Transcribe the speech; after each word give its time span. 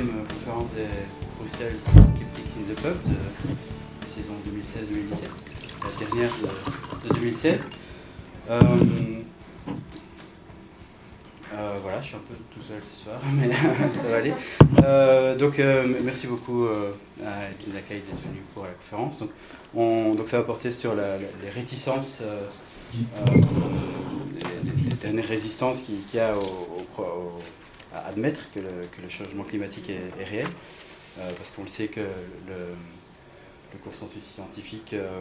quatrième 0.00 0.26
conférence 0.26 0.72
des 0.74 0.86
Bruxelles 1.38 1.76
Skeptics 1.78 2.52
in 2.56 2.72
the 2.72 2.76
Pub 2.80 2.96
de 3.04 3.16
la 4.00 4.08
saison 4.14 4.34
2016-2017, 4.46 5.28
la 5.82 5.90
dernière 6.06 6.32
de, 7.04 7.14
2016. 7.14 7.60
Euh, 8.50 8.56
voilà, 11.82 12.00
je 12.00 12.06
suis 12.06 12.16
un 12.16 12.20
peu 12.20 12.34
tout 12.54 12.62
seul 12.66 12.80
ce 12.82 13.04
soir, 13.04 13.20
mais 13.34 13.50
ça 13.50 14.08
va 14.08 14.16
aller. 14.16 15.36
donc, 15.38 15.60
merci 16.02 16.26
beaucoup 16.26 16.66
à 16.66 17.40
Lacaille 17.74 18.00
d'être 18.00 18.22
venu 18.26 18.42
pour 18.54 18.64
la 18.64 18.70
conférence. 18.70 19.18
Donc, 19.74 20.28
ça 20.28 20.38
va 20.38 20.44
porter 20.44 20.70
sur 20.70 20.94
les 20.94 21.50
réticences 21.50 22.22
dernière 25.02 25.26
résistance 25.26 25.82
qu'il 25.82 25.96
y 26.14 26.18
a 26.20 26.34
à 27.94 28.08
admettre 28.08 28.40
que 28.54 28.60
le, 28.60 29.08
changement 29.08 29.44
climatique 29.44 29.90
est, 29.90 30.24
réel, 30.24 30.46
euh, 31.18 31.30
parce 31.36 31.50
qu'on 31.50 31.62
le 31.62 31.68
sait 31.68 31.88
que 31.88 32.00
le, 32.00 32.74
consensus 33.84 34.22
scientifique 34.24 34.94
euh, 34.94 35.20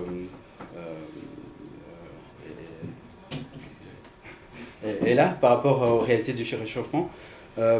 euh, 4.83 5.05
est, 5.05 5.13
là 5.13 5.30
par 5.30 5.58
rapport 5.58 5.81
aux 5.81 5.99
réalités 5.99 6.33
du 6.33 6.43
réchauffement. 6.55 7.09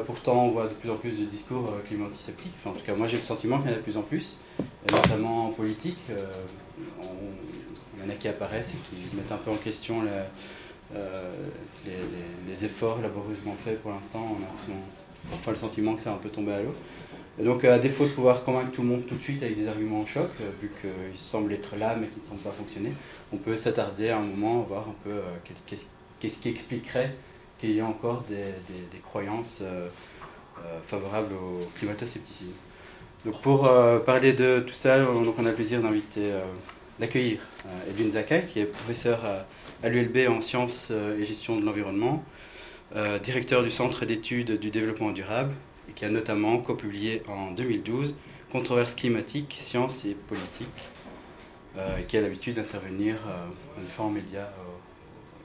pourtant, 0.06 0.46
on 0.46 0.50
voit 0.50 0.68
de 0.68 0.74
plus 0.74 0.90
en 0.90 0.96
plus 0.96 1.20
de 1.20 1.26
discours 1.26 1.74
climato-sceptiques. 1.88 2.54
en 2.66 2.74
tout 2.74 2.86
cas, 2.86 2.96
moi 2.96 3.08
j'ai 3.08 3.18
le 3.18 3.24
sentiment 3.24 3.60
qu'il 3.60 3.72
y 3.72 3.74
en 3.74 3.76
a 3.76 3.78
de 3.78 3.84
plus 3.84 3.98
en 3.98 4.04
plus, 4.04 4.38
notamment 4.92 5.48
en 5.48 5.50
politique. 5.50 6.00
il 6.10 8.04
y 8.04 8.08
en 8.08 8.10
a 8.10 8.14
qui 8.14 8.28
apparaissent 8.28 8.74
et 8.74 8.90
qui 8.90 9.16
mettent 9.16 9.32
un 9.32 9.38
peu 9.38 9.52
en 9.52 9.58
question 9.58 10.04
la, 10.04 10.28
euh, 10.96 11.30
les, 12.48 12.66
efforts 12.66 13.00
laborieusement 13.02 13.56
faits 13.64 13.82
pour 13.82 13.92
l'instant, 13.92 14.38
on 14.38 14.44
a 14.44 15.32
parfois 15.32 15.54
le 15.54 15.60
sentiment 15.60 15.94
que 15.96 16.02
c'est 16.02 16.10
un 16.10 16.18
peu 16.18 16.30
tombé 16.30 16.54
à 16.54 16.62
l'eau. 16.62 16.74
Et 17.40 17.44
donc, 17.44 17.64
à 17.64 17.80
défaut 17.80 18.06
de 18.06 18.10
pouvoir 18.10 18.44
convaincre 18.44 18.72
tout 18.72 18.82
le 18.82 18.88
monde 18.88 19.06
tout 19.06 19.16
de 19.16 19.22
suite 19.22 19.42
avec 19.44 19.58
des 19.58 19.68
arguments 19.68 20.02
en 20.02 20.06
choc, 20.06 20.30
euh, 20.42 20.50
vu 20.62 20.72
qu'ils 20.82 21.20
semblent 21.20 21.54
être 21.54 21.76
là 21.78 21.96
mais 21.96 22.08
qu'ils 22.08 22.24
ne 22.24 22.28
semblent 22.28 22.42
pas 22.42 22.52
fonctionner, 22.52 22.92
on 23.32 23.38
peut 23.38 23.56
s'attarder 23.56 24.10
un 24.10 24.20
moment, 24.20 24.62
voir 24.62 24.90
un 24.90 24.96
peu 25.04 25.12
euh, 25.12 25.54
qu'est-ce 26.20 26.40
qui 26.40 26.50
expliquerait 26.50 27.16
qu'il 27.60 27.72
y 27.72 27.80
a 27.80 27.86
encore 27.86 28.24
des, 28.28 29.00
croyances 29.04 29.64
favorables 30.88 31.34
au 31.34 31.60
climato-scepticisme. 31.78 32.54
Donc, 33.26 33.42
pour 33.42 33.70
parler 34.06 34.32
de 34.32 34.62
tout 34.66 34.74
ça, 34.74 35.04
donc 35.04 35.36
on 35.38 35.46
a 35.46 35.50
le 35.50 35.56
plaisir 35.56 35.82
d'accueillir 37.00 37.40
Edwin 37.90 38.12
Zakai, 38.12 38.46
qui 38.52 38.62
est 38.62 38.66
professeur 38.66 39.26
à 39.26 39.46
à 39.84 39.90
l'ULB 39.90 40.30
en 40.30 40.42
sciences 40.42 40.90
euh, 40.92 41.20
et 41.20 41.24
gestion 41.24 41.58
de 41.60 41.66
l'environnement, 41.66 42.24
euh, 42.96 43.20
directeur 43.20 43.64
du 43.64 43.72
Centre 43.72 44.06
d'études 44.06 44.60
du 44.60 44.72
développement 44.72 45.12
durable, 45.12 45.54
et 45.90 45.94
qui 45.94 46.06
a 46.06 46.10
notamment 46.10 46.58
co-publié 46.58 47.24
en 47.28 47.52
2012 47.52 48.16
Controverses 48.52 48.96
climatiques, 48.96 49.60
sciences 49.62 50.06
et 50.06 50.16
politiques, 50.16 50.68
euh, 51.78 52.00
et 52.00 52.04
qui 52.04 52.18
a 52.18 52.22
l'habitude 52.22 52.56
d'intervenir 52.56 53.18
dans 53.78 53.84
différents 53.84 54.10
médias 54.10 54.50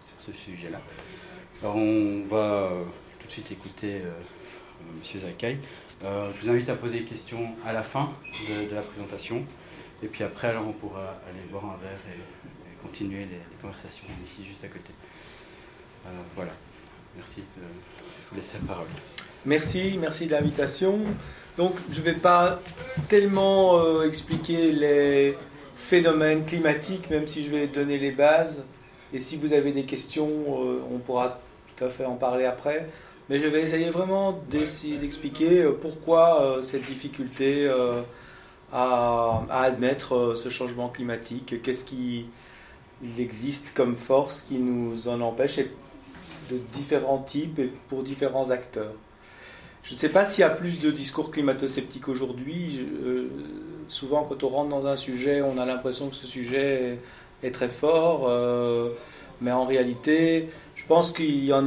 sur 0.01 0.33
ce 0.33 0.33
sujet-là. 0.33 0.81
Alors 1.61 1.77
on 1.77 2.25
va 2.31 2.73
tout 3.21 3.27
de 3.27 3.33
suite 3.33 3.53
écouter 3.53 4.01
M. 4.01 5.21
Zakai. 5.21 5.59
je 6.01 6.41
vous 6.41 6.49
invite 6.49 6.71
à 6.71 6.77
poser 6.77 7.01
des 7.01 7.05
questions 7.05 7.51
à 7.67 7.75
la 7.75 7.83
fin 7.83 8.11
de, 8.49 8.75
la 8.75 8.81
présentation. 8.81 9.45
Et 10.03 10.07
puis 10.07 10.25
après, 10.25 10.49
alors 10.49 10.67
on 10.67 10.73
pourra 10.73 11.21
aller 11.29 11.45
boire 11.51 11.67
un 11.67 11.77
verre 11.85 12.01
et 12.09 12.19
continuer 12.85 13.21
les, 13.21 13.41
conversations 13.61 14.07
ici, 14.25 14.47
juste 14.47 14.65
à 14.65 14.69
côté. 14.69 14.93
Euh, 16.07 16.11
voilà. 16.35 16.53
Merci. 17.17 17.41
Euh, 17.59 17.63
je 17.63 18.31
vous 18.31 18.37
laisse 18.37 18.53
la 18.55 18.67
parole. 18.67 18.87
Merci, 19.47 19.99
merci 20.01 20.27
de 20.27 20.33
l'invitation. 20.33 20.99
Donc, 21.57 21.75
je 21.91 22.01
ne 22.01 22.05
vais 22.05 22.15
pas 22.15 22.61
tellement 23.09 23.79
euh, 23.79 24.07
expliquer 24.07 24.73
les 24.73 25.37
phénomènes 25.75 26.45
climatiques, 26.45 27.11
même 27.11 27.27
si 27.27 27.45
je 27.45 27.51
vais 27.51 27.67
donner 27.67 27.99
les 27.99 28.11
bases. 28.11 28.65
Et 29.13 29.19
si 29.19 29.37
vous 29.37 29.53
avez 29.53 29.73
des 29.73 29.85
questions, 29.85 30.29
on 30.91 30.99
pourra 30.99 31.41
tout 31.77 31.85
à 31.85 31.89
fait 31.89 32.05
en 32.05 32.17
parler 32.17 32.45
après. 32.45 32.89
Mais 33.29 33.39
je 33.39 33.47
vais 33.47 33.63
essayer 33.63 33.89
vraiment 33.91 34.43
d'expliquer 34.51 35.69
pourquoi 35.81 36.59
cette 36.63 36.85
difficulté 36.85 37.71
à, 38.73 39.45
admettre 39.51 40.35
ce 40.35 40.49
changement 40.49 40.89
climatique. 40.89 41.63
Qu'est-ce 41.63 41.85
qui, 41.85 42.27
il 43.03 43.21
existe 43.21 43.73
comme 43.75 43.97
force 43.97 44.43
qui 44.43 44.59
nous 44.59 45.09
en 45.09 45.21
empêche 45.21 45.59
de 46.51 46.59
différents 46.73 47.19
types 47.19 47.59
et 47.59 47.71
pour 47.89 48.03
différents 48.03 48.51
acteurs. 48.51 48.93
Je 49.83 49.93
ne 49.93 49.99
sais 49.99 50.09
pas 50.09 50.25
s'il 50.25 50.41
y 50.41 50.45
a 50.45 50.51
plus 50.51 50.81
de 50.81 50.91
discours 50.91 51.31
climato-sceptiques 51.31 52.09
aujourd'hui. 52.09 52.87
Euh, 53.05 53.29
souvent, 53.89 54.25
quand 54.25 54.43
on 54.43 54.49
rentre 54.49 54.71
dans 54.71 54.87
un 54.87 54.97
sujet, 54.97 55.43
on 55.43 55.59
a 55.59 55.67
l'impression 55.67 56.09
que 56.09 56.15
ce 56.15 56.27
sujet 56.27 56.99
est, 57.43 57.51
très 57.51 57.69
fort. 57.69 58.27
Euh, 58.27 58.91
mais 59.43 59.53
en 59.53 59.67
réalité, 59.67 60.49
je 60.75 60.87
pense 60.87 61.13
qu'il 61.13 61.45
y 61.45 61.53
en 61.53 61.67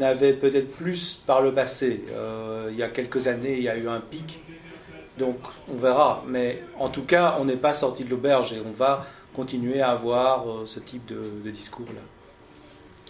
avait 0.00 0.32
peut-être 0.32 0.70
plus 0.70 1.20
par 1.26 1.42
le 1.42 1.52
passé. 1.52 2.04
Euh, 2.12 2.68
il 2.70 2.76
y 2.76 2.84
a 2.84 2.88
quelques 2.88 3.26
années, 3.26 3.56
il 3.56 3.64
y 3.64 3.68
a 3.68 3.76
eu 3.76 3.88
un 3.88 4.00
pic. 4.00 4.42
Donc, 5.18 5.38
on 5.68 5.76
verra. 5.76 6.22
Mais 6.28 6.62
en 6.78 6.88
tout 6.88 7.02
cas, 7.02 7.36
on 7.40 7.46
n'est 7.46 7.56
pas 7.56 7.72
sorti 7.72 8.04
de 8.04 8.10
l'auberge 8.10 8.52
et 8.52 8.60
on 8.64 8.70
va 8.70 9.04
continuer 9.36 9.82
à 9.82 9.90
avoir 9.90 10.48
euh, 10.48 10.64
ce 10.64 10.80
type 10.80 11.06
de, 11.06 11.50
discours-là. 11.50 12.00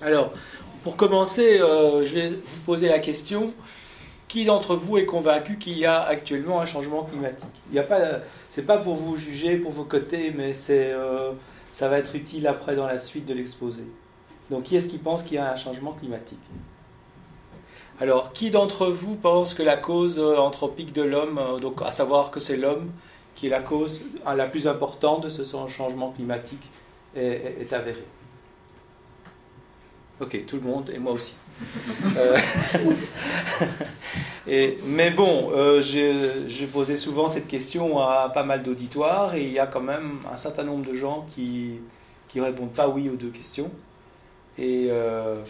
Alors, 0.02 0.32
pour 0.82 0.96
commencer, 0.96 1.60
euh, 1.60 2.04
je 2.04 2.14
vais 2.14 2.28
vous 2.28 2.60
poser 2.66 2.88
la 2.88 2.98
question 2.98 3.54
qui 4.28 4.44
d'entre 4.44 4.74
vous 4.74 4.98
est 4.98 5.06
convaincu 5.06 5.56
qu'il 5.56 5.78
y 5.78 5.86
a 5.86 6.02
actuellement 6.02 6.60
un 6.60 6.66
changement 6.66 7.04
climatique? 7.04 7.62
Il 7.70 7.76
y 7.76 7.78
a 7.78 7.84
pas, 7.84 8.00
c'est 8.48 8.66
pas 8.66 8.76
pour 8.76 8.96
vous 8.96 9.16
juger, 9.16 9.56
pour 9.56 9.70
vos 9.70 9.84
côtés, 9.84 10.32
mais 10.36 10.52
c'est, 10.52 10.90
euh, 10.90 11.30
ça 11.70 11.88
va 11.88 11.98
être 11.98 12.16
utile 12.16 12.48
après 12.48 12.74
dans 12.74 12.88
la 12.88 12.98
suite 12.98 13.24
de 13.24 13.32
l'exposé. 13.32 13.84
Donc, 14.50 14.64
qui 14.64 14.76
est-ce 14.76 14.88
qui 14.88 14.98
pense 14.98 15.22
qu'il 15.22 15.36
y 15.36 15.38
a 15.38 15.52
un 15.52 15.56
changement 15.56 15.92
climatique? 15.92 16.42
Alors, 18.00 18.32
qui 18.32 18.50
d'entre 18.50 18.88
vous 18.88 19.14
pense 19.14 19.54
que 19.54 19.62
la 19.62 19.76
cause 19.76 20.18
anthropique 20.18 20.92
de 20.92 21.02
l'homme, 21.02 21.40
donc 21.62 21.80
à 21.82 21.90
savoir 21.90 22.30
que 22.30 22.40
c'est 22.40 22.56
l'homme 22.56 22.90
qui 23.36 23.46
est 23.46 23.50
la 23.50 23.60
cause 23.60 24.02
la 24.24 24.46
plus 24.46 24.66
importante 24.66 25.22
de 25.22 25.28
ce 25.28 25.44
changement 25.68 26.10
climatique, 26.10 26.68
est, 27.14 27.72
avérée. 27.72 28.04
Ok, 30.20 30.44
tout 30.46 30.56
le 30.56 30.62
monde 30.62 30.90
et 30.92 30.98
moi 30.98 31.12
aussi. 31.12 31.34
Euh, 32.18 32.36
et, 34.46 34.78
mais 34.84 35.10
bon, 35.10 35.50
euh, 35.54 35.80
j'ai 35.80 36.66
posé 36.66 36.96
souvent 36.96 37.28
cette 37.28 37.46
question 37.46 37.98
à 37.98 38.30
pas 38.32 38.42
mal 38.42 38.62
d'auditoires 38.62 39.34
et 39.34 39.42
il 39.42 39.52
y 39.52 39.58
a 39.58 39.66
quand 39.66 39.80
même 39.80 40.18
un 40.30 40.36
certain 40.36 40.64
nombre 40.64 40.86
de 40.86 40.92
gens 40.92 41.26
qui 41.30 41.80
qui 42.28 42.40
répondent 42.40 42.72
pas 42.72 42.88
oui 42.88 43.08
aux 43.08 43.16
deux 43.16 43.30
questions. 43.30 43.70
Et 44.58 44.88
euh, 44.90 45.42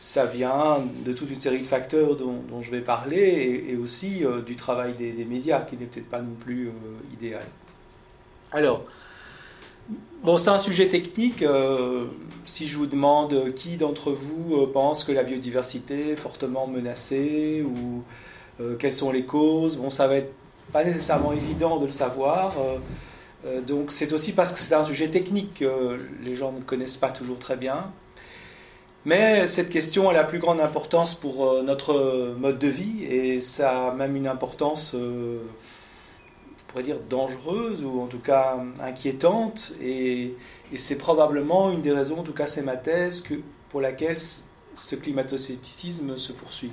ça 0.00 0.24
vient 0.24 0.78
de 1.04 1.12
toute 1.12 1.30
une 1.30 1.42
série 1.42 1.60
de 1.60 1.66
facteurs 1.66 2.16
dont, 2.16 2.62
je 2.62 2.70
vais 2.70 2.80
parler 2.80 3.66
et, 3.68 3.76
aussi 3.76 4.24
euh, 4.24 4.40
du 4.40 4.56
travail 4.56 4.94
des, 4.94 5.26
médias 5.26 5.60
qui 5.60 5.76
n'est 5.76 5.84
peut-être 5.84 6.08
pas 6.08 6.22
non 6.22 6.32
plus 6.40 6.68
euh, 6.68 6.70
idéal. 7.12 7.44
Alors, 8.50 8.86
bon, 10.24 10.38
c'est 10.38 10.48
un 10.48 10.58
sujet 10.58 10.88
technique. 10.88 11.42
Euh, 11.42 12.06
si 12.46 12.66
je 12.66 12.78
vous 12.78 12.86
demande 12.86 13.52
qui 13.52 13.76
d'entre 13.76 14.10
vous 14.10 14.66
pense 14.68 15.04
que 15.04 15.12
la 15.12 15.22
biodiversité 15.22 16.12
est 16.12 16.16
fortement 16.16 16.66
menacée 16.66 17.62
ou 17.62 18.02
quelles 18.78 18.94
sont 18.94 19.12
les 19.12 19.24
causes, 19.24 19.76
bon, 19.76 19.90
ça 19.90 20.06
va 20.06 20.16
être 20.16 20.32
pas 20.72 20.82
nécessairement 20.82 21.32
évident 21.32 21.78
de 21.78 21.84
le 21.84 21.90
savoir. 21.90 22.54
donc, 23.66 23.92
c'est 23.92 24.14
aussi 24.14 24.32
parce 24.32 24.52
que 24.52 24.58
c'est 24.58 24.74
un 24.74 24.84
sujet 24.84 25.08
technique 25.08 25.60
que 25.60 25.98
les 26.22 26.34
gens 26.34 26.52
ne 26.52 26.60
connaissent 26.60 26.96
pas 26.96 27.10
toujours 27.10 27.38
très 27.38 27.56
bien. 27.56 27.92
Mais 29.06 29.46
cette 29.46 29.70
question 29.70 30.10
a 30.10 30.12
la 30.12 30.24
plus 30.24 30.38
grande 30.38 30.60
importance 30.60 31.14
pour 31.14 31.48
euh, 31.48 31.62
notre 31.62 32.34
mode 32.38 32.58
de 32.58 32.68
vie 32.68 33.04
et 33.04 33.40
ça 33.40 33.88
a 33.88 33.94
même 33.94 34.14
une 34.14 34.26
importance, 34.26 34.94
euh, 34.94 35.38
on 35.38 36.70
pourrait 36.70 36.82
dire, 36.82 37.00
dangereuse 37.08 37.82
ou 37.82 38.00
en 38.00 38.06
tout 38.06 38.18
cas 38.18 38.58
inquiétante. 38.82 39.72
Et, 39.82 40.34
c'est 40.76 40.98
probablement 40.98 41.72
une 41.72 41.80
des 41.80 41.90
raisons, 41.90 42.20
en 42.20 42.22
tout 42.22 42.32
cas 42.32 42.46
c'est 42.46 42.62
ma 42.62 42.76
thèse, 42.76 43.22
que, 43.22 43.34
pour 43.70 43.80
laquelle 43.80 44.18
ce 44.20 44.94
climato-scepticisme 44.94 46.16
se 46.16 46.32
poursuit. 46.32 46.70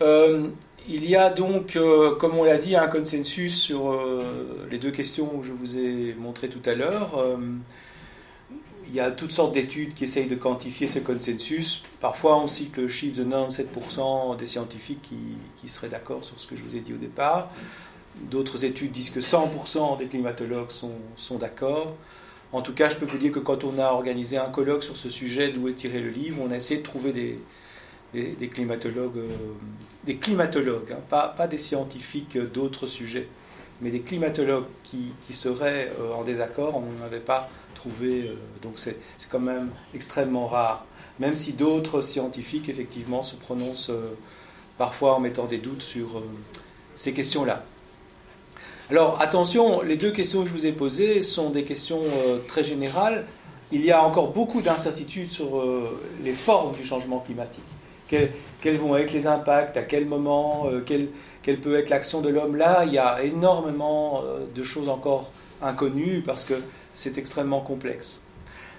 Euh, 0.00 0.48
il 0.88 1.06
y 1.06 1.14
a 1.14 1.28
donc, 1.28 1.78
comme 2.18 2.38
on 2.38 2.44
l'a 2.44 2.56
dit, 2.56 2.74
un 2.74 2.88
consensus 2.88 3.60
sur 3.60 4.02
les 4.70 4.78
deux 4.78 4.90
questions 4.90 5.26
que 5.26 5.46
je 5.46 5.52
vous 5.52 5.76
ai 5.76 6.14
montrées 6.14 6.48
tout 6.48 6.62
à 6.64 6.74
l'heure 6.74 7.22
il 8.88 8.94
y 8.94 9.00
a 9.00 9.10
toutes 9.10 9.30
sortes 9.30 9.52
d'études 9.52 9.94
qui 9.94 10.04
essayent 10.04 10.26
de 10.26 10.34
quantifier 10.34 10.88
ce 10.88 10.98
consensus. 10.98 11.82
Parfois, 12.00 12.38
on 12.38 12.46
cite 12.46 12.76
le 12.76 12.88
chiffre 12.88 13.16
de 13.16 13.24
97% 13.24 14.36
des 14.36 14.46
scientifiques 14.46 15.02
qui, 15.02 15.68
seraient 15.68 15.88
d'accord 15.88 16.22
sur 16.22 16.38
ce 16.38 16.46
que 16.46 16.56
je 16.56 16.62
vous 16.62 16.76
ai 16.76 16.80
dit 16.80 16.92
au 16.92 16.98
départ. 16.98 17.50
D'autres 18.30 18.64
études 18.64 18.92
disent 18.92 19.10
que 19.10 19.20
100% 19.20 19.98
des 19.98 20.06
climatologues 20.06 20.70
sont, 20.70 21.38
d'accord. 21.38 21.96
En 22.52 22.62
tout 22.62 22.74
cas, 22.74 22.88
je 22.90 22.96
peux 22.96 23.06
vous 23.06 23.18
dire 23.18 23.32
que 23.32 23.38
quand 23.40 23.64
on 23.64 23.78
a 23.78 23.86
organisé 23.86 24.36
un 24.36 24.48
colloque 24.48 24.84
sur 24.84 24.96
ce 24.96 25.08
sujet, 25.08 25.48
d'où 25.48 25.68
est 25.68 25.74
tiré 25.74 26.00
le 26.00 26.10
livre, 26.10 26.38
on 26.40 26.50
a 26.50 26.56
essayé 26.56 26.80
de 26.80 26.84
trouver 26.84 27.12
des, 27.12 27.40
des, 28.12 28.48
climatologues, 28.48 29.22
des 30.04 30.16
climatologues 30.16 30.92
hein, 30.92 31.00
pas, 31.08 31.28
pas, 31.28 31.48
des 31.48 31.58
scientifiques 31.58 32.38
d'autres 32.38 32.86
sujets, 32.86 33.26
mais 33.80 33.90
des 33.90 34.00
climatologues 34.00 34.66
qui, 34.84 35.12
qui 35.26 35.32
seraient 35.32 35.90
en 36.16 36.22
désaccord, 36.22 36.76
on 36.76 36.82
n'en 36.82 37.04
avait 37.04 37.18
pas 37.18 37.48
trouvé, 37.84 38.30
donc 38.62 38.72
c'est 38.76 38.96
quand 39.30 39.40
même 39.40 39.70
extrêmement 39.94 40.46
rare, 40.46 40.86
même 41.18 41.36
si 41.36 41.52
d'autres 41.52 42.00
scientifiques 42.00 42.68
effectivement 42.68 43.22
se 43.22 43.36
prononcent 43.36 43.92
parfois 44.78 45.14
en 45.14 45.20
mettant 45.20 45.44
des 45.44 45.58
doutes 45.58 45.82
sur 45.82 46.22
ces 46.94 47.12
questions-là. 47.12 47.64
Alors 48.90 49.20
attention, 49.22 49.80
les 49.80 49.96
deux 49.96 50.10
questions 50.10 50.42
que 50.42 50.48
je 50.48 50.52
vous 50.52 50.66
ai 50.66 50.72
posées 50.72 51.22
sont 51.22 51.48
des 51.48 51.64
questions 51.64 52.02
euh, 52.02 52.38
très 52.46 52.62
générales. 52.62 53.24
Il 53.72 53.82
y 53.82 53.90
a 53.90 54.02
encore 54.04 54.32
beaucoup 54.32 54.60
d'incertitudes 54.60 55.30
sur 55.30 55.58
euh, 55.58 55.98
les 56.22 56.34
formes 56.34 56.76
du 56.76 56.84
changement 56.84 57.20
climatique. 57.20 57.64
quels 58.08 58.76
vont 58.76 58.94
être 58.96 59.14
les 59.14 59.26
impacts, 59.26 59.78
à 59.78 59.82
quel 59.82 60.04
moment, 60.04 60.66
euh, 60.66 60.84
quelle, 60.84 61.08
peut 61.60 61.78
être 61.78 61.88
l'action 61.88 62.20
de 62.20 62.28
l'homme 62.28 62.56
Là, 62.56 62.84
il 62.84 62.92
y 62.92 62.98
a 62.98 63.22
énormément 63.22 64.22
de 64.54 64.62
choses 64.62 64.90
encore 64.90 65.30
inconnues 65.62 66.22
parce 66.24 66.44
que 66.44 66.54
c'est 66.94 67.18
extrêmement 67.18 67.60
complexe. 67.60 68.20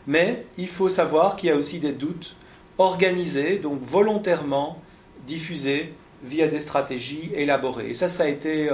Mais 0.07 0.45
il 0.57 0.67
faut 0.67 0.89
savoir 0.89 1.35
qu'il 1.35 1.49
y 1.49 1.51
a 1.51 1.55
aussi 1.55 1.79
des 1.79 1.91
doutes 1.91 2.35
organisés, 2.79 3.59
donc 3.59 3.79
volontairement 3.83 4.81
diffusés 5.27 5.93
via 6.23 6.47
des 6.47 6.59
stratégies 6.59 7.29
élaborées. 7.35 7.89
Et 7.89 7.93
ça, 7.93 8.09
ça 8.09 8.23
a 8.23 8.27
été 8.27 8.69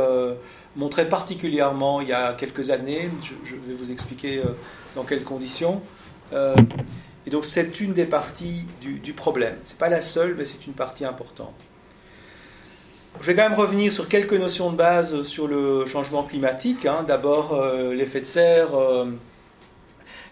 montré 0.75 1.07
particulièrement 1.07 2.01
il 2.01 2.09
y 2.09 2.13
a 2.13 2.33
quelques 2.33 2.69
années. 2.69 3.09
Je, 3.43 3.55
vais 3.55 3.73
vous 3.73 3.91
expliquer 3.91 4.39
euh, 4.39 4.49
dans 4.95 5.03
quelles 5.03 5.23
conditions. 5.23 5.81
Euh, 6.33 6.55
et 7.25 7.29
donc 7.29 7.45
c'est 7.45 7.79
une 7.79 7.93
des 7.93 8.05
parties 8.05 8.65
du, 8.81 9.13
problème. 9.13 9.55
Ce 9.63 9.71
n'est 9.71 9.77
pas 9.77 9.89
la 9.89 10.01
seule, 10.01 10.35
mais 10.37 10.45
c'est 10.45 10.65
une 10.65 10.73
partie 10.73 11.05
importante. 11.05 11.53
Je 13.19 13.25
vais 13.25 13.35
quand 13.35 13.49
même 13.49 13.59
revenir 13.59 13.91
sur 13.91 14.07
quelques 14.07 14.33
notions 14.33 14.71
de 14.71 14.77
base 14.77 15.23
sur 15.23 15.47
le 15.47 15.85
changement 15.85 16.23
climatique. 16.23 16.85
Hein. 16.85 17.03
D'abord, 17.07 17.53
euh, 17.53 17.93
l'effet 17.93 18.21
de 18.21 18.25
serre. 18.25 18.69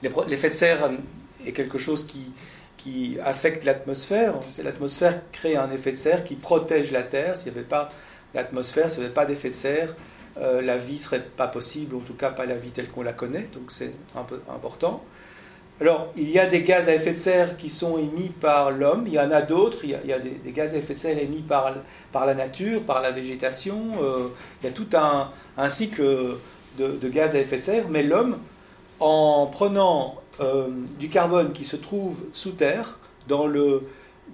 L'effet 0.01 0.50
de 0.50 0.54
serre 0.54 0.92
est 1.46 1.51
quelque 1.51 1.78
chose 1.78 2.06
qui, 2.06 2.31
qui 2.78 3.18
affecte 3.24 3.66
l'atmosphère. 3.66 4.36
C'est 4.48 4.63
l'atmosphère 4.63 5.22
crée 5.31 5.56
un 5.56 5.72
effet 5.72 5.92
de 5.92 5.98
serre 5.98 6.24
qui 6.24 6.36
protège 6.36 6.92
la 6.92 7.04
Terre. 7.04 7.36
S'il 7.38 7.51
n'y 7.51 7.57
avait 7.57 7.68
pas 7.68 7.90
l'atmosphère, 8.34 8.90
s'il 8.90 9.00
n'y 9.00 9.06
avait 9.06 9.13
pas 9.13 9.25
d'effet 9.25 9.50
de 9.50 9.56
serre, 9.56 9.96
euh, 10.40 10.62
la 10.62 10.78
vie 10.78 11.00
serait 11.00 11.22
pas 11.22 11.48
possible, 11.48 11.96
en 11.96 12.00
tout 12.00 12.13
cas 12.13 12.30
pas 12.30 12.46
la 12.46 12.56
vie 12.56 12.72
telle 12.72 12.90
qu'on 12.90 13.04
la 13.04 13.13
connaît, 13.13 13.50
donc 13.54 13.72
c'est 13.72 13.92
un 14.16 14.24
peu 14.24 14.40
important. 14.54 15.04
Alors, 15.81 16.12
il 16.18 16.30
y 16.30 16.40
a 16.40 16.45
des 16.45 16.62
gaz 16.62 16.90
à 16.90 16.95
effet 16.95 17.12
de 17.12 17.18
serre 17.18 17.57
qui 17.57 17.69
sont 17.69 17.98
émis 17.98 18.30
par 18.30 18.72
l'homme, 18.72 19.06
il 19.07 19.13
y 19.13 19.19
en 19.19 19.31
a 19.31 19.42
d'autres, 19.42 19.80
il 19.84 19.92
y 19.92 20.13
a, 20.13 20.19
des, 20.19 20.52
gaz 20.52 20.74
à 20.74 20.78
effet 20.78 20.94
de 20.94 21.00
serre 21.00 21.18
émis 21.18 21.42
par, 21.42 21.74
par 22.12 22.25
la 22.25 22.36
nature, 22.36 22.84
par 22.84 23.02
la 23.02 23.12
végétation, 23.12 23.78
euh, 24.02 24.28
il 24.62 24.68
y 24.68 24.69
a 24.69 24.74
tout 24.74 24.88
un, 24.94 25.69
cycle 25.69 26.04
de, 26.78 27.10
gaz 27.10 27.36
à 27.36 27.40
effet 27.40 27.57
de 27.57 27.62
serre, 27.62 27.86
mais 27.90 28.04
l'homme, 28.04 28.38
en 29.00 29.48
prenant 29.48 30.16
euh, 30.42 30.68
du 31.00 31.10
carbone 31.10 31.54
qui 31.54 31.66
se 31.66 31.75
trouve 31.75 32.24
sous 32.34 32.51
terre, 32.51 32.98
dans 33.28 33.48
le 33.48 33.84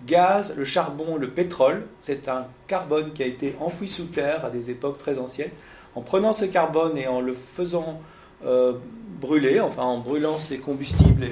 gaz, 0.08 0.54
le 0.56 0.66
charbon, 0.66 1.18
le 1.18 1.30
pétrole, 1.30 1.86
c'est 2.02 2.28
un 2.28 2.46
carbone 2.68 3.12
qui 3.14 3.24
a 3.24 3.26
été 3.26 3.56
enfoui 3.60 3.88
sous 3.88 4.06
terre 4.06 4.46
à 4.46 4.50
des 4.50 4.70
époques 4.70 4.98
très 4.98 5.20
anciennes, 5.20 5.52
en 5.96 6.02
prenant 6.02 6.34
ce 6.34 6.46
carbone 6.46 6.98
et 6.98 7.08
en 7.08 7.22
le 7.22 7.34
faisant 7.34 8.02
euh, 8.46 8.74
brûler, 9.22 9.60
enfin 9.60 9.84
en 9.84 10.00
brûlant 10.00 10.38
ces 10.38 10.58
combustibles, 10.58 11.28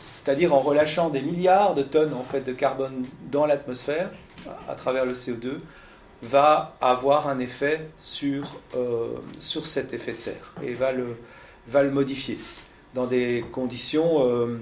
c'est-à-dire 0.00 0.54
en 0.54 0.60
relâchant 0.60 1.10
des 1.10 1.22
milliards 1.22 1.74
de 1.74 1.82
tonnes 1.82 2.14
en 2.14 2.22
fait 2.22 2.40
de 2.40 2.52
carbone 2.52 3.04
dans 3.30 3.46
l'atmosphère 3.46 4.10
à 4.68 4.74
travers 4.74 5.04
le 5.04 5.12
CO2, 5.12 5.58
va 6.22 6.74
avoir 6.80 7.28
un 7.28 7.38
effet 7.38 7.88
sur, 8.00 8.56
euh, 8.74 9.16
sur 9.38 9.66
cet 9.66 9.92
effet 9.92 10.12
de 10.12 10.18
serre 10.18 10.54
et 10.62 10.74
va 10.74 10.92
le, 10.92 11.16
va 11.66 11.82
le 11.82 11.90
modifier 11.90 12.38
dans 12.96 13.06
des 13.06 13.44
conditions 13.52 14.26
euh, 14.26 14.58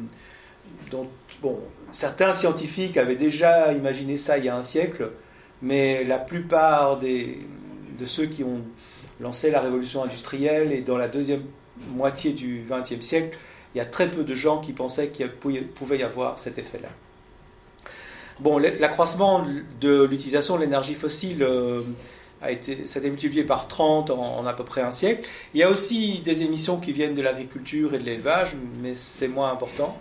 dont 0.91 1.07
bon, 1.41 1.57
certains 1.93 2.35
scientifiques 2.35 2.97
avaient 2.97 3.15
déjà 3.15 3.73
imaginé 3.73 4.17
ça 4.17 4.39
il 4.39 4.45
y 4.45 4.49
a 4.49 4.57
un 4.57 4.63
siècle, 4.65 5.11
mais 5.63 6.03
la 6.03 6.19
plupart 6.19 6.99
des, 6.99 7.39
de 7.97 8.05
ceux 8.05 8.27
qui 8.27 8.43
ont 8.43 8.61
lancé 9.21 9.53
la 9.53 9.61
révolution 9.61 10.03
industrielle 10.03 10.73
et 10.73 10.81
dans 10.81 10.99
la 10.99 11.07
deuxième 11.07 11.45
moitié 11.95 12.33
du 12.33 12.65
XXe 12.69 13.01
siècle, 13.01 13.39
il 13.75 13.79
y 13.79 13.81
a 13.81 13.85
très 13.85 14.09
peu 14.09 14.25
de 14.25 14.35
gens 14.35 14.61
qui 14.61 14.73
pensaient 14.73 15.09
qu'il 15.09 15.31
pouvait 15.31 15.99
y 15.99 16.03
avoir 16.03 16.39
cet 16.41 16.59
effet-là. 16.59 16.89
Bon, 18.41 18.59
l'accroissement 18.59 19.47
de 19.81 20.03
l'utilisation 20.03 20.57
de 20.57 20.63
l'énergie 20.63 20.95
fossile 20.95 21.45
euh, 21.45 21.83
a 22.45 22.63
ça 22.87 22.99
a 22.99 23.01
été 23.01 23.11
multiplié 23.11 23.45
par 23.45 23.69
30 23.69 24.11
en, 24.11 24.47
à 24.47 24.53
peu 24.53 24.65
près 24.65 24.83
un 24.83 24.93
siècle. 24.93 25.29
Il 25.55 25.61
y 25.61 25.63
a 25.63 25.71
aussi 25.71 26.21
des 26.21 26.43
émissions 26.43 26.79
qui 26.79 26.93
viennent 26.93 27.15
de 27.15 27.23
l'agriculture 27.23 27.95
et 27.95 27.99
de 27.99 28.05
l'élevage, 28.05 28.55
mais 28.83 28.95
c'est 28.95 29.29
moins 29.29 29.51
important. 29.51 29.99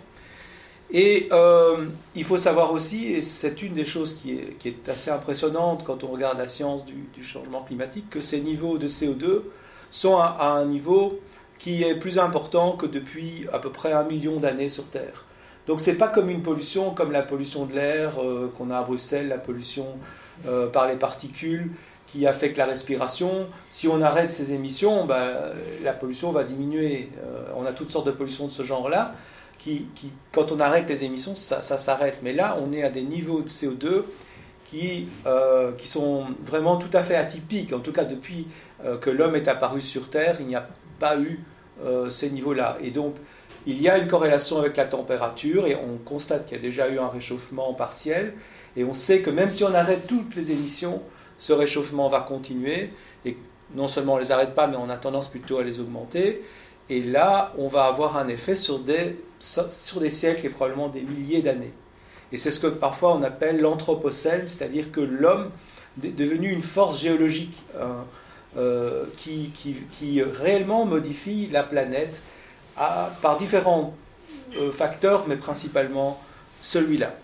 Et 0.90 1.28
euh, 1.32 1.86
il 2.14 2.24
faut 2.24 2.38
savoir 2.38 2.72
aussi, 2.72 3.06
et 3.06 3.20
c'est 3.20 3.62
une 3.62 3.72
des 3.72 3.84
choses 3.84 4.14
qui 4.14 4.38
est, 4.38 4.88
assez 4.88 5.10
impressionnante 5.10 5.82
quand 5.84 6.04
on 6.04 6.08
regarde 6.08 6.38
la 6.38 6.46
science 6.46 6.84
du, 6.84 7.22
changement 7.22 7.62
climatique, 7.62 8.10
que 8.10 8.20
ces 8.20 8.40
niveaux 8.40 8.78
de 8.78 8.86
CO2 8.86 9.42
sont 9.90 10.18
à, 10.18 10.36
un 10.40 10.66
niveau 10.66 11.18
qui 11.58 11.82
est 11.82 11.94
plus 11.94 12.18
important 12.18 12.72
que 12.72 12.86
depuis 12.86 13.46
à 13.52 13.58
peu 13.58 13.70
près 13.70 13.92
un 13.92 14.04
million 14.04 14.38
d'années 14.38 14.68
sur 14.68 14.84
Terre. 14.84 15.24
Donc 15.66 15.80
ce 15.80 15.90
n'est 15.90 15.96
pas 15.96 16.08
comme 16.08 16.28
une 16.28 16.42
pollution, 16.42 16.90
comme 16.90 17.10
la 17.10 17.22
pollution 17.22 17.64
de 17.64 17.74
l'air 17.74 18.22
euh, 18.22 18.52
qu'on 18.56 18.70
a 18.70 18.78
à 18.78 18.82
Bruxelles, 18.82 19.28
la 19.28 19.38
pollution 19.38 19.86
euh, 20.46 20.68
par 20.68 20.86
les 20.86 20.96
particules 20.96 21.70
qui 22.14 22.28
affecte 22.28 22.56
la 22.58 22.66
respiration. 22.66 23.48
Si 23.68 23.88
on 23.88 24.00
arrête 24.00 24.30
ces 24.30 24.52
émissions, 24.52 25.04
ben, 25.04 25.32
la 25.82 25.92
pollution 25.92 26.30
va 26.30 26.44
diminuer. 26.44 27.10
on 27.56 27.66
a 27.66 27.72
toutes 27.72 27.90
sortes 27.90 28.06
de 28.06 28.12
pollutions 28.12 28.46
de 28.46 28.52
ce 28.52 28.62
genre-là 28.62 29.14
qui, 29.94 30.12
quand 30.32 30.52
on 30.52 30.60
arrête 30.60 30.88
les 30.88 31.04
émissions, 31.04 31.34
ça, 31.34 31.62
s'arrête. 31.62 32.18
Mais 32.22 32.32
là, 32.32 32.58
on 32.60 32.72
est 32.72 32.82
à 32.82 32.90
des 32.90 33.02
niveaux 33.02 33.42
de 33.42 33.48
CO2 33.48 34.04
qui, 34.64 35.08
euh, 35.26 35.72
qui 35.72 35.86
sont 35.86 36.26
vraiment 36.44 36.76
tout 36.76 36.94
à 36.94 37.02
fait 37.02 37.16
atypiques. 37.16 37.72
En 37.72 37.80
tout 37.80 37.92
cas, 37.92 38.04
depuis 38.04 38.46
euh, 38.84 38.96
que 38.98 39.10
l'homme 39.10 39.36
est 39.36 39.48
apparu 39.48 39.80
sur 39.80 40.10
Terre, 40.10 40.36
il 40.40 40.46
n'y 40.46 40.56
a 40.56 40.68
pas 40.98 41.18
eu 41.18 41.40
euh, 41.84 42.08
ces 42.08 42.30
niveaux-là. 42.30 42.76
Et 42.82 42.90
donc, 42.90 43.16
il 43.66 43.80
y 43.80 43.88
a 43.88 43.96
une 43.96 44.06
corrélation 44.06 44.58
avec 44.58 44.76
la 44.76 44.84
température 44.84 45.66
et 45.66 45.76
on 45.76 45.96
constate 46.04 46.44
qu'il 46.46 46.56
y 46.56 46.60
a 46.60 46.62
déjà 46.62 46.88
eu 46.88 46.98
un 46.98 47.08
réchauffement 47.08 47.72
partiel. 47.72 48.34
Et 48.76 48.84
on 48.84 48.92
sait 48.92 49.20
que 49.20 49.30
même 49.30 49.50
si 49.50 49.64
on 49.64 49.72
arrête 49.72 50.06
toutes 50.06 50.34
les 50.36 50.50
émissions, 50.50 51.00
ce 51.38 51.52
réchauffement 51.52 52.08
va 52.08 52.20
continuer. 52.20 52.90
Et 53.24 53.36
non 53.74 53.88
seulement 53.88 54.14
on 54.14 54.16
ne 54.16 54.22
les 54.22 54.32
arrête 54.32 54.54
pas, 54.54 54.66
mais 54.66 54.76
on 54.76 54.88
a 54.90 54.96
tendance 54.96 55.28
plutôt 55.28 55.58
à 55.58 55.64
les 55.64 55.80
augmenter. 55.80 56.42
Et 56.90 57.02
là, 57.02 57.52
on 57.56 57.68
va 57.68 57.84
avoir 57.84 58.16
un 58.16 58.28
effet 58.28 58.54
sur 58.54 58.78
des, 58.78 59.16
siècles 59.40 60.46
et 60.46 60.50
probablement 60.50 60.88
des 60.88 61.02
milliers 61.02 61.42
d'années. 61.42 61.72
Et 62.32 62.36
c'est 62.36 62.50
ce 62.50 62.60
que 62.60 62.66
parfois 62.66 63.14
on 63.14 63.22
appelle 63.22 63.60
l'anthropocène, 63.60 64.46
c'est-à-dire 64.46 64.90
que 64.90 65.00
l'homme 65.00 65.50
est 66.02 66.08
devenu 66.08 66.50
une 66.50 66.62
force 66.62 67.00
géologique 67.00 67.62
hein, 67.80 68.04
euh, 68.56 69.04
qui, 69.16 69.52
qui, 69.52 70.22
réellement 70.22 70.84
modifie 70.84 71.48
la 71.52 71.62
planète 71.62 72.22
par 72.76 73.36
différents 73.36 73.94
euh, 74.56 74.70
facteurs, 74.70 75.26
mais 75.28 75.36
principalement 75.36 76.20
celui-là. 76.60 77.14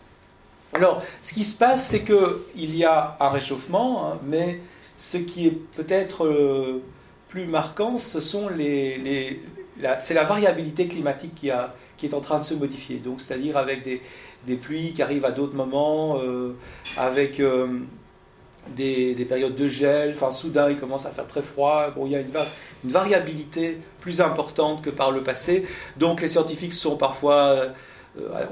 Alors, 0.73 1.03
ce 1.21 1.33
qui 1.33 1.45
se 1.45 1.57
passe, 1.57 1.85
c'est 1.85 2.05
qu'il 2.05 2.77
y 2.77 2.85
a 2.85 3.17
un 3.19 3.29
réchauffement, 3.29 4.07
hein, 4.07 4.21
mais 4.25 4.61
ce 4.95 5.17
qui 5.17 5.47
est 5.47 5.59
peut-être 5.77 6.27
euh, 6.27 6.83
plus 7.29 7.47
marquant, 7.47 7.97
c'est 7.99 8.21
la 10.15 10.25
variabilité 10.25 10.87
climatique 10.87 11.35
qui, 11.35 11.49
est 11.49 12.15
en 12.15 12.21
train 12.21 12.39
de 12.39 12.45
se 12.45 12.55
modifier. 12.55 12.99
Donc, 12.99 13.21
c'est-à-dire 13.21 13.57
avec 13.57 13.83
des, 13.83 14.57
pluies 14.57 14.93
qui 14.93 15.03
arrivent 15.03 15.25
à 15.25 15.33
d'autres 15.33 15.57
moments, 15.57 16.19
euh, 16.23 16.55
avec 16.97 17.41
euh, 17.41 17.81
des, 18.77 19.17
des, 19.17 19.25
périodes 19.25 19.57
de 19.57 19.67
gel. 19.67 20.13
Enfin, 20.15 20.31
soudain, 20.31 20.71
il 20.71 20.79
commence 20.79 21.05
à 21.05 21.11
faire 21.11 21.27
très 21.27 21.43
froid. 21.43 21.91
Bon, 21.91 22.07
il 22.07 22.13
y 22.13 22.17
a 22.17 22.21
une, 22.21 22.31
variabilité 22.85 23.79
plus 23.99 24.21
importante 24.21 24.83
que 24.83 24.91
par 24.91 25.11
le 25.11 25.23
passé. 25.25 25.67
Donc, 25.97 26.21
les 26.21 26.29
scientifiques 26.29 26.75
sont 26.75 26.97
parfois 26.97 27.57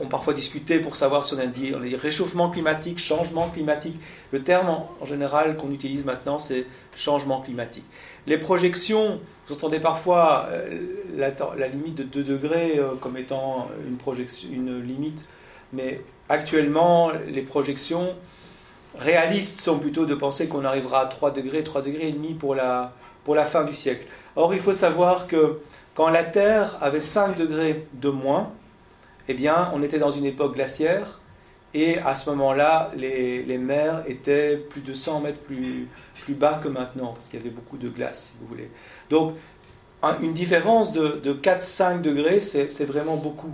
ont 0.00 0.06
parfois 0.06 0.34
discuté 0.34 0.78
pour 0.78 0.96
savoir 0.96 1.24
si 1.24 1.34
on 1.34 1.38
a 1.38 1.46
dit 1.46 1.72
on 1.74 1.98
réchauffement 1.98 2.48
climatique, 2.50 2.98
changement 2.98 3.48
climatique. 3.48 3.98
Le 4.32 4.40
terme 4.42 4.68
en, 5.00 5.04
général 5.04 5.56
qu'on 5.56 5.72
utilise 5.72 6.04
maintenant, 6.04 6.38
c'est 6.38 6.66
changement 6.94 7.40
climatique. 7.40 7.84
Les 8.26 8.38
projections, 8.38 9.20
vous 9.46 9.54
entendez 9.54 9.80
parfois 9.80 10.46
euh, 10.50 10.80
la, 11.16 11.68
limite 11.68 11.96
de 11.96 12.02
2 12.04 12.22
degrés 12.22 12.78
euh, 12.78 12.94
comme 13.00 13.16
étant 13.16 13.68
une, 13.86 13.96
projection, 13.96 14.48
une 14.52 14.80
limite, 14.80 15.28
mais 15.72 16.02
actuellement, 16.28 17.10
les 17.28 17.42
projections 17.42 18.14
réalistes 18.96 19.58
sont 19.58 19.78
plutôt 19.78 20.06
de 20.06 20.14
penser 20.14 20.48
qu'on 20.48 20.64
arrivera 20.64 21.02
à 21.02 21.06
3 21.06 21.30
degrés, 21.30 21.62
3 21.62 21.82
degrés 21.82 22.08
et 22.08 22.12
demi 22.12 22.34
pour 22.34 22.54
la, 22.54 22.92
pour 23.24 23.34
la 23.34 23.44
fin 23.44 23.64
du 23.64 23.74
siècle. 23.74 24.06
Or, 24.36 24.54
il 24.54 24.60
faut 24.60 24.72
savoir 24.72 25.26
que 25.26 25.58
quand 25.94 26.08
la 26.08 26.24
Terre 26.24 26.76
avait 26.80 27.00
5 27.00 27.36
degrés 27.36 27.86
de 27.94 28.08
moins, 28.08 28.52
eh 29.28 29.34
bien, 29.34 29.70
on 29.74 29.82
était 29.82 29.98
dans 29.98 30.10
une 30.10 30.24
époque 30.24 30.54
glaciaire 30.54 31.20
Et 31.74 31.98
à 31.98 32.14
ce 32.14 32.30
moment-là, 32.30 32.90
les, 32.96 33.42
les, 33.42 33.58
mers 33.58 34.02
étaient 34.08 34.56
plus 34.56 34.80
de 34.80 34.94
100 34.94 35.20
mètres 35.20 35.40
plus, 35.40 35.88
plus 36.22 36.34
bas 36.34 36.60
que 36.62 36.68
maintenant, 36.68 37.12
parce 37.12 37.28
qu'il 37.28 37.38
y 37.38 37.42
avait 37.42 37.50
beaucoup 37.50 37.76
de 37.76 37.88
glace, 37.88 38.32
si 38.32 38.38
vous 38.40 38.46
voulez. 38.46 38.70
Donc, 39.10 39.34
une 40.22 40.32
différence 40.32 40.92
de, 40.92 41.20
de 41.22 41.32
4-5 41.32 42.00
degrés, 42.00 42.40
c'est 42.40 42.84
vraiment 42.84 43.16
beaucoup. 43.16 43.52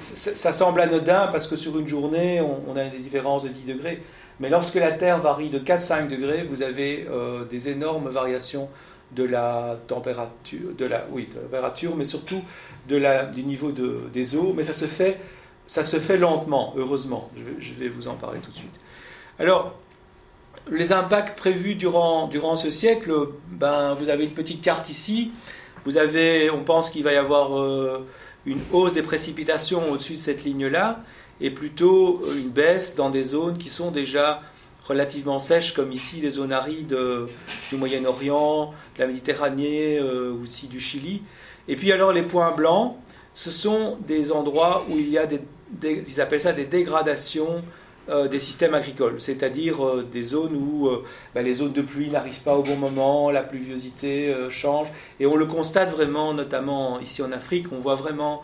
ça 0.00 0.52
semble 0.52 0.80
anodin 0.80 1.28
parce 1.28 1.46
que 1.46 1.56
sur 1.56 1.78
une 1.78 1.88
journée, 1.88 2.40
on, 2.40 2.76
a 2.76 2.84
des 2.84 2.98
différences 2.98 3.44
de 3.44 3.48
10 3.48 3.64
degrés. 3.64 4.02
Mais 4.38 4.50
lorsque 4.50 4.74
la 4.74 4.92
Terre 4.92 5.18
varie 5.18 5.48
de 5.48 5.58
4-5 5.58 6.08
degrés, 6.08 6.44
vous 6.44 6.62
avez 6.62 7.06
euh, 7.10 7.44
des 7.46 7.70
énormes 7.70 8.08
variations 8.08 8.68
de 9.12 9.22
la 9.22 9.78
température, 9.86 10.74
de 10.76 10.84
la, 10.84 11.06
oui, 11.10 11.26
température, 11.26 11.94
mais 11.96 12.04
surtout 12.04 12.42
de 12.88 12.96
la, 12.96 13.24
du 13.24 13.44
niveau 13.44 13.72
de, 13.72 14.02
des 14.12 14.36
eaux. 14.36 14.52
Mais 14.56 14.64
ça 14.64 14.72
se 14.72 14.86
fait, 14.86 15.18
ça 15.66 15.84
se 15.84 15.98
fait 15.98 16.16
lentement, 16.16 16.74
heureusement. 16.76 17.30
Je 17.58 17.72
vais, 17.72 17.88
vous 17.88 18.08
en 18.08 18.14
parler 18.14 18.40
tout 18.40 18.50
de 18.50 18.56
suite. 18.56 18.80
Alors, 19.38 19.74
les 20.70 20.92
impacts 20.92 21.38
prévus 21.38 21.76
durant, 21.76 22.26
durant 22.26 22.56
ce 22.56 22.70
siècle, 22.70 23.12
ben, 23.50 23.94
vous 23.94 24.08
avez 24.08 24.24
une 24.24 24.34
petite 24.34 24.62
carte 24.62 24.88
ici. 24.88 25.32
Vous 25.84 25.98
avez, 25.98 26.50
on 26.50 26.64
pense 26.64 26.90
qu'il 26.90 27.04
va 27.04 27.12
y 27.12 27.16
avoir 27.16 27.56
euh, 27.58 28.04
une 28.44 28.60
hausse 28.72 28.94
des 28.94 29.02
précipitations 29.02 29.92
au-dessus 29.92 30.14
de 30.14 30.18
cette 30.18 30.44
ligne-là, 30.44 31.00
et 31.40 31.50
plutôt 31.50 32.22
une 32.34 32.48
baisse 32.48 32.96
dans 32.96 33.10
des 33.10 33.22
zones 33.22 33.58
qui 33.58 33.68
sont 33.68 33.90
déjà 33.90 34.42
relativement 34.86 35.38
sèches, 35.38 35.72
comme 35.74 35.92
ici 35.92 36.20
les 36.20 36.30
zones 36.30 36.52
arides 36.52 36.92
euh, 36.92 37.26
du 37.70 37.76
Moyen-Orient, 37.76 38.72
de 38.96 39.00
la 39.00 39.06
Méditerranée, 39.06 39.98
euh, 39.98 40.32
aussi 40.42 40.68
du 40.68 40.80
Chili. 40.80 41.22
Et 41.68 41.76
puis 41.76 41.92
alors 41.92 42.12
les 42.12 42.22
points 42.22 42.52
blancs, 42.52 42.96
ce 43.34 43.50
sont 43.50 43.98
des 44.06 44.32
endroits 44.32 44.86
où 44.88 44.98
il 44.98 45.10
y 45.10 45.18
a 45.18 45.26
des, 45.26 45.40
ils 45.82 46.20
appellent 46.20 46.40
ça 46.40 46.52
des 46.52 46.64
dégradations 46.64 47.62
euh, 48.08 48.28
des 48.28 48.38
systèmes 48.38 48.74
agricoles, 48.74 49.20
c'est-à-dire 49.20 50.04
des 50.04 50.22
zones 50.22 50.54
où 50.54 50.88
bah, 51.34 51.42
les 51.42 51.54
zones 51.54 51.72
de 51.72 51.82
pluie 51.82 52.08
n'arrivent 52.08 52.42
pas 52.42 52.56
au 52.56 52.62
bon 52.62 52.76
moment, 52.76 53.32
la 53.32 53.42
pluviosité 53.42 54.32
change, 54.48 54.86
et 55.18 55.26
on 55.26 55.34
le 55.34 55.46
constate 55.46 55.90
vraiment, 55.90 56.32
notamment 56.32 57.00
ici 57.00 57.20
en 57.22 57.32
Afrique, 57.32 57.66
on 57.72 57.80
voit 57.80 57.96
vraiment 57.96 58.42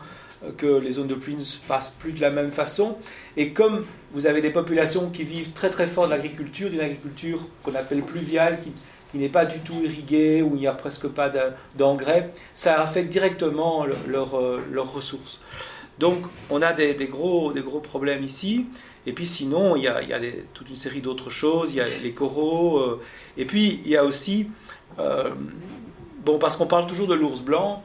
que 0.57 0.67
les 0.67 0.93
zones 0.93 1.07
de 1.07 1.15
pluie 1.15 1.35
ne 1.35 1.43
se 1.43 1.59
passent 1.59 1.95
plus 1.99 2.13
de 2.13 2.21
la 2.21 2.31
même 2.31 2.51
façon, 2.51 2.97
et 3.37 3.51
comme 3.51 3.85
vous 4.13 4.27
avez 4.27 4.41
des 4.41 4.51
populations 4.51 5.09
qui 5.11 5.25
vivent 5.25 5.53
très 5.53 5.71
très 5.71 5.87
fort 5.87 6.07
de 6.07 6.11
l'agriculture, 6.11 6.69
d'une 6.69 6.81
agriculture 6.81 7.41
qu'on 7.63 7.75
appelle 7.75 8.03
pluviale, 8.03 8.59
qui, 8.63 8.73
n'est 9.19 9.29
pas 9.29 9.45
du 9.45 9.59
tout 9.61 9.79
irriguée, 9.85 10.43
où 10.43 10.55
il 10.55 10.61
n'y 10.61 10.67
a 10.67 10.73
presque 10.73 11.07
pas 11.07 11.31
d'engrais, 11.77 12.33
ça 12.55 12.81
affecte 12.81 13.11
directement 13.11 13.87
leurs 14.09 14.93
ressources. 14.93 15.39
Donc 15.99 16.25
on 16.51 16.63
a 16.63 16.73
des, 16.73 16.95
gros, 17.07 17.53
des 17.53 17.61
gros 17.61 17.81
problèmes 17.81 18.23
ici. 18.23 18.67
Et 19.07 19.13
puis 19.13 19.27
sinon, 19.27 19.77
il 19.77 19.83
y 19.83 19.89
a, 19.89 20.01
toute 20.55 20.71
une 20.71 20.77
série 20.77 21.01
d'autres 21.01 21.31
choses. 21.31 21.73
Il 21.73 21.77
y 21.77 21.81
a 21.81 21.87
les 22.03 22.13
coraux. 22.13 22.79
Euh, 22.79 23.01
et 23.37 23.45
puis 23.45 23.81
il 23.85 23.91
y 23.91 23.97
a 23.97 24.05
aussi, 24.05 24.49
euh, 24.99 25.31
bon, 26.25 26.39
parce 26.39 26.57
qu'on 26.57 26.67
parle 26.67 26.87
toujours 26.87 27.09
de 27.09 27.15
l'ours 27.15 27.41
blanc. 27.41 27.83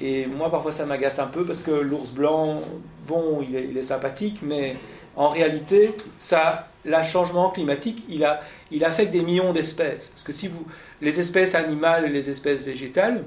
Et 0.00 0.26
moi, 0.26 0.50
parfois, 0.50 0.72
ça 0.72 0.86
m'agace 0.86 1.18
un 1.18 1.26
peu 1.26 1.44
parce 1.44 1.62
que 1.62 1.70
l'ours 1.70 2.10
blanc, 2.10 2.60
bon, 3.06 3.44
il 3.48 3.76
est, 3.76 3.82
sympathique, 3.82 4.40
mais 4.42 4.76
en 5.16 5.28
réalité, 5.28 5.94
ça, 6.18 6.68
le 6.84 7.02
changement 7.02 7.50
climatique, 7.50 8.04
il, 8.08 8.24
a, 8.24 8.40
il 8.70 8.84
affecte 8.84 9.12
des 9.12 9.22
millions 9.22 9.52
d'espèces. 9.52 10.08
Parce 10.08 10.22
que 10.22 10.32
si 10.32 10.48
vous, 10.48 10.64
les 11.00 11.20
espèces 11.20 11.54
animales 11.54 12.04
et 12.06 12.08
les 12.08 12.30
espèces 12.30 12.62
végétales, 12.62 13.24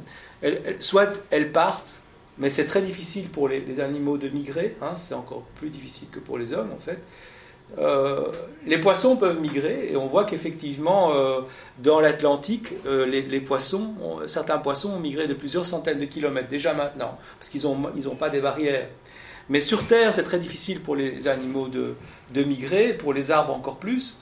soit 0.80 1.24
elles 1.32 1.52
partent, 1.52 2.02
mais 2.38 2.50
c'est 2.50 2.66
très 2.66 2.82
difficile 2.82 3.30
pour 3.30 3.48
les, 3.48 3.80
animaux 3.80 4.18
de 4.18 4.30
migrer, 4.30 4.76
hein, 4.82 4.94
c'est 4.96 5.14
encore 5.14 5.44
plus 5.56 5.70
difficile 5.70 6.08
que 6.10 6.20
pour 6.20 6.38
les 6.38 6.54
hommes 6.54 6.72
en 6.76 6.80
fait. 6.80 7.00
Euh, 7.78 8.28
les 8.66 8.78
poissons 8.78 9.16
peuvent 9.16 9.40
migrer 9.40 9.90
et 9.92 9.96
on 9.96 10.06
voit 10.06 10.26
qu'effectivement 10.26 11.14
euh, 11.16 11.40
dans 11.80 12.00
l'Atlantique, 12.00 12.74
euh, 12.86 13.06
les, 13.06 13.40
poissons, 13.40 13.94
certains 14.28 14.58
poissons 14.58 14.92
ont 14.92 15.00
migré 15.00 15.28
de 15.28 15.34
plusieurs 15.34 15.66
centaines 15.66 16.00
de 16.00 16.06
kilomètres 16.06 16.50
déjà 16.50 16.74
maintenant 16.74 17.18
parce 17.40 17.50
qu'ils 17.50 17.64
n'ont 17.64 18.16
pas 18.16 18.30
des 18.30 18.42
barrières. 18.42 18.88
Mais 19.50 19.60
sur 19.60 19.86
Terre, 19.88 20.14
c'est 20.14 20.24
très 20.24 20.40
difficile 20.40 20.80
pour 20.82 20.96
les 20.96 21.28
animaux 21.28 21.68
de, 21.68 21.96
migrer, 22.44 22.94
pour 22.94 23.14
les 23.14 23.32
arbres 23.32 23.54
encore 23.54 23.78
plus. 23.78 24.18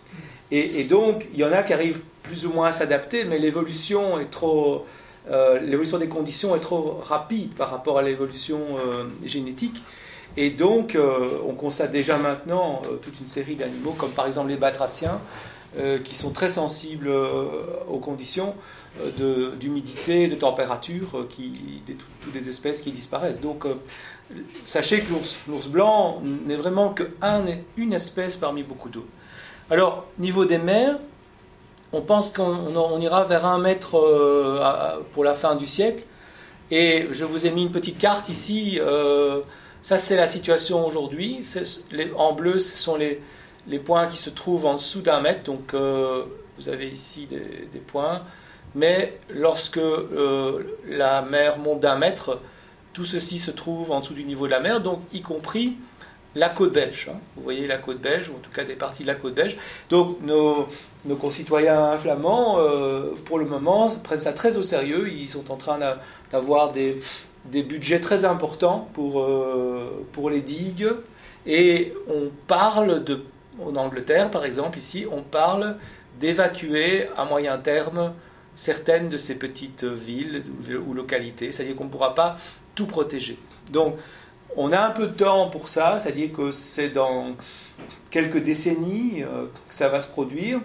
Et, 0.51 0.83
donc, 0.85 1.27
il 1.33 1.39
y 1.39 1.43
en 1.43 1.51
a 1.51 1.61
qui 1.61 1.73
arrivent 1.73 2.01
plus 2.23 2.47
ou 2.47 2.51
moins 2.51 2.69
à 2.69 2.71
s'adapter, 2.71 3.25
mais 3.25 3.37
l'évolution 3.37 4.17
des 5.27 6.07
conditions 6.07 6.55
est 6.55 6.59
trop 6.59 6.99
rapide 7.03 7.53
par 7.53 7.69
rapport 7.69 7.99
à 7.99 8.01
l'évolution 8.01 8.59
génétique. 9.23 9.83
Et 10.37 10.49
donc, 10.51 10.95
euh, 10.95 11.39
on 11.47 11.53
constate 11.53 11.91
déjà 11.91 12.17
maintenant 12.17 12.81
toute 13.01 13.19
une 13.19 13.27
série 13.27 13.55
d'animaux, 13.55 13.91
comme 13.91 14.11
par 14.11 14.27
exemple 14.27 14.49
les 14.49 14.57
batraciens, 14.57 15.19
qui 16.03 16.15
sont 16.15 16.31
très 16.31 16.49
sensibles 16.49 17.11
aux 17.87 17.99
conditions 17.99 18.55
d'humidité, 19.59 20.27
de, 20.27 20.33
température, 20.33 21.27
qui, 21.29 21.53
toutes 22.21 22.33
des 22.33 22.49
espèces 22.49 22.81
qui 22.81 22.91
disparaissent. 22.91 23.39
Donc, 23.39 23.65
sachez 24.65 25.01
que 25.01 25.13
l'ours 25.47 25.67
blanc 25.67 26.23
n'est 26.47 26.55
vraiment 26.55 26.95
qu'une 26.95 27.93
espèce 27.93 28.35
parmi 28.35 28.63
beaucoup 28.63 28.89
d'autres. 28.89 29.05
Alors, 29.69 30.07
niveau 30.17 30.45
des 30.45 30.57
mers, 30.57 30.95
on 31.91 32.01
pense 32.01 32.31
qu'on 32.31 32.99
ira 32.99 33.23
vers 33.23 33.45
un 33.45 33.59
mètre 33.59 33.97
euh, 33.97 34.59
pour 35.11 35.23
la 35.23 35.33
fin 35.33 35.55
du 35.55 35.65
siècle. 35.65 36.03
Et 36.71 37.07
je 37.11 37.25
vous 37.25 37.47
ai 37.47 37.51
mis 37.51 37.63
une 37.63 37.71
petite 37.71 37.97
carte 37.97 38.29
ici. 38.29 38.79
Euh, 39.79 39.83
ça, 39.83 39.97
c'est 39.97 40.15
la 40.15 40.27
situation 40.27 40.85
aujourd'hui. 40.85 41.41
En 42.15 42.33
bleu, 42.33 42.59
ce 42.59 42.77
sont 42.77 42.95
les, 42.95 43.21
points 43.79 44.07
qui 44.07 44.17
se 44.17 44.29
trouvent 44.29 44.65
en 44.65 44.73
dessous 44.73 45.01
d'un 45.01 45.21
mètre. 45.21 45.43
Donc, 45.43 45.73
euh, 45.73 46.23
vous 46.57 46.69
avez 46.69 46.87
ici 46.87 47.27
des, 47.27 47.79
points. 47.79 48.23
Mais 48.75 49.19
lorsque 49.29 49.79
la 50.87 51.21
mer 51.23 51.57
monte 51.57 51.79
d'un 51.79 51.95
mètre, 51.95 52.39
tout 52.93 53.05
ceci 53.05 53.39
se 53.39 53.51
trouve 53.51 53.91
en 53.91 53.99
dessous 53.99 54.13
du 54.13 54.25
niveau 54.25 54.45
de 54.45 54.51
la 54.51 54.59
mer, 54.59 54.81
donc 54.81 55.01
y 55.13 55.21
compris 55.21 55.77
la 56.35 56.49
côte 56.49 56.73
belge. 56.73 57.07
Hein. 57.09 57.17
Vous 57.35 57.43
voyez 57.43 57.67
la 57.67 57.77
côte 57.77 57.99
belge, 57.99 58.29
ou 58.29 58.33
en 58.33 58.39
tout 58.39 58.51
cas 58.51 58.63
des 58.63 58.75
parties 58.75 59.03
de 59.03 59.07
la 59.07 59.15
côte 59.15 59.33
belge. 59.33 59.57
Donc 59.89 60.17
nos, 60.21 60.67
concitoyens 61.15 61.97
flamands, 61.97 62.57
euh, 62.59 63.13
pour 63.25 63.39
le 63.39 63.45
moment, 63.45 63.89
prennent 64.03 64.19
ça 64.19 64.33
très 64.33 64.57
au 64.57 64.63
sérieux. 64.63 65.09
Ils 65.09 65.29
sont 65.29 65.51
en 65.51 65.55
train 65.55 65.79
d'avoir 66.31 66.71
des, 66.71 67.01
budgets 67.45 67.99
très 67.99 68.25
importants 68.25 68.89
pour, 68.93 69.21
euh, 69.21 70.05
pour 70.11 70.29
les 70.29 70.41
digues. 70.41 70.89
Et 71.45 71.93
on 72.07 72.29
parle 72.47 73.03
de, 73.03 73.23
en 73.63 73.75
Angleterre 73.75 74.29
par 74.29 74.45
exemple, 74.45 74.77
ici, 74.77 75.05
on 75.11 75.21
parle 75.21 75.77
d'évacuer 76.19 77.07
à 77.17 77.25
moyen 77.25 77.57
terme 77.57 78.13
certaines 78.55 79.09
de 79.09 79.17
ces 79.17 79.39
petites 79.39 79.85
villes 79.85 80.43
ou 80.85 80.93
localités. 80.93 81.51
C'est-à-dire 81.51 81.75
qu'on 81.75 81.85
ne 81.85 81.89
pourra 81.89 82.13
pas 82.13 82.37
tout 82.75 82.87
protéger. 82.87 83.37
Donc, 83.71 83.95
on 84.55 84.71
a 84.71 84.79
un 84.79 84.91
peu 84.91 85.07
de 85.07 85.13
temps 85.13 85.49
pour 85.49 85.69
ça, 85.69 85.97
c'est-à-dire 85.97 86.33
que 86.33 86.51
c'est 86.51 86.89
dans 86.89 87.35
quelques 88.09 88.41
décennies 88.41 89.23
euh, 89.23 89.45
que 89.69 89.75
ça 89.75 89.89
va 89.89 89.99
se 89.99 90.07
produire. 90.07 90.59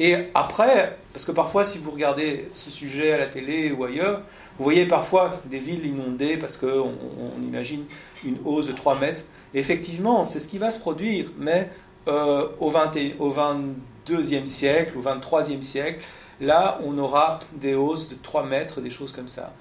Et 0.00 0.16
après, 0.34 0.96
parce 1.12 1.24
que 1.24 1.32
parfois, 1.32 1.64
si 1.64 1.78
vous 1.78 1.90
regardez 1.90 2.48
ce 2.54 2.70
sujet 2.70 3.12
à 3.12 3.18
la 3.18 3.26
télé 3.26 3.72
ou 3.72 3.84
ailleurs, 3.84 4.22
vous 4.58 4.64
voyez 4.64 4.86
parfois 4.86 5.30
des 5.46 5.58
villes 5.58 5.86
inondées 5.86 6.36
parce 6.36 6.56
qu'on 6.56 6.92
on 7.18 7.42
imagine 7.42 7.84
une 8.24 8.38
hausse 8.44 8.66
de 8.66 8.72
3 8.72 8.98
mètres. 8.98 9.22
effectivement, 9.54 10.24
c'est 10.24 10.38
ce 10.38 10.48
qui 10.48 10.58
va 10.58 10.70
se 10.70 10.78
produire, 10.78 11.26
mais 11.38 11.68
euh, 12.08 12.48
au, 12.58 12.68
20 12.68 12.92
au 13.18 13.32
22e 13.32 14.46
siècle, 14.46 14.96
au 14.98 15.02
23e 15.02 15.62
siècle, 15.62 16.04
là, 16.40 16.78
on 16.84 16.96
aura 16.98 17.40
des 17.52 17.74
hausses 17.74 18.08
de 18.08 18.16
3 18.20 18.44
mètres, 18.44 18.80
des 18.80 18.90
choses 18.90 19.12
comme 19.12 19.28
ça. 19.28 19.52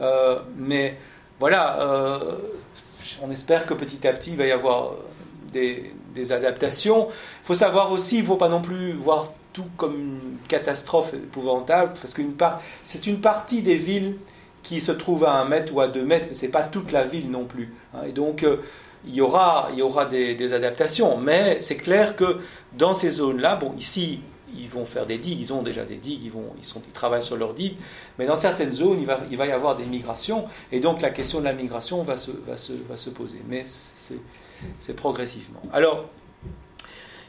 Euh, 0.00 0.38
mais 0.56 0.96
voilà, 1.40 1.78
on 3.22 3.30
espère 3.30 3.66
que 3.66 3.74
petit 3.74 4.06
à 4.06 4.12
petit, 4.12 4.30
il 4.30 4.36
va 4.36 4.46
y 4.46 4.52
avoir 4.52 4.92
euh, 4.92 5.74
des, 6.14 6.32
adaptations. 6.32 7.08
Il 7.08 7.46
faut 7.46 7.54
savoir 7.54 7.92
aussi, 7.92 8.16
il 8.16 8.22
ne 8.22 8.26
faut 8.26 8.36
pas 8.36 8.48
non 8.48 8.60
plus 8.60 8.92
voir 8.92 9.32
tout 9.52 9.66
comme 9.76 9.94
une 9.94 10.38
catastrophe 10.48 11.14
épouvantable, 11.14 11.92
parce 12.00 12.14
que 12.14 12.22
c'est 12.82 13.06
une 13.06 13.20
partie 13.20 13.62
des 13.62 13.76
villes 13.76 14.16
qui 14.62 14.80
se 14.80 14.92
trouvent 14.92 15.24
à 15.24 15.32
un 15.32 15.44
mètre 15.44 15.74
ou 15.74 15.80
à 15.80 15.88
deux 15.88 16.04
mètres, 16.04 16.26
mais 16.28 16.34
ce 16.34 16.46
n'est 16.46 16.52
pas 16.52 16.62
toute 16.62 16.92
la 16.92 17.04
ville 17.04 17.30
non 17.30 17.44
plus. 17.44 17.74
Hein. 17.94 18.00
Et 18.06 18.12
donc, 18.12 18.42
euh, 18.42 18.58
il 19.06 19.14
y 19.14 19.20
aura, 19.20 19.68
il 19.72 19.78
y 19.78 19.82
aura 19.82 20.04
des, 20.04 20.34
des 20.34 20.52
adaptations, 20.52 21.16
mais 21.16 21.60
c'est 21.60 21.76
clair 21.76 22.16
que 22.16 22.38
dans 22.76 22.92
ces 22.92 23.10
zones-là, 23.10 23.56
bon, 23.56 23.72
ici, 23.78 24.20
ils 24.56 24.68
vont 24.68 24.84
faire 24.84 25.06
des 25.06 25.18
digues, 25.18 25.40
ils 25.40 25.52
ont 25.52 25.62
déjà 25.62 25.84
des 25.84 25.96
digues, 25.96 26.22
ils, 26.24 26.30
vont, 26.30 26.52
ils, 26.58 26.64
sont, 26.64 26.82
ils 26.86 26.92
travaillent 26.92 27.22
sur 27.22 27.36
leurs 27.36 27.54
digues, 27.54 27.76
mais 28.18 28.26
dans 28.26 28.36
certaines 28.36 28.72
zones, 28.72 28.98
il 29.00 29.06
va, 29.06 29.18
il 29.30 29.36
va 29.36 29.46
y 29.46 29.52
avoir 29.52 29.76
des 29.76 29.84
migrations, 29.84 30.46
et 30.72 30.80
donc 30.80 31.00
la 31.00 31.10
question 31.10 31.40
de 31.40 31.44
la 31.44 31.52
migration 31.52 32.02
va 32.02 32.16
se, 32.16 32.30
va 32.30 32.56
se, 32.56 32.72
va 32.88 32.96
se 32.96 33.10
poser, 33.10 33.40
mais 33.48 33.62
c'est 33.64 34.96
progressivement. 34.96 35.62
Alors, 35.72 36.06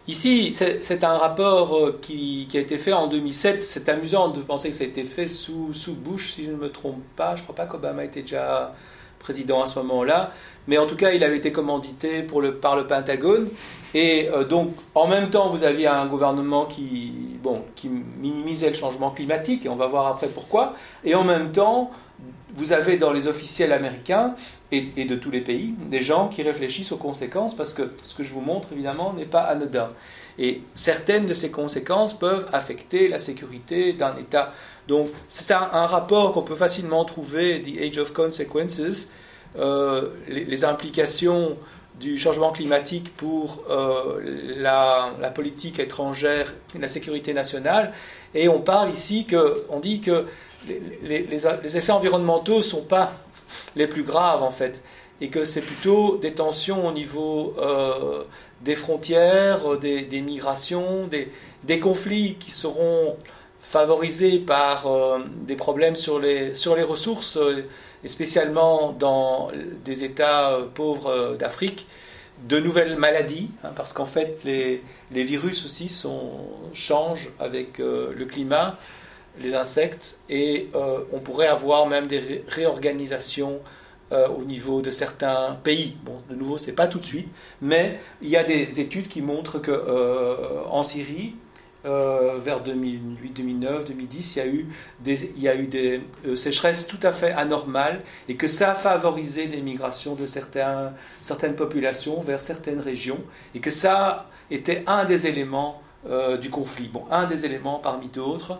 ici, 0.10 0.52
c'est 0.54 1.04
un 1.04 1.18
rapport 1.18 1.76
euh, 1.78 2.00
qui, 2.02 2.48
a 2.56 2.60
été 2.60 2.78
fait 2.78 2.94
en 2.94 3.08
2007, 3.08 3.62
c'est 3.62 3.90
amusant 3.90 4.30
de 4.30 4.42
penser 4.42 4.70
que 4.70 4.76
ça 4.76 4.84
a 4.84 4.88
été 4.88 5.04
fait 5.04 5.28
sous, 5.28 5.72
Bush, 6.04 6.34
si 6.34 6.46
je 6.46 6.52
ne 6.52 6.58
me 6.58 6.72
trompe 6.72 7.04
pas, 7.16 7.36
je 7.36 7.42
ne 7.42 7.44
crois 7.44 7.56
pas 7.56 7.66
qu'Obama 7.66 8.04
était 8.04 8.22
déjà 8.22 8.74
président 9.20 9.62
à 9.62 9.66
ce 9.66 9.78
moment-là, 9.80 10.32
mais 10.68 10.78
en 10.78 10.88
tout 10.88 10.96
cas, 10.96 11.12
il 11.12 11.24
avait 11.24 11.38
été 11.38 11.52
commandité 11.52 12.24
par 12.24 12.76
le 12.76 12.88
Pentagone. 12.88 13.50
Et 13.94 14.30
euh, 14.30 14.44
donc, 14.44 14.74
en 14.96 15.08
même 15.08 15.30
temps, 15.30 15.50
vous 15.50 15.64
aviez 15.64 15.88
un 15.88 16.06
gouvernement 16.06 16.66
qui, 16.66 17.12
bon, 17.42 17.64
qui 17.76 17.90
minimisait 17.90 18.70
le 18.70 18.76
changement 18.76 19.12
climatique, 19.12 19.66
et 19.66 19.70
on 19.70 19.76
va 19.76 19.88
voir 19.88 20.08
après 20.08 20.28
pourquoi. 20.28 20.74
Et 21.04 21.16
en 21.16 21.24
même 21.24 21.52
temps, 21.52 21.92
vous 22.54 22.74
avez 22.74 22.98
dans 22.98 23.12
les 23.12 23.28
officiels 23.28 23.72
américains 23.72 24.36
et, 24.72 24.82
de 24.82 25.16
tous 25.16 25.32
les 25.32 25.42
pays 25.42 25.76
des 25.88 26.02
gens 26.02 26.28
qui 26.28 26.42
réfléchissent 26.44 26.92
aux 26.92 26.98
conséquences, 26.98 27.56
parce 27.56 27.74
que 27.74 27.92
ce 28.02 28.16
que 28.16 28.24
je 28.24 28.30
vous 28.30 28.42
montre, 28.42 28.70
évidemment, 28.72 29.14
n'est 29.14 29.26
pas 29.26 29.42
anodin. 29.42 29.92
Et 30.38 30.62
certaines 30.74 31.26
de 31.26 31.34
ces 31.34 31.52
conséquences 31.52 32.18
peuvent 32.18 32.48
affecter 32.54 33.08
la 33.08 33.20
sécurité 33.20 33.94
d'un 33.94 34.16
État. 34.16 34.54
Donc, 34.88 35.08
c'est 35.28 35.52
un, 35.52 35.86
rapport 35.86 36.34
qu'on 36.34 36.44
peut 36.44 36.56
facilement 36.56 37.04
trouver, 37.06 37.62
The 37.62 37.82
Age 37.82 37.98
of 37.98 38.14
Consequences, 38.14 39.12
euh, 39.58 40.10
les, 40.28 40.64
implications 40.64 41.58
du 42.00 42.18
changement 42.18 42.52
climatique 42.52 43.16
pour 43.18 43.64
euh, 43.70 44.22
la, 44.58 45.12
politique 45.34 45.80
étrangère, 45.80 46.54
la 46.80 46.88
sécurité 46.88 47.34
nationale. 47.34 47.94
Et 48.34 48.48
on 48.48 48.62
parle 48.62 48.90
ici 48.90 49.26
que, 49.26 49.66
on 49.70 49.80
dit 49.80 50.02
que 50.02 50.26
les, 51.04 51.46
effets 51.78 51.92
environnementaux 51.92 52.58
ne 52.58 52.62
sont 52.62 52.84
pas 52.84 53.12
les 53.76 53.88
plus 53.88 54.04
graves 54.04 54.44
en 54.44 54.52
fait, 54.52 54.84
et 55.22 55.30
que 55.30 55.44
c'est 55.44 55.62
plutôt 55.62 56.18
des 56.18 56.34
tensions 56.34 56.88
au 56.88 56.92
niveau 56.92 57.56
euh, 57.60 58.24
des 58.62 58.76
frontières, 58.76 59.78
des, 59.78 60.22
migrations, 60.22 61.08
des, 61.08 61.32
des, 61.64 61.80
conflits 61.80 62.36
qui 62.40 62.52
seront 62.52 63.16
favorisés 63.62 64.40
par 64.40 64.88
euh, 64.88 65.20
des 65.42 65.56
problèmes 65.56 65.96
sur 65.96 66.20
les, 66.20 66.54
sur 66.54 66.76
les 66.76 66.84
ressources 66.84 67.38
et 68.04 68.08
spécialement 68.08 68.92
dans 68.92 69.52
des 69.84 70.04
États 70.04 70.52
euh, 70.52 70.66
pauvres 70.74 71.08
euh, 71.08 71.36
d'Afrique, 71.36 71.88
de 72.48 72.58
nouvelles 72.60 72.96
maladies, 72.96 73.52
hein, 73.64 73.72
parce 73.76 73.92
qu'en 73.92 74.06
fait 74.06 74.40
les, 74.46 74.82
les, 75.12 75.24
virus 75.24 75.66
aussi 75.66 75.90
sont, 75.90 76.40
changent 76.74 77.30
avec 77.40 77.80
euh, 77.80 78.14
le 78.16 78.26
climat, 78.26 78.78
les 79.42 79.56
insectes, 79.56 80.22
et 80.30 80.70
on 81.14 81.20
pourrait 81.20 81.48
avoir 81.48 81.86
même 81.86 82.08
des 82.08 82.20
ré 82.20 82.44
réorganisations 82.50 83.62
au 84.12 84.44
niveau 84.44 84.82
de 84.82 84.90
certains 84.90 85.58
pays. 85.64 85.96
Bon, 86.04 86.18
de 86.30 86.36
nouveau, 86.36 86.58
c'est 86.58 86.74
pas 86.74 86.88
tout 86.88 87.00
de 87.00 87.06
suite, 87.06 87.30
mais 87.62 88.00
il 88.22 88.28
y 88.28 88.36
a 88.36 88.44
des 88.44 88.82
études 88.82 89.08
qui 89.08 89.22
montrent 89.22 89.60
que 89.60 90.66
en 90.68 90.84
Syrie, 90.84 91.36
euh, 91.86 92.34
vers 92.40 92.60
2008, 92.60 93.38
2009, 93.38 93.86
2010, 93.86 94.36
il 94.36 94.40
y 94.40 94.42
a 94.42 94.48
eu 94.48 94.68
des, 95.00 95.32
il 95.38 95.42
y 95.42 95.48
a 95.48 95.56
eu 95.56 95.66
des 95.66 96.02
euh, 96.28 96.36
sécheresses 96.36 96.86
tout 96.86 97.00
à 97.04 97.14
fait 97.14 97.32
anormales 97.32 98.02
et 98.28 98.36
que 98.36 98.48
ça 98.48 98.72
a 98.72 98.76
favorisé 98.76 99.48
des 99.48 99.62
migrations 99.62 100.16
de 100.16 100.26
certaines 100.26 101.56
populations 101.56 102.20
vers 102.20 102.42
certaines 102.42 102.82
régions 102.82 103.20
et 103.56 103.62
que 103.62 103.70
ça 103.70 104.28
était 104.52 104.84
un 104.88 105.06
des 105.06 105.28
éléments 105.28 105.82
euh, 106.10 106.36
du 106.36 106.50
conflit. 106.50 106.90
Bon, 106.90 107.06
un 107.12 107.26
des 107.26 107.46
éléments 107.46 107.80
parmi 107.80 108.08
d'autres, 108.08 108.60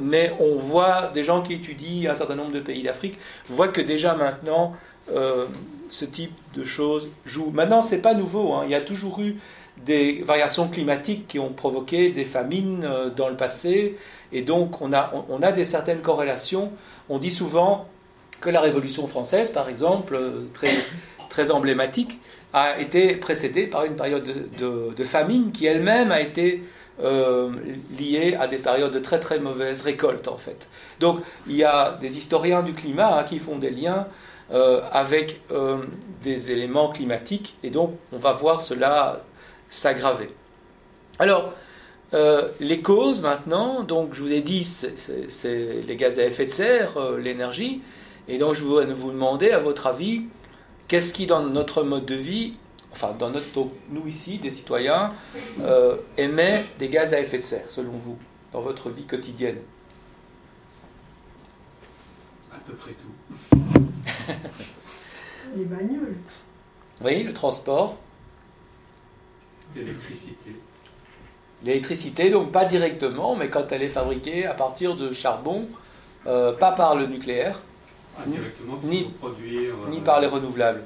mais 0.00 0.32
on 0.38 0.56
voit 0.56 1.10
des 1.12 1.24
gens 1.24 1.42
qui 1.42 1.54
étudient 1.54 2.12
un 2.12 2.14
certain 2.14 2.36
nombre 2.36 2.52
de 2.52 2.60
pays 2.60 2.84
d'Afrique 2.84 3.18
voient 3.48 3.66
que 3.66 3.80
déjà 3.80 4.14
maintenant 4.14 4.76
ce 5.90 6.04
type 6.04 6.32
de 6.54 6.64
choses 6.64 7.08
joue. 7.24 7.50
Maintenant, 7.50 7.82
c'est 7.82 8.02
pas 8.02 8.14
nouveau. 8.14 8.54
Hein. 8.54 8.62
Il 8.66 8.70
y 8.70 8.74
a 8.74 8.80
toujours 8.80 9.20
eu 9.20 9.36
des 9.84 10.22
variations 10.22 10.68
climatiques 10.68 11.28
qui 11.28 11.38
ont 11.38 11.52
provoqué 11.52 12.10
des 12.10 12.24
famines 12.24 12.84
euh, 12.84 13.10
dans 13.10 13.28
le 13.28 13.36
passé. 13.36 13.96
Et 14.32 14.42
donc, 14.42 14.80
on 14.82 14.92
a, 14.92 15.12
on 15.28 15.42
a 15.42 15.52
des 15.52 15.64
certaines 15.64 16.00
corrélations. 16.00 16.72
On 17.08 17.18
dit 17.18 17.30
souvent 17.30 17.86
que 18.40 18.50
la 18.50 18.60
Révolution 18.60 19.06
française, 19.06 19.50
par 19.50 19.68
exemple, 19.68 20.14
euh, 20.14 20.46
très, 20.52 20.74
très 21.28 21.50
emblématique, 21.50 22.20
a 22.52 22.78
été 22.78 23.16
précédée 23.16 23.66
par 23.66 23.84
une 23.84 23.96
période 23.96 24.24
de, 24.56 24.94
de, 24.94 25.04
famine 25.04 25.52
qui 25.52 25.66
elle-même 25.66 26.10
a 26.10 26.20
été 26.20 26.62
euh, 27.02 27.50
liée 27.98 28.36
à 28.38 28.46
des 28.46 28.56
périodes 28.56 28.92
de 28.92 28.98
très 28.98 29.20
très 29.20 29.38
mauvaises 29.38 29.82
récoltes, 29.82 30.28
en 30.28 30.38
fait. 30.38 30.68
Donc, 31.00 31.20
il 31.46 31.56
y 31.56 31.64
a 31.64 31.98
des 32.00 32.16
historiens 32.16 32.62
du 32.62 32.72
climat 32.72 33.18
hein, 33.18 33.24
qui 33.24 33.38
font 33.38 33.58
des 33.58 33.70
liens 33.70 34.06
euh, 34.52 34.80
avec 34.92 35.40
des 36.22 36.50
éléments 36.50 36.88
climatiques, 36.88 37.56
et 37.62 37.70
donc 37.70 37.96
on 38.12 38.16
va 38.16 38.32
voir 38.32 38.60
cela 38.60 39.18
s'aggraver. 39.68 40.28
Alors, 41.18 41.52
euh, 42.14 42.50
les 42.60 42.80
causes 42.80 43.20
maintenant, 43.20 43.82
donc 43.82 44.14
je 44.14 44.22
vous 44.22 44.32
ai 44.32 44.40
dit, 44.40 44.64
c'est 44.64 45.82
les 45.86 45.96
gaz 45.96 46.18
à 46.18 46.24
effet 46.24 46.46
de 46.46 46.50
serre, 46.50 46.96
euh, 46.98 47.18
l'énergie, 47.18 47.82
et 48.28 48.38
donc 48.38 48.54
je 48.54 48.62
voudrais 48.62 48.86
vous 48.86 49.10
demander, 49.10 49.50
à 49.50 49.58
votre 49.58 49.86
avis, 49.86 50.22
qu'est-ce 50.88 51.12
qui 51.12 51.26
dans 51.26 51.42
notre 51.42 51.82
mode 51.82 52.06
de 52.06 52.14
vie, 52.14 52.54
enfin 52.92 53.12
dans 53.18 53.30
notre, 53.30 53.48
nous 53.90 54.06
ici, 54.06 54.38
des 54.38 54.50
citoyens, 54.50 55.12
euh, 55.62 55.96
émet 56.16 56.64
des 56.78 56.88
gaz 56.88 57.12
à 57.12 57.20
effet 57.20 57.38
de 57.38 57.44
serre, 57.44 57.66
selon 57.68 57.92
vous, 57.92 58.16
dans 58.52 58.60
votre 58.60 58.88
vie 58.88 59.04
quotidienne? 59.04 59.58
À 62.52 62.58
peu 62.66 62.72
près 62.74 62.92
tout. 62.92 63.36
Les 65.56 65.64
bagnoles. 65.64 66.16
Oui, 67.04 67.22
le 67.22 67.32
transport. 67.32 67.98
L'électricité. 69.76 70.50
L'électricité, 71.64 72.30
donc 72.30 72.52
pas 72.52 72.64
directement, 72.64 73.34
mais 73.36 73.48
quand 73.48 73.70
elle 73.72 73.82
est 73.82 73.88
fabriquée 73.88 74.46
à 74.46 74.54
partir 74.54 74.96
de 74.96 75.12
charbon, 75.12 75.66
euh, 76.26 76.52
pas 76.52 76.72
par 76.72 76.94
le 76.96 77.06
nucléaire, 77.06 77.60
Indirectement, 78.26 78.78
Ni- 78.82 78.88
puisqu'il 79.04 79.12
faut 79.20 79.28
produire. 79.28 79.74
euh, 79.86 79.90
ni 79.90 80.00
par 80.00 80.20
les 80.20 80.26
renouvelables. 80.26 80.82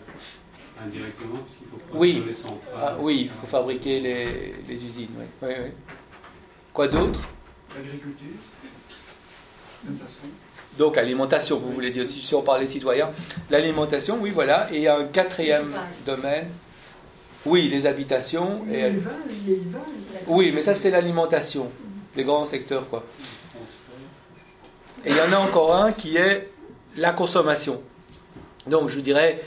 Indirectement, 0.85 1.39
puisqu'il 1.47 1.69
faut 1.71 1.77
produire 1.77 2.01
Oui. 2.01 2.25
les 2.27 2.33
centrales. 2.33 2.59
Ah, 2.77 2.97
oui, 2.99 3.19
il 3.23 3.29
faut 3.29 3.47
fabriquer 3.47 4.01
les, 4.01 4.55
les 4.69 4.85
usines. 4.85 5.09
Oui. 5.17 5.25
Oui, 5.43 5.49
oui. 5.65 5.71
Quoi 6.73 6.89
d'autre? 6.89 7.21
L'agriculture. 7.75 8.27
Donc 10.79 10.97
l'alimentation, 10.97 11.59
vous 11.59 11.71
voulez 11.73 11.91
dire, 11.91 12.07
si 12.07 12.21
si 12.21 12.35
on 12.35 12.43
parlait 12.43 12.65
de 12.67 12.71
citoyens, 12.71 13.11
l'alimentation, 13.51 14.19
oui, 14.21 14.31
voilà. 14.31 14.69
Et 14.73 14.77
il 14.77 14.83
y 14.83 14.89
a 14.89 14.97
un 14.97 15.05
quatrième 15.05 15.75
domaine, 16.07 16.49
oui, 17.47 17.69
les 17.69 17.87
habitations. 17.87 18.63
Et, 18.71 18.83
L'élevage, 18.83 19.13
l'élevage. 19.47 19.83
oui, 20.27 20.53
mais 20.55 20.63
ça 20.63 20.75
c'est 20.75 20.91
l'alimentation, 20.91 21.71
les 22.17 22.25
grands 22.25 22.45
secteurs, 22.45 22.89
quoi. 22.89 23.05
Et 25.05 25.11
il 25.11 25.17
y 25.17 25.21
en 25.21 25.33
a 25.33 25.39
encore 25.39 25.75
un 25.75 25.93
qui 25.93 26.17
est 26.17 26.51
la 26.97 27.13
consommation. 27.13 27.81
Donc 28.67 28.89
je 28.91 29.01
dirais, 29.01 29.41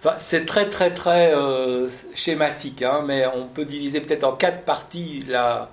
enfin, 0.00 0.14
c'est 0.18 0.44
très 0.44 0.68
très 0.68 0.92
très 0.92 1.34
euh, 1.34 1.88
schématique, 2.14 2.82
hein, 2.82 3.02
mais 3.06 3.24
on 3.26 3.46
peut 3.46 3.64
diviser 3.64 4.00
peut-être 4.00 4.24
en 4.24 4.32
quatre 4.32 4.64
parties 4.64 5.24
la, 5.28 5.70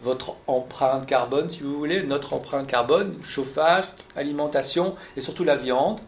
votre 0.00 0.36
empreinte 0.46 1.06
carbone, 1.06 1.48
si 1.48 1.62
vous 1.62 1.76
voulez, 1.76 2.02
notre 2.02 2.34
empreinte 2.34 2.66
carbone, 2.66 3.14
chauffage, 3.24 3.84
alimentation 4.14 4.94
et 5.16 5.20
surtout 5.20 5.44
la 5.44 5.56
viande, 5.56 6.00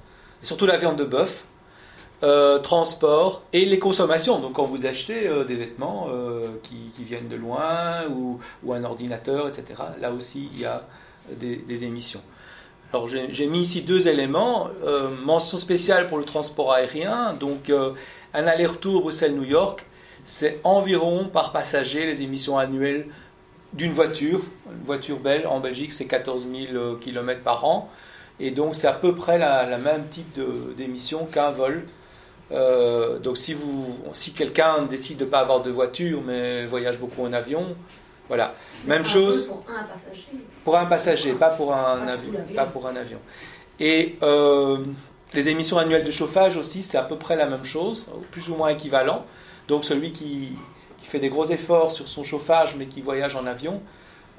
et 0.43 0.47
surtout 0.47 0.67
la 0.67 0.77
viande 0.77 0.97
de 0.97 1.05
bœuf, 1.05 1.45
euh, 2.25 2.59
transport 2.59 3.45
et 3.53 3.65
les 3.65 3.79
consommations. 3.79 4.41
Donc 4.41 4.55
quand 4.55 4.65
vous 4.65 4.87
achetez 4.87 5.29
euh, 5.29 5.45
des 5.45 5.55
vêtements 5.55 6.09
euh, 6.11 6.49
qui, 6.65 7.05
viennent 7.05 7.29
de 7.29 7.37
loin 7.37 8.09
ou, 8.11 8.41
un 8.73 8.83
ordinateur, 8.83 9.47
etc., 9.47 9.81
là 10.01 10.11
aussi 10.11 10.51
il 10.53 10.61
y 10.61 10.65
a 10.65 10.83
des, 11.31 11.85
émissions. 11.85 12.21
Alors 12.93 13.07
j'ai 13.07 13.47
mis 13.47 13.61
ici 13.61 13.83
deux 13.83 14.09
éléments. 14.09 14.69
Mention 15.25 15.59
spéciale 15.59 16.09
pour 16.09 16.19
le 16.19 16.25
transport 16.25 16.73
aérien. 16.73 17.35
Donc 17.39 17.71
un 17.71 18.47
aller-retour 18.49 19.03
Bruxelles-New 19.03 19.45
York, 19.45 19.87
c'est 20.25 20.61
environ 20.65 21.27
par 21.27 21.53
passager 21.53 22.05
les 22.05 22.23
émissions 22.23 22.59
annuelles 22.59 23.07
d'une 23.75 23.93
voiture. 23.93 24.41
Une 24.67 24.85
voiture 24.85 25.19
belle 25.21 25.47
en 25.47 25.61
Belgique, 25.61 25.93
c'est 25.93 26.07
14 26.07 26.49
000 26.73 26.97
km 26.97 27.43
par 27.43 27.65
an. 27.65 27.89
Et 28.41 28.51
donc 28.51 28.75
c'est 28.75 28.89
à 28.89 28.93
peu 28.93 29.15
près 29.15 29.39
la, 29.39 29.67
la 29.67 29.79
même 29.79 30.09
type 30.09 30.41
d'émission 30.77 31.27
qu'un 31.27 31.51
vol. 31.51 31.85
Euh, 32.51 33.19
donc 33.19 33.37
si, 33.37 33.53
vous, 33.55 33.99
si 34.13 34.33
quelqu'un 34.33 34.83
décide 34.83 35.19
de 35.19 35.25
ne 35.25 35.31
pas 35.31 35.41
avoir 35.41 35.61
de 35.61 35.71
voiture 35.71 36.23
mais 36.25 36.65
voyage 36.67 36.99
beaucoup 36.99 37.23
en 37.25 37.33
avion, 37.33 37.77
voilà. 38.29 38.55
Même 38.87 39.05
chose 39.05 39.47
Pour 39.47 39.65
un 39.69 39.83
passager. 39.85 40.27
pour 40.65 40.77
un 40.77 40.87
passager, 40.87 41.33
pas 41.35 41.51
pour 41.51 41.75
un, 41.75 41.97
Pas 42.07 42.13
avion, 42.13 42.33
pas 42.55 42.65
pour 42.65 42.87
un 42.87 42.97
avion. 42.97 43.19
Et 43.81 44.17
euh, 44.23 44.79
les 45.35 45.49
émissions 45.51 45.79
annuelles 45.79 46.05
de 46.05 46.11
chauffage 46.11 46.57
aussi, 46.57 46.83
c'est 46.83 46.97
à 46.99 47.03
peu 47.03 47.17
près 47.17 47.37
la 47.37 47.47
même 47.47 47.65
chose, 47.65 48.09
plus 48.31 48.49
ou 48.49 48.55
moins 48.57 48.69
équivalent. 48.69 49.25
Donc 49.67 49.85
celui 49.85 50.11
qui, 50.13 50.51
qui 50.99 51.07
fait 51.07 51.19
des 51.19 51.29
gros 51.29 51.45
efforts 51.47 51.93
sur 51.93 52.09
son 52.09 52.25
chauffage 52.25 52.75
mais 52.79 52.87
qui 52.87 53.03
voyage 53.03 53.35
en 53.37 53.47
avion, 53.47 53.83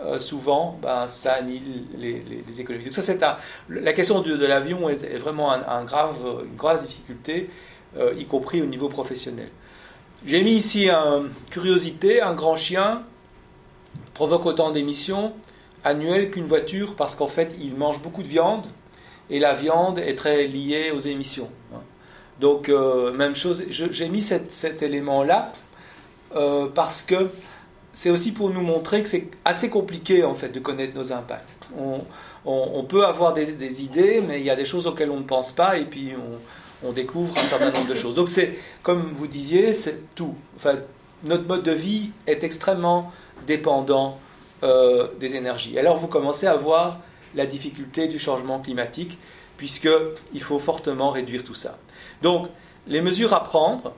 euh, 0.02 0.18
souvent, 0.18 0.80
ben, 0.82 1.06
ça 1.08 1.34
annule 1.34 1.62
les, 1.98 2.22
les- 2.22 2.44
les 2.48 2.62
économies. 2.62 2.86
Donc 2.86 2.94
ça, 2.94 3.02
c'est 3.02 3.22
un- 3.22 3.38
la 3.70 3.94
question 3.94 4.22
de, 4.22 4.36
de 4.36 4.46
l'avion 4.46 4.88
est, 4.90 5.04
est 5.04 5.18
vraiment 5.18 5.52
un, 5.52 5.62
un 5.68 5.84
grave, 5.84 6.16
une 6.46 6.56
grave 6.56 6.82
difficulté, 6.86 7.50
euh, 7.98 8.14
y 8.18 8.26
compris 8.26 8.62
au 8.62 8.66
niveau 8.66 8.88
professionnel. 8.88 9.50
J'ai 10.26 10.44
mis 10.44 10.54
ici 10.54 10.90
une 10.90 11.30
curiosité, 11.50 12.22
un 12.22 12.34
grand 12.34 12.56
chien 12.56 13.04
provoque 14.14 14.46
autant 14.46 14.72
d'émissions 14.72 15.34
annuelles 15.84 16.30
qu'une 16.30 16.46
voiture 16.46 16.96
parce 16.96 17.16
qu'en 17.16 17.28
fait, 17.28 17.56
il 17.62 17.76
mange 17.76 18.02
beaucoup 18.02 18.22
de 18.22 18.28
viande 18.28 18.68
et 19.30 19.40
la 19.40 19.54
viande 19.54 19.98
est 19.98 20.16
très 20.16 20.46
liée 20.46 20.92
aux 20.92 21.00
émissions. 21.00 21.50
hein. 21.74 21.80
Donc, 22.40 22.70
euh, 22.70 23.12
même 23.14 23.36
chose, 23.36 23.64
j'ai 23.70 24.10
mis 24.10 24.22
cet, 24.22 24.82
élément-là 24.82 25.52
euh, 26.36 26.68
parce 26.74 27.04
que 27.04 27.30
c'est 27.94 28.10
aussi 28.10 28.32
pour 28.32 28.50
nous 28.50 28.62
montrer 28.62 29.02
que 29.02 29.10
c'est 29.10 29.30
assez 29.44 29.70
compliqué 29.70 30.24
en 30.24 30.36
fait 30.36 30.50
de 30.50 30.60
connaître 30.60 30.96
nos 30.96 31.12
impacts. 31.12 31.48
On 32.46 32.84
peut 32.84 33.06
avoir 33.06 33.34
des, 33.34 33.54
des 33.54 33.84
idées, 33.84 34.24
mais 34.26 34.40
il 34.40 34.46
y 34.46 34.50
a 34.50 34.56
des 34.56 34.66
choses 34.66 34.88
auxquelles 34.88 35.12
on 35.12 35.18
ne 35.18 35.24
pense 35.24 35.52
pas 35.52 35.78
et 35.78 35.86
puis 35.86 36.14
on, 36.16 36.38
on 36.84 36.92
découvre 36.92 37.38
un 37.38 37.46
certain 37.46 37.72
nombre 37.72 37.88
de 37.88 37.96
choses. 37.96 38.16
Donc 38.16 38.30
c'est, 38.30 38.58
comme 38.84 39.14
vous 39.16 39.28
disiez, 39.28 39.74
c'est 39.74 40.16
tout. 40.16 40.36
Notre 41.24 41.48
mode 41.48 41.64
de 41.64 41.72
vie 41.72 42.12
est 42.28 42.44
extrêmement 42.44 43.12
dépendant 43.46 44.20
euh, 44.64 45.08
des 45.20 45.36
énergies. 45.36 45.78
Alors 45.78 45.98
vous 45.98 46.08
commencez 46.08 46.48
à 46.48 46.56
voir 46.56 47.00
la 47.36 47.46
difficulté 47.46 48.08
du 48.08 48.20
changement 48.20 48.60
climatique, 48.60 49.18
puisqu'il 49.58 50.42
faut 50.42 50.60
fortement 50.60 51.12
réduire 51.12 51.44
tout 51.44 51.54
ça. 51.54 51.78
Donc, 52.22 52.50
les 52.88 53.02
mesures 53.02 53.34
à 53.34 53.44
prendre, 53.44 53.94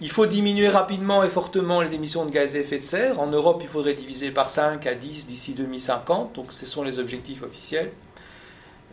il 0.00 0.10
faut 0.10 0.26
diminuer 0.26 0.68
rapidement 0.68 1.22
et 1.22 1.28
fortement 1.28 1.80
les 1.80 1.94
émissions 1.94 2.26
de 2.26 2.32
gaz 2.32 2.56
à 2.56 2.58
effet 2.58 2.78
de 2.78 2.82
serre. 2.82 3.20
En 3.20 3.28
Europe, 3.28 3.60
il 3.62 3.68
faudrait 3.68 3.94
diviser 3.94 4.30
par 4.30 4.50
5 4.50 4.86
à 4.86 4.94
10 4.94 5.26
d'ici 5.26 5.54
2050, 5.54 6.34
donc 6.34 6.52
ce 6.52 6.66
sont 6.66 6.82
les 6.82 6.98
objectifs 6.98 7.42
officiels. 7.42 7.92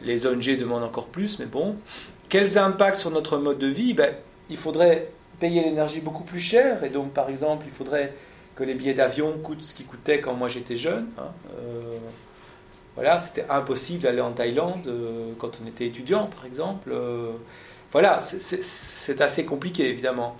Les 0.01 0.27
ONG 0.27 0.55
demandent 0.57 0.83
encore 0.83 1.07
plus, 1.07 1.39
mais 1.39 1.45
bon. 1.45 1.75
Quels 2.29 2.57
impacts 2.57 2.97
sur 2.97 3.11
notre 3.11 3.37
mode 3.37 3.57
de 3.57 3.67
vie 3.67 3.93
ben, 3.93 4.13
Il 4.49 4.57
faudrait 4.57 5.09
payer 5.39 5.61
l'énergie 5.63 6.01
beaucoup 6.01 6.23
plus 6.23 6.39
cher, 6.39 6.83
et 6.83 6.89
donc 6.89 7.11
par 7.13 7.29
exemple, 7.29 7.65
il 7.67 7.71
faudrait 7.73 8.13
que 8.55 8.63
les 8.63 8.73
billets 8.75 8.93
d'avion 8.93 9.37
coûtent 9.43 9.63
ce 9.63 9.73
qu'ils 9.73 9.85
coûtaient 9.85 10.19
quand 10.19 10.33
moi 10.33 10.47
j'étais 10.49 10.75
jeune. 10.75 11.07
hein. 11.17 11.31
Euh, 11.57 11.97
voilà, 12.95 13.17
c'était 13.17 13.45
impossible 13.49 14.01
d'aller 14.03 14.19
en 14.19 14.31
Thaïlande 14.31 14.85
euh, 14.87 15.31
quand 15.37 15.59
on 15.63 15.67
était 15.67 15.85
étudiant, 15.87 16.25
par 16.27 16.45
exemple. 16.45 16.89
Euh, 16.91 17.31
voilà, 17.93 18.19
c'est- 18.19 19.21
assez 19.21 19.45
compliqué, 19.45 19.87
évidemment. 19.89 20.35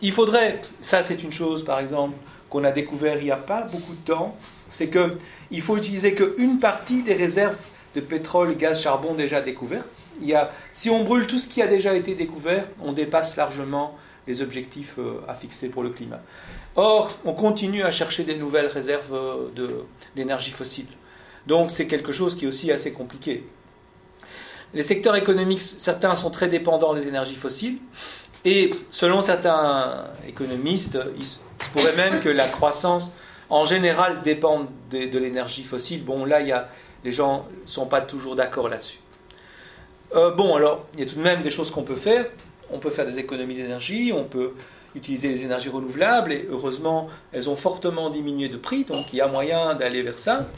Il 0.00 0.12
faudrait, 0.12 0.60
ça 0.80 1.02
c'est 1.02 1.22
une 1.22 1.30
chose, 1.32 1.64
par 1.64 1.78
exemple, 1.78 2.16
qu'on 2.48 2.64
a 2.64 2.72
découvert 2.72 3.18
il 3.18 3.24
n'y 3.24 3.30
a 3.30 3.36
pas 3.36 3.62
beaucoup 3.62 3.92
de 3.94 4.04
temps, 4.04 4.36
c'est 4.68 4.88
que 4.88 5.16
il 5.52 5.62
faut 5.62 5.76
utiliser 5.76 6.14
qu'une 6.14 6.58
partie 6.58 7.02
des 7.02 7.14
réserves 7.14 7.56
de 7.94 8.00
pétrole, 8.00 8.56
gaz, 8.56 8.82
charbon 8.82 9.14
déjà 9.14 9.40
découvertes. 9.40 10.02
Il 10.20 10.28
y 10.28 10.34
a, 10.34 10.50
si 10.72 10.90
on 10.90 11.04
brûle 11.04 11.26
tout 11.26 11.38
ce 11.38 11.48
qui 11.48 11.62
a 11.62 11.66
déjà 11.66 11.94
été 11.94 12.14
découvert, 12.14 12.66
on 12.82 12.92
dépasse 12.92 13.36
largement 13.36 13.96
les 14.26 14.42
objectifs 14.42 14.96
euh, 14.98 15.20
à 15.26 15.34
fixer 15.34 15.68
pour 15.70 15.82
le 15.82 15.90
climat. 15.90 16.20
Or, 16.76 17.18
on 17.24 17.32
continue 17.32 17.82
à 17.82 17.90
chercher 17.90 18.22
des 18.22 18.36
nouvelles 18.36 18.68
réserves 18.68 19.14
euh, 19.14 19.84
d'énergie 20.14 20.52
fossile. 20.52 20.86
Donc 21.46 21.70
c'est 21.70 21.86
quelque 21.86 22.12
chose 22.12 22.36
qui 22.36 22.44
est 22.44 22.48
aussi 22.48 22.70
assez 22.70 22.92
compliqué. 22.92 23.44
Les 24.72 24.84
secteurs 24.84 25.16
économiques, 25.16 25.60
certains 25.60 26.14
sont 26.14 26.30
très 26.30 26.48
dépendants 26.48 26.94
des 26.94 27.08
énergies 27.08 27.34
fossiles, 27.34 27.78
et 28.44 28.72
selon 28.90 29.20
certains 29.20 30.04
économistes, 30.28 30.98
il 31.18 31.24
se 31.24 31.38
pourrait 31.72 31.96
même 31.96 32.20
que 32.20 32.28
la 32.28 32.46
croissance 32.46 33.10
en 33.48 33.64
général 33.64 34.22
dépende 34.22 34.68
de, 34.90 35.06
de 35.06 35.18
l'énergie 35.18 35.64
fossile. 35.64 36.04
Bon, 36.04 36.24
là, 36.24 36.40
il 36.40 36.48
y 36.48 36.52
a, 36.52 36.68
les 37.04 37.12
gens 37.12 37.46
ne 37.62 37.68
sont 37.68 37.86
pas 37.86 38.00
toujours 38.00 38.36
d'accord 38.36 38.68
là-dessus. 38.68 38.98
Euh, 40.14 40.32
bon, 40.32 40.56
alors, 40.56 40.86
il 40.94 41.00
y 41.00 41.02
a 41.02 41.06
tout 41.06 41.16
de 41.16 41.22
même 41.22 41.42
des 41.42 41.50
choses 41.50 41.70
qu'on 41.70 41.82
peut 41.82 41.96
faire. 41.96 42.26
On 42.70 42.78
peut 42.78 42.90
faire 42.90 43.06
des 43.06 43.18
économies 43.18 43.54
d'énergie, 43.54 44.12
on 44.14 44.24
peut 44.24 44.52
utiliser 44.94 45.28
les 45.28 45.44
énergies 45.44 45.68
renouvelables, 45.68 46.32
et 46.32 46.46
heureusement, 46.50 47.08
elles 47.32 47.48
ont 47.48 47.56
fortement 47.56 48.10
diminué 48.10 48.48
de 48.48 48.56
prix, 48.56 48.84
donc 48.84 49.12
il 49.12 49.16
y 49.16 49.20
a 49.20 49.28
moyen 49.28 49.74
d'aller 49.74 50.02
vers 50.02 50.18
ça. 50.18 50.48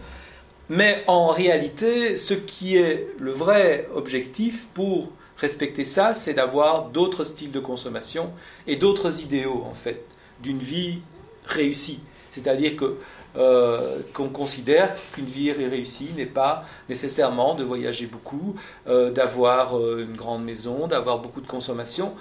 Mais 0.68 1.04
en 1.06 1.26
réalité, 1.28 2.16
ce 2.16 2.34
qui 2.34 2.76
est 2.76 3.08
le 3.18 3.30
vrai 3.30 3.88
objectif 3.94 4.68
pour 4.72 5.10
respecter 5.36 5.84
ça, 5.84 6.14
c'est 6.14 6.34
d'avoir 6.34 6.86
d'autres 6.86 7.24
styles 7.24 7.50
de 7.50 7.60
consommation 7.60 8.30
et 8.66 8.76
d'autres 8.76 9.20
idéaux, 9.20 9.64
en 9.68 9.74
fait, 9.74 10.04
d'une 10.40 10.60
vie 10.60 11.00
réussie. 11.44 12.00
C'est-à-dire 12.30 12.76
que 12.76 12.96
euh, 13.36 14.00
qu'on 14.12 14.28
considère 14.28 14.94
qu'une 15.12 15.24
vie 15.24 15.52
réussie 15.52 16.10
n'est 16.16 16.26
pas 16.26 16.64
nécessairement 16.88 17.54
de 17.54 17.64
voyager 17.64 18.06
beaucoup, 18.06 18.54
euh, 18.86 19.10
d'avoir 19.10 19.78
euh, 19.78 20.04
une 20.06 20.16
grande 20.16 20.44
maison, 20.44 20.86
d'avoir 20.86 21.18
beaucoup 21.18 21.40
de 21.40 21.46
consommation, 21.46 22.14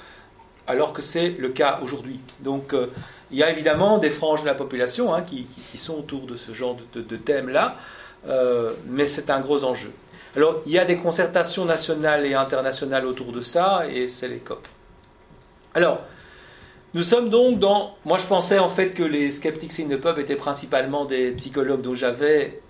alors 0.67 0.93
que 0.93 1.02
c'est 1.02 1.30
le 1.30 1.50
cas 1.50 1.80
aujourd'hui. 1.82 2.21
Donc 2.39 2.74
il 3.32 3.38
y 3.38 3.43
a 3.43 3.50
évidemment 3.50 3.97
des 3.97 4.10
franges 4.10 4.41
de 4.41 4.45
la 4.47 4.54
population 4.56 5.13
hein, 5.13 5.21
qui, 5.21 5.45
sont 5.78 5.95
autour 5.97 6.28
de 6.28 6.36
ce 6.36 6.52
genre 6.54 6.76
de, 6.93 7.02
de- 7.02 7.06
de 7.08 7.15
thème-là, 7.17 7.76
mais 8.88 9.06
c'est 9.06 9.30
un 9.30 9.39
gros 9.41 9.63
enjeu. 9.63 9.91
Alors 10.36 10.62
il 10.65 10.71
y 10.71 10.80
a 10.80 10.86
des 10.86 10.97
concertations 10.97 11.65
nationales 11.65 12.26
et 12.26 12.36
internationales 12.36 13.06
autour 13.06 13.32
de 13.34 13.41
ça, 13.41 13.84
et 13.91 14.08
c'est 14.08 14.28
les 14.30 14.38
COP. 14.38 14.65
Alors, 15.74 16.02
nous 16.94 17.04
sommes 17.04 17.30
donc 17.30 17.60
dans. 17.60 17.96
Moi, 18.06 18.18
je 18.18 18.26
pensais 18.26 18.60
en 18.60 18.70
fait 18.70 18.92
que 18.92 19.04
les 19.04 19.32
Skeptics 19.32 19.80
in 19.80 19.88
the 19.88 19.98
Pub 19.98 20.20
étaient 20.20 20.36
principalement 20.36 21.06
des 21.06 21.32
psychologues 21.32 21.82
dont 21.82 21.96
j'avais 21.96 22.62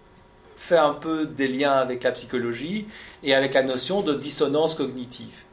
fait 0.56 0.78
un 0.78 0.94
peu 0.94 1.26
des 1.26 1.48
liens 1.48 1.72
avec 1.74 2.04
la 2.04 2.12
psychologie 2.12 2.86
et 3.24 3.34
avec 3.34 3.56
la 3.56 3.64
notion 3.64 4.02
de 4.02 4.14
dissonance 4.14 4.76
cognitive. 4.76 5.44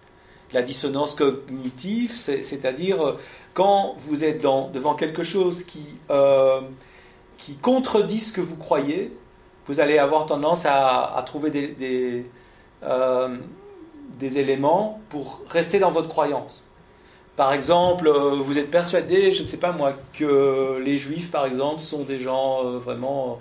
La 0.53 0.61
dissonance 0.63 1.15
cognitive, 1.15 2.13
c'est- 2.15 2.45
c'est-à-dire 2.45 3.03
euh, 3.07 3.19
quand 3.55 3.97
vous 4.07 4.23
êtes 4.25 4.43
devant 4.43 4.95
quelque 4.95 5.23
chose 5.23 5.65
qui, 5.65 5.85
euh, 6.11 6.61
qui 7.39 7.57
contredit 7.57 8.21
ce 8.21 8.33
que 8.33 8.41
vous 8.43 8.57
croyez, 8.57 9.17
vous 9.67 9.81
allez 9.81 9.99
avoir 9.99 10.27
tendance 10.27 10.67
à, 10.67 11.23
trouver 11.27 11.51
euh, 12.83 13.29
des 14.19 14.39
éléments 14.39 15.01
pour 15.09 15.41
rester 15.49 15.79
dans 15.79 15.91
votre 15.91 16.09
croyance. 16.09 16.68
Par 17.39 17.53
exemple, 17.53 18.09
euh, 18.09 18.35
vous 18.41 18.59
êtes 18.59 18.69
persuadé, 18.69 19.33
je 19.33 19.43
ne 19.43 19.47
sais 19.47 19.59
pas 19.59 19.71
moi, 19.71 19.93
que 20.13 20.81
les 20.85 20.99
juifs, 20.99 21.31
par 21.31 21.47
exemple, 21.47 21.79
sont 21.79 22.03
des 22.03 22.19
gens 22.19 22.67
euh, 22.67 22.79
vraiment 22.79 23.39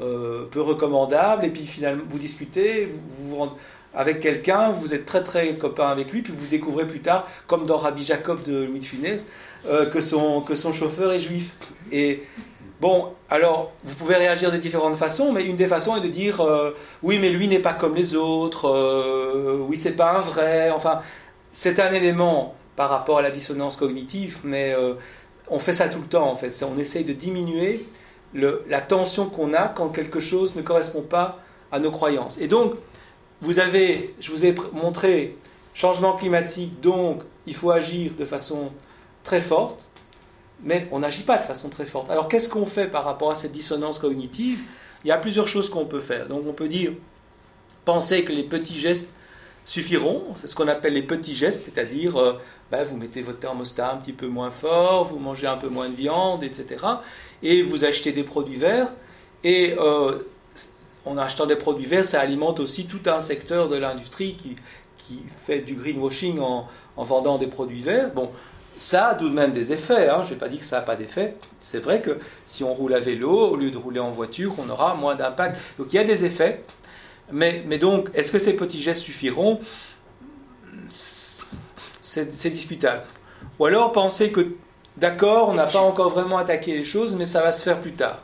euh, 0.00 0.44
peu 0.48 0.60
recommandables, 0.60 1.44
et 1.44 1.48
puis 1.48 1.66
finalement, 1.66 2.04
vous 2.08 2.20
discutez, 2.20 2.86
vous 2.86 3.30
vous 3.30 3.34
rendez- 3.34 3.52
avec 3.96 4.20
quelqu'un, 4.20 4.70
vous 4.70 4.94
êtes 4.94 5.06
très 5.06 5.24
très 5.24 5.52
copain 5.54 5.88
avec 5.88 6.12
lui, 6.12 6.22
puis 6.22 6.32
vous 6.32 6.46
découvrez 6.46 6.86
plus 6.86 7.00
tard, 7.00 7.26
comme 7.48 7.66
dans 7.66 7.78
Rabbi 7.78 8.04
Jacob 8.04 8.44
de 8.44 8.62
Louis 8.62 8.78
de 8.78 8.84
Funès, 8.84 9.26
que, 9.92 10.00
son, 10.00 10.40
que 10.42 10.54
son 10.54 10.72
chauffeur 10.72 11.12
est 11.12 11.18
juif. 11.18 11.56
Et 11.90 12.22
bon, 12.80 13.08
alors, 13.28 13.72
vous 13.82 13.96
pouvez 13.96 14.14
réagir 14.14 14.52
de 14.52 14.56
différentes 14.56 14.94
façons, 14.94 15.32
mais 15.32 15.42
une 15.44 15.56
des 15.56 15.66
façons 15.66 15.96
est 15.96 16.00
de 16.00 16.08
dire, 16.08 16.40
oui, 17.02 17.18
mais 17.20 17.28
lui 17.28 17.48
n'est 17.48 17.58
pas 17.58 17.74
comme 17.74 17.96
les 17.96 18.14
autres, 18.14 18.68
euh, 18.68 19.58
oui, 19.68 19.76
c'est 19.76 19.96
pas 19.96 20.18
un 20.18 20.20
vrai, 20.20 20.70
enfin, 20.70 21.00
c'est 21.50 21.80
un 21.80 21.92
élément 21.92 22.54
par 22.82 22.90
rapport 22.90 23.18
à 23.18 23.22
la 23.22 23.30
dissonance 23.30 23.76
cognitive, 23.76 24.40
mais 24.42 24.74
euh, 24.74 24.94
on 25.46 25.60
fait 25.60 25.72
ça 25.72 25.88
tout 25.88 26.00
le 26.00 26.08
temps 26.08 26.28
en 26.28 26.34
fait. 26.34 26.64
On 26.64 26.76
essaye 26.76 27.04
de 27.04 27.12
diminuer 27.12 27.86
la 28.34 28.80
tension 28.80 29.26
qu'on 29.26 29.54
a 29.54 29.68
quand 29.68 29.90
quelque 29.90 30.18
chose 30.18 30.56
ne 30.56 30.62
correspond 30.62 31.02
pas 31.02 31.38
à 31.70 31.78
nos 31.78 31.92
croyances. 31.92 32.38
Et 32.38 32.48
donc, 32.48 32.74
vous 33.40 33.60
avez, 33.60 34.12
je 34.18 34.32
vous 34.32 34.44
ai 34.44 34.52
montré 34.72 35.36
changement 35.74 36.14
climatique, 36.14 36.80
donc 36.80 37.22
il 37.46 37.54
faut 37.54 37.70
agir 37.70 38.14
de 38.18 38.24
façon 38.24 38.72
très 39.22 39.40
forte, 39.40 39.88
mais 40.64 40.88
on 40.90 40.98
n'agit 40.98 41.22
pas 41.22 41.38
de 41.38 41.44
façon 41.44 41.68
très 41.68 41.86
forte. 41.86 42.10
Alors 42.10 42.26
qu'est-ce 42.26 42.48
qu'on 42.48 42.66
fait 42.66 42.88
par 42.88 43.04
rapport 43.04 43.30
à 43.30 43.36
cette 43.36 43.52
dissonance 43.52 44.00
cognitive? 44.00 44.58
Il 45.04 45.08
y 45.08 45.12
a 45.12 45.18
plusieurs 45.18 45.46
choses 45.46 45.68
qu'on 45.68 45.86
peut 45.86 46.00
faire. 46.00 46.26
Donc 46.26 46.42
on 46.48 46.52
peut 46.52 46.68
dire, 46.68 46.90
penser 47.84 48.24
que 48.24 48.32
les 48.32 48.42
petits 48.42 48.80
gestes 48.80 49.10
suffiront, 49.64 50.24
c'est 50.34 50.48
ce 50.48 50.56
qu'on 50.56 50.66
appelle 50.66 50.94
les 50.94 51.02
petits 51.02 51.36
gestes, 51.36 51.60
c'est-à-dire 51.66 52.18
euh, 52.20 52.32
ben, 52.72 52.84
vous 52.84 52.96
mettez 52.96 53.20
votre 53.20 53.38
thermostat 53.38 53.92
un 53.92 53.96
petit 53.98 54.14
peu 54.14 54.26
moins 54.26 54.50
fort, 54.50 55.04
vous 55.04 55.18
mangez 55.18 55.46
un 55.46 55.58
peu 55.58 55.68
moins 55.68 55.90
de 55.90 55.94
viande, 55.94 56.42
etc. 56.42 56.82
Et 57.42 57.60
vous 57.60 57.84
achetez 57.84 58.12
des 58.12 58.24
produits 58.24 58.56
verts. 58.56 58.88
Et 59.44 59.74
euh, 59.78 60.20
en 61.04 61.18
achetant 61.18 61.44
des 61.44 61.56
produits 61.56 61.84
verts, 61.84 62.06
ça 62.06 62.20
alimente 62.20 62.60
aussi 62.60 62.86
tout 62.86 63.02
un 63.04 63.20
secteur 63.20 63.68
de 63.68 63.76
l'industrie 63.76 64.36
qui, 64.36 64.56
qui 64.96 65.22
fait 65.46 65.58
du 65.58 65.74
greenwashing 65.74 66.40
en, 66.40 66.66
en 66.96 67.02
vendant 67.04 67.36
des 67.36 67.46
produits 67.46 67.82
verts. 67.82 68.10
Bon, 68.14 68.30
ça 68.78 69.08
a 69.08 69.14
tout 69.16 69.28
de 69.28 69.34
même 69.34 69.52
des 69.52 69.74
effets. 69.74 70.08
Hein. 70.08 70.22
Je 70.22 70.30
n'ai 70.30 70.38
pas 70.38 70.48
dit 70.48 70.56
que 70.56 70.64
ça 70.64 70.76
n'a 70.76 70.82
pas 70.82 70.96
d'effet. 70.96 71.36
C'est 71.58 71.80
vrai 71.80 72.00
que 72.00 72.16
si 72.46 72.64
on 72.64 72.72
roule 72.72 72.94
à 72.94 73.00
vélo, 73.00 73.50
au 73.50 73.56
lieu 73.56 73.70
de 73.70 73.76
rouler 73.76 74.00
en 74.00 74.10
voiture, 74.10 74.54
on 74.58 74.70
aura 74.70 74.94
moins 74.94 75.14
d'impact. 75.14 75.60
Donc 75.76 75.92
il 75.92 75.96
y 75.96 75.98
a 75.98 76.04
des 76.04 76.24
effets. 76.24 76.64
Mais, 77.30 77.64
mais 77.66 77.76
donc, 77.76 78.08
est-ce 78.14 78.32
que 78.32 78.38
ces 78.38 78.54
petits 78.54 78.80
gestes 78.80 79.02
suffiront? 79.02 79.60
C'est 82.02 82.50
discutable. 82.50 83.04
Ou 83.58 83.66
alors 83.66 83.92
penser 83.92 84.32
que, 84.32 84.48
d'accord, 84.96 85.48
on 85.48 85.54
n'a 85.54 85.66
pas 85.66 85.80
encore 85.80 86.10
vraiment 86.10 86.36
attaqué 86.36 86.76
les 86.76 86.84
choses, 86.84 87.14
mais 87.14 87.24
ça 87.24 87.42
va 87.42 87.52
se 87.52 87.62
faire 87.62 87.80
plus 87.80 87.92
tard. 87.92 88.18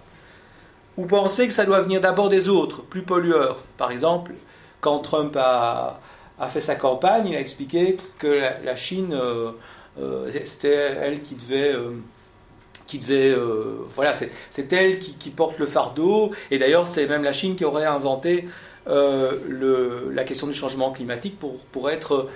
Ou 0.96 1.06
penser 1.06 1.46
que 1.46 1.54
ça 1.54 1.64
doit 1.64 1.80
venir 1.80 2.00
d'abord 2.00 2.28
des 2.28 2.48
autres, 2.48 2.82
plus 2.82 3.02
pollueurs. 3.02 3.62
Par 3.76 3.92
exemple, 3.92 4.32
quand 4.80 4.98
Trump 4.98 5.36
a, 5.36 6.00
fait 6.48 6.60
sa 6.60 6.74
campagne, 6.74 7.28
il 7.28 7.36
a 7.36 7.40
expliqué 7.40 7.96
que 8.18 8.40
la, 8.64 8.74
Chine, 8.74 9.12
euh, 9.12 9.52
euh, 10.00 10.28
c'était 10.44 10.74
elle 10.74 11.22
qui 11.22 11.36
devait... 11.36 11.72
euh, 11.72 11.92
voilà, 13.90 14.12
c'est 14.12 14.72
elle 14.72 14.98
qui, 14.98 15.30
porte 15.30 15.60
le 15.60 15.66
fardeau, 15.66 16.32
et 16.50 16.58
d'ailleurs 16.58 16.88
c'est 16.88 17.06
même 17.06 17.22
la 17.22 17.32
Chine 17.32 17.54
qui 17.54 17.64
aurait 17.64 17.86
inventé 17.86 18.48
la 18.86 20.24
question 20.24 20.48
du 20.48 20.54
changement 20.54 20.90
climatique 20.90 21.38
pour, 21.38 21.90
être 21.90 22.28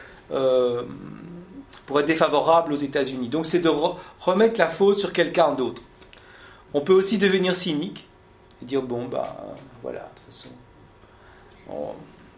pour 1.87 2.01
être 2.01 2.07
défavorable 2.07 2.73
aux 2.73 2.77
États-Unis. 2.77 3.29
Donc 3.29 3.47
c'est 3.47 3.61
de 3.61 3.71
remettre 4.19 4.59
la 4.59 4.69
faute 4.69 4.99
sur 4.99 5.13
quelqu'un 5.13 5.53
d'autre. 5.53 5.83
On 6.75 6.81
peut 6.81 6.93
aussi 6.93 7.19
devenir 7.19 7.55
cynique 7.55 8.09
et 8.63 8.65
dire 8.65 8.83
bon 8.83 9.07
bah 9.07 9.37
voilà 9.83 10.01
de 10.01 10.21
toute 10.21 10.27
façon 10.27 10.49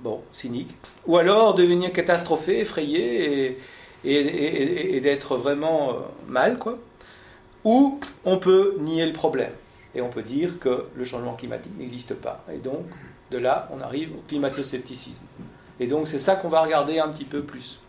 bon 0.00 0.22
cynique 0.33 0.70
ou 1.07 1.16
alors 1.16 1.54
devenir 1.54 1.92
catastrophé, 1.92 2.61
effrayé 2.61 3.59
et, 4.04 5.00
d'être 5.00 5.37
vraiment 5.37 5.90
euh, 5.90 5.92
mal 6.28 6.59
quoi. 6.59 6.78
Ou 7.64 7.98
on 8.24 8.37
peut 8.38 8.76
nier 8.80 9.07
le 9.07 9.12
problème 9.12 9.52
et 9.94 10.02
on 10.02 10.11
peut 10.11 10.22
dire 10.22 10.59
que 10.59 10.87
le 10.94 11.04
changement 11.04 11.35
climatique 11.35 11.72
n'existe 11.78 12.14
pas. 12.14 12.44
Et 12.52 12.59
donc 12.59 12.85
de 13.30 13.38
là 13.38 13.68
on 13.72 13.80
arrive 13.80 14.12
au 14.12 14.22
climato-scepticisme. 14.28 15.24
Et 15.80 15.87
donc 15.87 16.09
c'est 16.09 16.18
ça 16.18 16.37
qu'on 16.37 16.48
va 16.48 16.62
regarder 16.62 16.98
un 16.98 17.09
petit 17.09 17.24
peu 17.24 17.42
plus. 17.42 17.80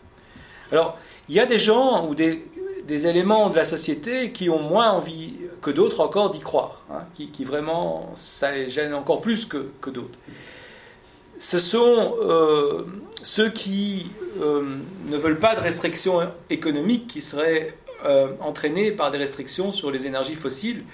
Alors 0.72 0.98
il 1.28 1.34
y 1.34 1.40
a 1.40 1.46
des 1.46 1.58
gens 1.58 2.08
ou 2.08 2.14
des, 2.14 2.42
éléments 2.88 3.50
de 3.50 3.56
la 3.56 3.64
société 3.64 4.30
qui 4.30 4.48
ont 4.48 4.60
moins 4.60 4.90
envie 4.90 5.32
que 5.60 5.70
d'autres 5.70 6.00
encore 6.00 6.30
d'y 6.30 6.40
croire, 6.40 6.82
hein, 6.90 7.02
qui, 7.14 7.44
vraiment, 7.44 8.12
ça 8.14 8.52
les 8.52 8.68
gêne 8.68 8.94
encore 8.94 9.20
plus 9.20 9.44
que, 9.44 9.66
d'autres. 9.86 10.18
Ce 11.38 11.58
sont 11.58 12.16
euh, 12.20 12.84
ceux 13.22 13.50
qui 13.50 14.06
euh, 14.40 14.62
ne 15.08 15.16
veulent 15.16 15.38
pas 15.38 15.54
de 15.54 15.60
restrictions 15.60 16.20
économiques 16.48 17.08
qui 17.08 17.20
seraient 17.20 17.76
euh, 18.04 18.28
entraînées 18.40 18.92
par 18.92 19.10
des 19.10 19.18
restrictions 19.18 19.72
sur 19.72 19.90
les 19.90 20.06
énergies 20.06 20.36
fossiles 20.36 20.84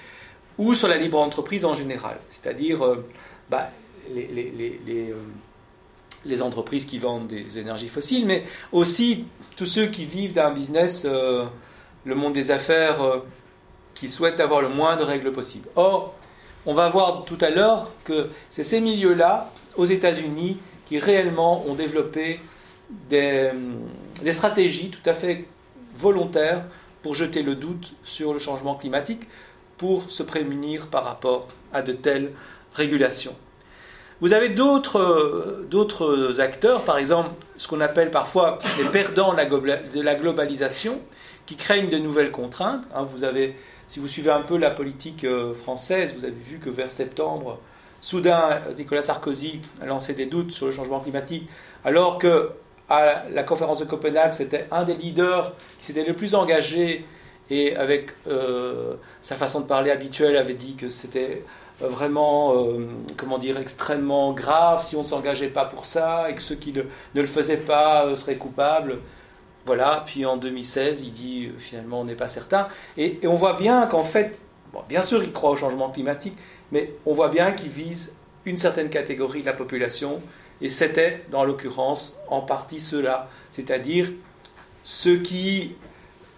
ou 0.59 0.75
sur 0.75 0.89
la 0.89 0.97
libre 0.97 1.19
entreprise 1.19 1.65
en 1.65 1.75
général, 1.75 2.19
c'est-à-dire 2.29 2.81
bah, 3.51 3.71
les, 4.15 5.13
les, 6.25 6.43
entreprises 6.43 6.87
qui 6.87 6.99
vendent 6.99 7.27
des 7.27 7.59
énergies 7.59 7.89
fossiles, 7.89 8.27
mais 8.27 8.45
aussi 8.71 9.25
tous 9.63 9.67
ceux 9.67 9.87
qui 9.87 10.07
vivent 10.07 10.33
d'un 10.33 10.51
business, 10.51 11.07
le 11.07 12.15
monde 12.17 12.33
des 12.33 12.51
affaires 12.51 12.97
qui 13.95 14.09
souhaitent 14.09 14.41
avoir 14.41 14.61
le 14.61 14.69
moins 14.69 14.97
de 14.97 15.05
règles 15.05 15.31
possible. 15.31 15.69
Or, 15.77 16.17
on 16.67 16.75
va 16.75 16.89
voir 16.89 17.25
tout 17.25 17.39
à 17.41 17.49
l'heure 17.49 17.89
que 18.03 18.29
c'est 18.51 18.65
ces 18.65 18.81
milieux-là, 18.81 19.53
aux 19.77 19.85
États-Unis, 19.85 20.57
qui 20.87 20.99
réellement 20.99 21.65
ont 21.69 21.75
développé 21.75 22.41
des, 23.09 23.51
des, 24.25 24.33
stratégies 24.33 24.91
tout 24.91 25.09
à 25.09 25.15
fait 25.15 25.47
volontaires 25.97 26.65
pour 27.03 27.15
jeter 27.15 27.45
le 27.45 27.55
doute 27.55 27.95
sur 28.03 28.33
le 28.33 28.41
changement 28.41 28.75
climatique, 28.75 29.29
pour 29.77 30.11
se 30.11 30.25
prémunir 30.25 30.89
par 30.89 31.05
rapport 31.05 31.47
à 31.73 31.83
de 31.83 31.93
telles 31.93 32.33
régulations. 32.75 33.37
Vous 34.23 34.33
avez 34.33 34.51
d'autres 34.51 36.41
acteurs, 36.41 36.83
par 36.85 36.99
exemple 36.99 37.31
ce 37.59 37.67
qu'on 37.67 37.81
appelle 37.81 38.11
parfois 38.11 38.61
les 38.79 38.85
perdants 38.85 39.35
de 39.35 40.01
la 40.01 40.15
globalisation, 40.15 41.01
qui 41.45 41.57
craignent 41.57 41.89
de 41.89 41.99
nouvelles 41.99 42.31
contraintes. 42.31 42.85
Hein, 42.95 43.03
vous 43.03 43.25
avez 43.25 43.57
si 43.89 43.99
vous 43.99 44.07
suivez 44.07 44.31
un 44.31 44.41
peu 44.41 44.57
la 44.57 44.71
politique 44.71 45.25
euh, 45.25 45.53
française, 45.53 46.15
vous 46.17 46.25
avez 46.25 46.33
vu 46.33 46.59
que 46.59 46.71
vers 46.71 46.91
septembre, 46.91 47.59
soudain, 48.01 48.61
Nicolas 48.79 49.03
Sarkozy 49.03 49.61
a 49.83 49.87
lancé 49.87 50.15
des 50.15 50.27
doutes 50.27 50.53
sur 50.53 50.67
le 50.67 50.73
changement 50.73 51.01
climatique, 51.01 51.49
alors 51.85 52.17
que 52.17 52.51
à 52.89 53.25
la 53.35 53.43
conférence 53.43 53.81
de 53.81 53.85
Copenhague, 53.85 54.33
c'était 54.33 54.67
un 54.71 54.85
des 54.85 54.95
leaders 54.95 55.53
qui 55.79 55.87
s'était 55.87 56.05
le 56.05 56.15
plus 56.15 56.35
engagé 56.35 57.05
et 57.51 57.77
avec 57.77 58.13
euh, 58.29 58.95
sa 59.21 59.35
façon 59.35 59.61
de 59.61 59.67
parler 59.67 59.91
habituelle 59.91 60.37
avait 60.37 60.55
dit 60.55 60.75
que 60.77 60.89
c'était 60.89 61.45
vraiment, 61.81 62.55
euh, 62.55 62.87
comment 63.17 63.39
dire, 63.39 63.59
extrêmement 63.59 64.33
grave 64.33 64.83
si 64.83 64.97
on 64.97 65.01
ne 65.01 65.05
s'engageait 65.05 65.49
pas 65.49 65.65
pour 65.65 65.85
ça 65.85 66.31
et 66.31 66.35
que 66.35 66.43
ceux 66.43 66.55
qui 66.55 66.73
ne, 66.73 66.83
le 67.15 67.27
faisaient 67.27 67.57
pas 67.57 68.15
seraient 68.15 68.37
coupables. 68.37 68.99
Voilà, 69.65 70.03
puis 70.05 70.27
en 70.27 70.37
2016, 70.37 71.03
il 71.03 71.13
dit 71.13 71.47
euh, 71.47 71.59
finalement 71.59 72.01
on 72.01 72.05
n'est 72.05 72.15
pas 72.15 72.29
certain. 72.29 72.69
Et, 72.97 73.21
on 73.25 73.35
voit 73.35 73.55
bien 73.55 73.87
qu'en 73.87 74.03
fait, 74.03 74.41
bien 74.89 75.03
sûr 75.03 75.23
il 75.23 75.33
croit 75.33 75.51
au 75.51 75.57
changement 75.57 75.91
climatique, 75.91 76.37
mais 76.73 76.95
on 77.07 77.13
voit 77.13 77.29
bien 77.29 77.53
qu'il 77.53 77.69
vise 77.69 78.15
une 78.45 78.57
certaine 78.57 78.91
catégorie 78.91 79.43
de 79.43 79.47
la 79.47 79.53
population, 79.53 80.21
et 80.61 80.69
c'était 80.69 81.23
dans 81.31 81.45
l'occurrence 81.45 82.19
en 82.29 82.41
partie 82.41 82.81
ceux-là, 82.81 83.29
c'est-à-dire 83.53 84.11
ceux 84.83 85.19
qui 85.19 85.77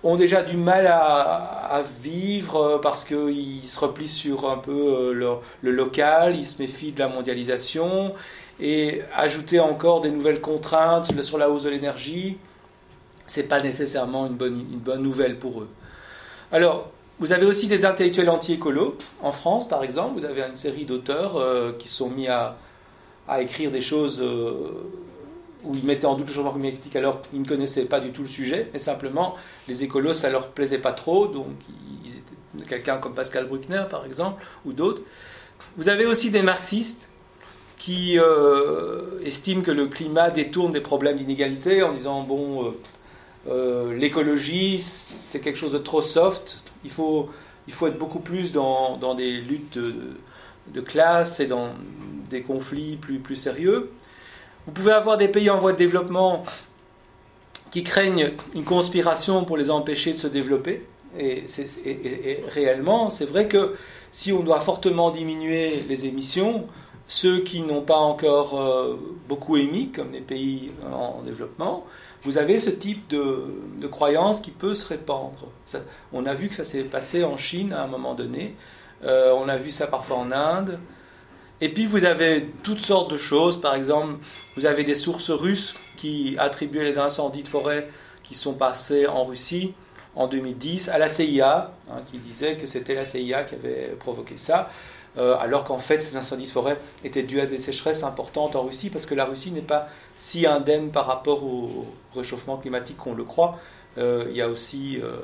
ont 0.05 0.17
déjà 0.17 0.43
du 0.43 0.57
mal 0.57 0.87
à, 0.87 1.83
vivre 2.01 2.57
euh, 2.57 2.79
parce 2.79 3.05
qu'ils 3.05 3.65
se 3.65 3.81
replient 3.81 4.07
sur 4.07 4.49
un 4.49 4.59
peu 4.59 4.71
euh, 4.71 5.39
le, 5.63 5.71
local, 5.73 6.37
ils 6.37 6.47
se 6.47 6.63
méfient 6.63 6.93
de 6.93 7.01
la 7.01 7.09
mondialisation, 7.09 8.15
et 8.61 9.03
ajouter 9.17 9.59
encore 9.59 10.03
des 10.03 10.11
nouvelles 10.11 10.41
contraintes 10.41 11.21
sur 11.23 11.39
la 11.39 11.51
hausse 11.51 11.65
de 11.65 11.71
l'énergie 11.71 12.39
c'est 13.27 13.49
pas 13.49 13.61
nécessairement 13.61 14.27
une 14.27 14.35
bonne, 14.35 14.55
une 14.55 14.79
bonne 14.79 15.03
nouvelle 15.03 15.39
pour 15.39 15.63
eux. 15.63 15.69
Alors, 16.53 16.91
vous 17.19 17.33
avez 17.33 17.47
aussi 17.47 17.67
des 17.67 17.87
intellectuels 17.87 18.29
anti-écolos. 18.29 18.99
En 19.23 19.33
France, 19.33 19.69
par 19.69 19.83
exemple, 19.83 20.19
vous 20.19 20.27
avez 20.27 20.43
une 20.43 20.57
série 20.57 20.85
d'auteurs 20.85 21.37
euh, 21.37 21.73
qui 21.79 21.89
sont 21.89 22.11
mis 22.11 22.29
à, 22.29 22.57
à 23.29 23.41
écrire 23.41 23.71
des 23.71 23.81
choses 23.81 24.23
où 25.65 25.75
ils 25.75 25.85
mettaient 25.85 26.07
en 26.07 26.15
doute 26.15 26.29
le 26.29 26.35
changement 26.35 26.53
climatique 26.53 26.95
alors 26.97 27.23
qu'ils 27.23 27.41
ne 27.41 27.47
connaissaient 27.47 27.85
pas 27.85 28.01
du 28.01 28.11
tout 28.11 28.23
le 28.23 28.29
sujet, 28.29 28.69
mais 28.73 28.79
simplement, 28.79 29.35
les 29.69 29.83
écolos, 29.83 30.13
ça 30.13 30.31
leur 30.31 30.49
plaisait 30.49 30.79
pas 30.79 30.93
trop, 30.93 31.27
donc 31.27 31.47
ils 32.05 32.17
étaient 32.17 32.67
quelqu'un 32.69 32.99
comme 32.99 33.15
Pascal 33.15 33.47
Bruckner, 33.47 33.85
par 33.91 34.05
exemple, 34.07 34.45
ou 34.65 34.73
d'autres. 34.73 35.03
Vous 35.77 35.89
avez 35.89 36.07
aussi 36.07 36.31
des 36.31 36.43
marxistes 36.43 37.09
qui 37.79 38.19
euh, 38.19 39.21
estiment 39.25 39.63
que 39.63 39.71
le 39.71 39.89
climat 39.89 40.31
détourne 40.31 40.73
des 40.73 40.81
problèmes 40.81 41.17
d'inégalité 41.17 41.83
en 41.83 41.93
disant, 41.93 42.23
bon, 42.23 42.75
euh, 43.49 43.95
l'écologie, 43.95 44.79
c'est 44.79 45.41
quelque 45.41 45.59
chose 45.59 45.73
de 45.73 45.79
trop 45.79 46.03
soft. 46.03 46.65
Il 46.85 46.91
faut, 46.91 47.29
il 47.67 47.75
faut 47.75 47.87
être 47.87 47.99
beaucoup 47.99 48.21
plus 48.21 48.53
dans, 48.53 48.97
dans 48.97 49.15
des 49.15 49.33
luttes 49.33 49.79
de, 49.79 49.95
de, 50.73 50.81
classe 50.81 51.41
et 51.41 51.47
dans 51.47 51.71
des 52.31 52.43
conflits 52.43 52.97
plus, 52.97 53.19
plus 53.19 53.37
sérieux. 53.37 53.91
Vous 54.67 54.73
pouvez 54.73 54.93
avoir 54.93 55.17
des 55.17 55.29
pays 55.29 55.51
en 55.51 55.59
voie 55.59 55.73
de 55.73 55.79
développement 55.79 56.43
qui 57.71 57.83
craignent 57.83 58.31
une 58.55 58.65
conspiration 58.65 59.45
pour 59.45 59.57
les 59.57 59.71
empêcher 59.71 60.13
de 60.13 60.17
se 60.17 60.27
développer. 60.27 60.87
Et, 61.19 61.45
réellement, 62.49 63.11
c'est 63.11 63.25
vrai 63.25 63.47
que 63.47 63.75
si 64.11 64.33
on 64.33 64.41
doit 64.41 64.61
fortement 64.61 65.11
diminuer 65.11 65.85
les 65.89 66.07
émissions, 66.07 66.67
ceux 67.07 67.41
qui 67.41 67.61
n'ont 67.61 67.83
pas 67.83 67.97
encore 67.97 68.59
euh, 68.59 68.99
beaucoup 69.29 69.57
émis, 69.57 69.91
comme 69.91 70.13
les 70.13 70.21
pays 70.21 70.71
en 70.93 71.21
développement, 71.23 71.85
vous 72.23 72.39
avez 72.39 72.57
ce 72.59 72.71
type 72.71 73.07
de, 73.09 73.87
croyance 73.89 74.41
qui 74.41 74.51
peut 74.51 74.75
se 74.75 74.87
répandre. 74.87 75.49
on 76.13 76.25
a 76.25 76.35
vu 76.35 76.49
que 76.49 76.55
ça 76.55 76.65
s'est 76.65 76.85
passé 76.85 77.23
en 77.23 77.37
Chine 77.37 77.75
à 77.75 77.83
un 77.83 77.87
moment 77.87 78.15
donné, 78.15 78.57
euh, 79.05 79.35
on 79.37 79.49
a 79.49 79.59
vu 79.59 79.71
ça 79.71 79.87
parfois 79.87 80.17
en 80.17 80.33
Inde, 80.33 80.79
et 81.65 81.71
puis 81.71 81.87
vous 81.87 82.05
avez 82.05 82.47
toutes 82.63 82.83
sortes 82.83 83.11
de 83.11 83.17
choses, 83.17 83.59
par 83.59 83.75
exemple, 83.75 84.17
vous 84.55 84.67
avez 84.67 84.85
des 84.85 84.95
sources 84.95 85.31
russes 85.31 85.75
qui 85.97 86.37
attribuaient 86.39 86.85
les 86.85 86.99
incendies 86.99 87.43
de 87.43 87.49
forêt 87.49 87.89
qui 88.23 88.35
sont 88.35 88.53
passés 88.53 89.07
en 89.07 89.25
Russie 89.25 89.73
en 90.15 90.27
2010 90.27 90.91
à 90.91 90.99
la 90.99 91.09
CIA, 91.09 91.73
hein, 91.91 92.03
qui 92.11 92.19
disait 92.19 92.57
que 92.57 92.67
c'était 92.67 92.95
la 92.95 93.07
CIA 93.07 93.45
qui 93.45 93.55
avait 93.55 93.97
provoqué 93.99 94.37
ça. 94.37 94.69
Euh, 95.17 95.39
alors 95.39 95.65
qu'en 95.65 95.79
fait 95.79 96.01
ces 96.01 96.17
incendies 96.17 96.45
de 96.45 96.51
forêt 96.51 96.77
étaient 97.03 97.23
dus 97.23 97.41
à 97.41 97.47
des 97.47 97.57
sécheresses 97.57 98.03
importantes 98.03 98.57
en 98.57 98.65
Russie, 98.65 98.91
parce 98.91 99.07
que 99.07 99.15
la 99.15 99.25
Russie 99.25 99.51
n'est 99.51 99.63
pas 99.63 99.89
si 100.17 100.47
indemne 100.47 100.91
par 100.91 101.07
rapport 101.07 101.45
au 101.45 101.87
réchauffement 102.15 102.59
climatique 102.59 102.99
qu'on 102.99 103.15
le 103.15 103.25
croit, 103.25 103.59
euh, 103.97 104.27
il 104.29 104.37
y 104.37 104.43
a 104.43 104.51
aussi 104.51 105.01
euh, 105.03 105.17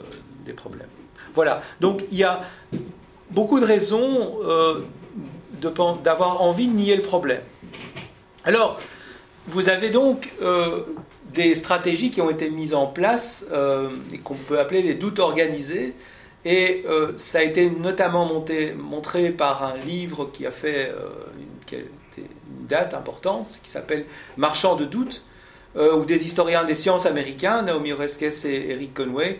des 0.46 0.54
problèmes. 0.54 0.88
Voilà, 1.34 1.60
donc 1.80 2.02
il 2.10 2.16
y 2.16 2.24
a 2.24 2.40
beaucoup 3.30 3.60
de 3.60 3.66
raisons 3.66 4.38
d'avoir 5.60 6.42
envie 6.42 6.68
de 6.68 6.74
nier 6.74 6.96
le 6.96 7.02
problème. 7.02 7.42
Alors, 8.44 8.80
vous 9.46 9.68
avez 9.68 9.90
donc 9.90 10.30
des 11.32 11.54
stratégies 11.54 12.10
qui 12.10 12.20
ont 12.20 12.30
été 12.30 12.50
mises 12.50 12.74
en 12.74 12.86
place 12.86 13.46
et 14.12 14.18
qu'on 14.18 14.34
peut 14.34 14.58
appeler 14.58 14.82
les 14.82 14.94
doutes 14.94 15.18
organisés, 15.18 15.94
et 16.44 16.84
euh, 16.88 17.12
ça 17.16 17.38
a 17.38 17.42
été 17.42 17.68
notamment 17.70 18.26
montré 18.78 19.30
par 19.30 19.62
un 19.62 19.76
livre 19.76 20.30
qui 20.32 20.46
a 20.46 20.50
fait 20.50 20.90
euh, 20.90 21.08
une, 21.38 21.84
date 22.66 22.94
importante, 22.94 23.60
qui 23.62 23.70
s'appelle 23.70 24.04
Marchand 24.36 24.76
de 24.76 24.84
doute, 24.84 25.24
euh, 25.76 25.94
où 25.94 26.04
des 26.04 26.24
historiens 26.24 26.64
des 26.64 26.74
sciences 26.74 27.06
américains, 27.06 27.62
Naomi 27.62 27.92
Oreskes 27.92 28.44
et 28.44 28.70
Eric 28.70 28.94
Conway, 28.94 29.38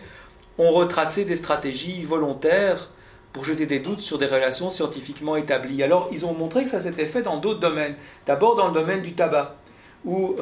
ont 0.57 0.71
retracé 0.71 1.25
des 1.25 1.35
stratégies 1.35 2.03
volontaires 2.03 2.89
pour 3.33 3.45
jeter 3.45 3.65
des 3.65 3.79
doutes 3.79 4.01
sur 4.01 4.17
des 4.17 4.27
relations 4.27 4.69
scientifiquement 4.69 5.35
établies. 5.35 5.83
Alors, 5.83 6.09
ils 6.11 6.25
ont 6.25 6.33
montré 6.33 6.63
que 6.63 6.69
ça 6.69 6.81
s'était 6.81 7.05
fait 7.05 7.21
dans 7.21 7.37
d'autres 7.37 7.59
domaines. 7.59 7.95
D'abord 8.25 8.55
dans 8.55 8.67
le 8.67 8.73
domaine 8.73 9.01
du 9.01 9.13
tabac, 9.13 9.55
où 10.03 10.35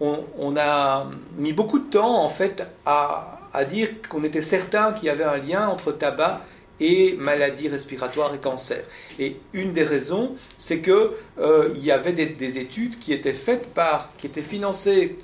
on, 0.00 0.24
on, 0.38 0.56
a 0.56 1.06
mis 1.36 1.52
beaucoup 1.52 1.78
de 1.78 1.88
temps, 1.88 2.22
en 2.22 2.28
fait, 2.28 2.66
à 2.84 3.38
à 3.52 3.64
dire 3.64 3.88
qu'on 4.08 4.24
était 4.24 4.42
certain 4.42 4.92
qu'il 4.92 5.06
y 5.06 5.10
avait 5.10 5.24
un 5.24 5.38
lien 5.38 5.68
entre 5.68 5.92
tabac 5.92 6.42
et 6.80 7.16
maladies 7.18 7.68
respiratoires 7.68 8.32
et 8.34 8.38
cancer. 8.38 8.84
Et 9.18 9.40
une 9.52 9.72
des 9.72 9.82
raisons, 9.82 10.36
c'est 10.58 10.80
qu'il 10.80 11.10
euh, 11.40 11.70
y 11.76 11.90
avait 11.90 12.12
des, 12.12 12.58
études 12.58 12.98
qui 12.98 13.12
étaient 13.12 13.32
faites 13.32 13.68
par, 13.74 14.10
qui 14.16 14.26
étaient 14.26 14.42
financées 14.42 15.18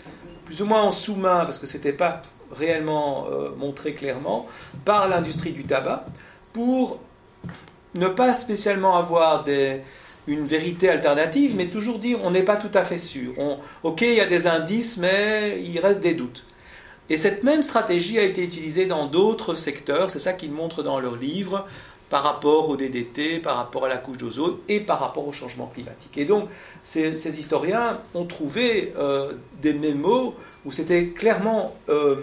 plus 0.45 0.63
ou 0.63 0.67
moins 0.67 0.83
en 0.83 0.91
sous-main, 0.91 1.45
parce 1.45 1.59
que 1.59 1.67
ce 1.67 1.77
n'était 1.77 1.93
pas 1.93 2.23
réellement 2.51 3.27
euh, 3.31 3.51
montré 3.57 3.95
clairement 3.95 4.47
par 4.85 5.09
l'industrie 5.09 5.53
du 5.53 5.65
tabac 5.65 6.07
pour 6.55 6.99
ne 7.95 8.09
pas 8.09 8.33
spécialement 8.33 8.97
avoir 8.97 9.45
une 10.27 10.47
vérité 10.47 10.89
alternative, 10.89 11.55
mais 11.55 11.67
toujours 11.67 11.99
dire 11.99 12.19
on 12.25 12.31
n'est 12.31 12.43
pas 12.43 12.57
tout 12.57 12.71
à 12.73 12.83
fait 12.83 12.97
sûr. 12.97 13.35
Ok, 13.83 14.01
il 14.01 14.15
y 14.15 14.21
a 14.21 14.27
des 14.27 14.47
indices, 14.47 14.97
mais 14.97 15.61
il 15.63 15.79
reste 15.81 16.01
des 16.01 16.15
doutes. 16.15 16.47
Et 17.11 17.19
cette 17.19 17.45
même 17.45 17.63
stratégie 17.63 18.19
a 18.19 18.23
été 18.23 18.43
utilisée 18.43 18.87
dans 18.87 19.07
d'autres 19.07 19.55
secteurs, 19.55 20.09
c'est 20.09 20.19
ça 20.19 20.33
qu'ils 20.33 20.53
montrent 20.53 20.83
dans 20.83 20.99
leur 21.01 21.17
livre, 21.17 21.67
par 22.09 22.23
rapport 22.23 22.69
au 22.69 22.77
DDT, 22.77 23.41
par 23.41 23.57
rapport 23.57 23.87
à 23.87 23.89
la 23.89 23.97
couche 23.97 24.19
d'ozone 24.19 24.57
et 24.69 24.81
par 24.81 25.01
rapport 25.01 25.27
au 25.27 25.33
changement 25.33 25.67
climatique. 25.67 26.17
Et 26.17 26.25
donc, 26.25 26.49
ces, 26.83 27.39
historiens 27.39 27.99
ont 28.15 28.25
trouvé 28.25 28.93
euh, 28.97 29.33
des 29.61 29.73
mémos 29.73 30.35
où 30.65 30.71
c'était 30.71 31.09
clairement 31.09 31.75
euh, 31.89 32.17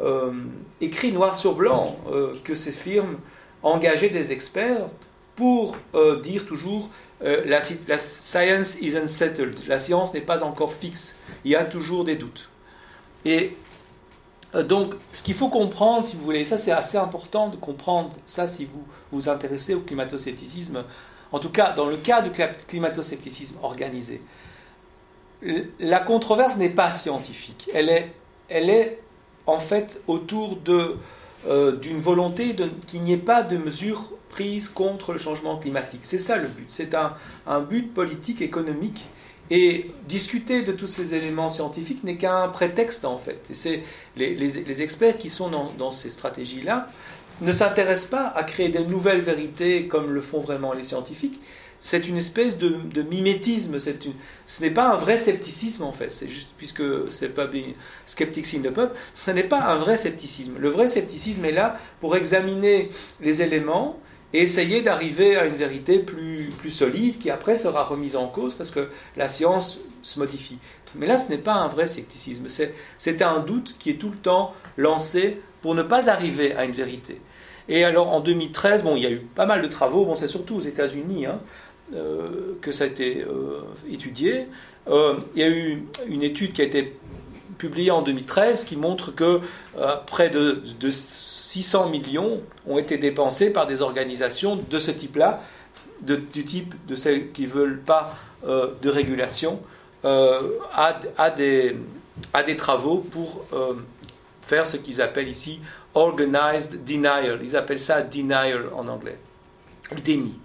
euh, 0.00 0.32
écrit 0.80 1.12
noir 1.12 1.36
sur 1.36 1.54
blanc 1.54 1.96
que 2.44 2.54
ces 2.54 2.72
firmes 2.72 3.16
engageaient 3.62 4.10
des 4.10 4.32
experts 4.32 4.86
pour 5.36 5.76
dire 6.22 6.46
toujours 6.46 6.90
la, 7.20 7.60
la 7.88 7.98
science 7.98 8.80
isn't 8.80 9.08
settled, 9.08 9.66
la 9.66 9.78
science 9.78 10.14
n'est 10.14 10.20
pas 10.20 10.42
encore 10.42 10.72
fixe, 10.72 11.16
il 11.44 11.52
y 11.52 11.56
a 11.56 11.64
toujours 11.64 12.04
des 12.04 12.16
doutes. 12.16 12.48
Et 13.24 13.56
euh, 14.54 14.62
donc, 14.62 14.94
ce 15.12 15.22
qu'il 15.22 15.34
faut 15.34 15.48
comprendre, 15.48 16.06
si 16.06 16.16
vous 16.16 16.24
voulez, 16.24 16.44
ça 16.44 16.58
c'est 16.58 16.72
assez 16.72 16.96
important 16.96 17.48
de 17.48 17.56
comprendre 17.56 18.10
ça 18.26 18.46
si 18.46 18.64
vous 18.64 18.84
vous 19.12 19.28
intéressez 19.28 19.74
au 19.74 19.80
climato-scepticisme, 19.80 20.84
en 21.32 21.38
tout 21.38 21.50
cas 21.50 21.72
dans 21.72 21.86
le 21.86 21.96
cas 21.96 22.22
du 22.22 22.30
climato-scepticisme 22.66 23.56
organisé. 23.62 24.22
La 25.78 26.00
controverse 26.00 26.56
n'est 26.56 26.70
pas 26.70 26.90
scientifique, 26.90 27.70
elle 27.74 27.88
est, 27.90 28.12
elle 28.48 28.70
est 28.70 29.00
en 29.46 29.58
fait 29.58 30.00
autour 30.08 30.56
euh, 31.46 31.76
d'une 31.76 32.00
volonté 32.00 32.56
qu'il 32.86 33.02
n'y 33.02 33.12
ait 33.12 33.16
pas 33.16 33.42
de 33.42 33.56
mesures 33.56 34.12
prises 34.28 34.68
contre 34.68 35.12
le 35.12 35.18
changement 35.18 35.56
climatique. 35.56 36.00
C'est 36.02 36.18
ça 36.18 36.36
le 36.36 36.48
but, 36.48 36.66
c'est 36.68 36.94
un, 36.94 37.14
un 37.46 37.60
but 37.60 37.92
politique, 37.94 38.42
économique 38.42 39.06
et 39.50 39.90
discuter 40.06 40.62
de 40.62 40.72
tous 40.72 40.86
ces 40.86 41.14
éléments 41.14 41.48
scientifiques 41.48 42.04
n'est 42.04 42.16
qu'un 42.16 42.48
prétexte 42.48 43.04
en 43.04 43.18
fait. 43.18 43.46
C'est 43.50 43.82
les, 44.16 44.82
experts 44.82 45.18
qui 45.18 45.30
sont 45.30 45.50
dans, 45.78 45.90
ces 45.90 46.10
stratégies-là 46.10 46.90
ne 47.40 47.52
s'intéressent 47.52 48.10
pas 48.10 48.26
à 48.26 48.42
créer 48.42 48.68
de 48.68 48.80
nouvelles 48.80 49.20
vérités 49.20 49.86
comme 49.86 50.12
le 50.12 50.20
font 50.20 50.40
vraiment 50.40 50.72
les 50.72 50.82
scientifiques. 50.82 51.40
C'est 51.80 52.08
une 52.08 52.16
espèce 52.16 52.58
de, 52.58 53.02
mimétisme. 53.02 53.74
Une, 53.74 54.12
ce 54.46 54.60
n'est 54.62 54.70
pas 54.70 54.92
un 54.92 54.96
vrai 54.96 55.16
scepticisme 55.16 55.84
en 55.84 55.92
fait. 55.92 56.10
C'est 56.10 56.28
juste 56.28 56.48
puisque 56.56 56.82
c'est 57.10 57.34
pas 57.34 57.48
skeptics 58.04 58.54
in 58.54 58.60
the 58.60 58.72
pub, 58.72 58.90
ce 59.12 59.30
n'est 59.30 59.44
pas 59.44 59.60
un 59.60 59.76
vrai 59.76 59.96
scepticisme. 59.96 60.56
Le 60.58 60.68
vrai 60.68 60.88
scepticisme 60.88 61.44
est 61.44 61.52
là 61.52 61.78
pour 62.00 62.16
examiner 62.16 62.90
les 63.20 63.42
éléments 63.42 64.00
et 64.32 64.42
essayer 64.42 64.82
d'arriver 64.82 65.36
à 65.36 65.46
une 65.46 65.54
vérité 65.54 66.00
plus, 66.00 66.50
plus 66.58 66.70
solide 66.70 67.18
qui 67.18 67.30
après 67.30 67.54
sera 67.54 67.84
remise 67.84 68.16
en 68.16 68.26
cause 68.26 68.54
parce 68.54 68.70
que 68.70 68.88
la 69.16 69.28
science 69.28 69.80
se 70.02 70.18
modifie. 70.18 70.58
Mais 70.94 71.06
là, 71.06 71.16
ce 71.16 71.28
n'est 71.28 71.38
pas 71.38 71.54
un 71.54 71.68
vrai 71.68 71.86
scepticisme, 71.86 72.46
c'est 72.48 73.22
un 73.22 73.40
doute 73.40 73.76
qui 73.78 73.90
est 73.90 73.94
tout 73.94 74.10
le 74.10 74.16
temps 74.16 74.54
lancé 74.76 75.40
pour 75.60 75.74
ne 75.74 75.82
pas 75.82 76.10
arriver 76.10 76.54
à 76.54 76.64
une 76.64 76.72
vérité. 76.72 77.20
Et 77.68 77.84
alors 77.84 78.08
en 78.08 78.20
2013, 78.20 78.82
bon, 78.82 78.96
il 78.96 79.02
y 79.02 79.06
a 79.06 79.10
eu 79.10 79.18
pas 79.18 79.44
mal 79.44 79.60
de 79.60 79.68
travaux, 79.68 80.04
bon, 80.04 80.16
c'est 80.16 80.28
surtout 80.28 80.56
aux 80.56 80.62
États-Unis 80.62 81.26
hein, 81.26 81.40
euh, 81.94 82.58
que 82.60 82.70
ça 82.70 82.84
a 82.84 82.86
été 82.86 83.22
euh, 83.22 83.62
étudié. 83.90 84.48
Euh, 84.88 85.18
il 85.34 85.40
y 85.40 85.44
a 85.44 85.48
eu 85.48 85.86
une 86.06 86.22
étude 86.22 86.52
qui 86.52 86.60
a 86.60 86.64
été 86.66 86.94
publiée 87.56 87.90
en 87.90 88.02
2013 88.02 88.64
qui 88.64 88.76
montre 88.76 89.10
que 89.10 89.40
près 90.06 90.28
de, 90.28 90.62
de 90.78 90.90
600 90.90 91.88
millions 91.88 92.42
ont 92.66 92.76
été 92.76 92.98
dépensés 92.98 93.50
par 93.50 93.66
des 93.66 93.80
organisations 93.80 94.56
de 94.56 94.78
ce 94.78 94.90
type-là, 94.90 95.40
du 96.02 96.44
type 96.44 96.74
de 96.86 96.94
celles 96.94 97.32
qui 97.32 97.42
ne 97.42 97.48
veulent 97.48 97.80
pas 97.80 98.14
de 98.46 98.88
régulation, 98.88 99.60
à, 100.04 101.30
des, 101.36 101.76
travaux 102.56 102.98
pour 102.98 103.44
faire 104.42 104.64
ce 104.64 104.76
qu'ils 104.76 105.02
appellent 105.02 105.28
ici 105.28 105.60
organized 105.94 106.84
denial. 106.84 107.40
Ils 107.42 107.56
appellent 107.56 107.80
ça 107.80 108.02
denial 108.02 108.66
en 108.76 108.86
anglais, 108.86 109.18
le 109.90 110.00
déni. 110.00 110.38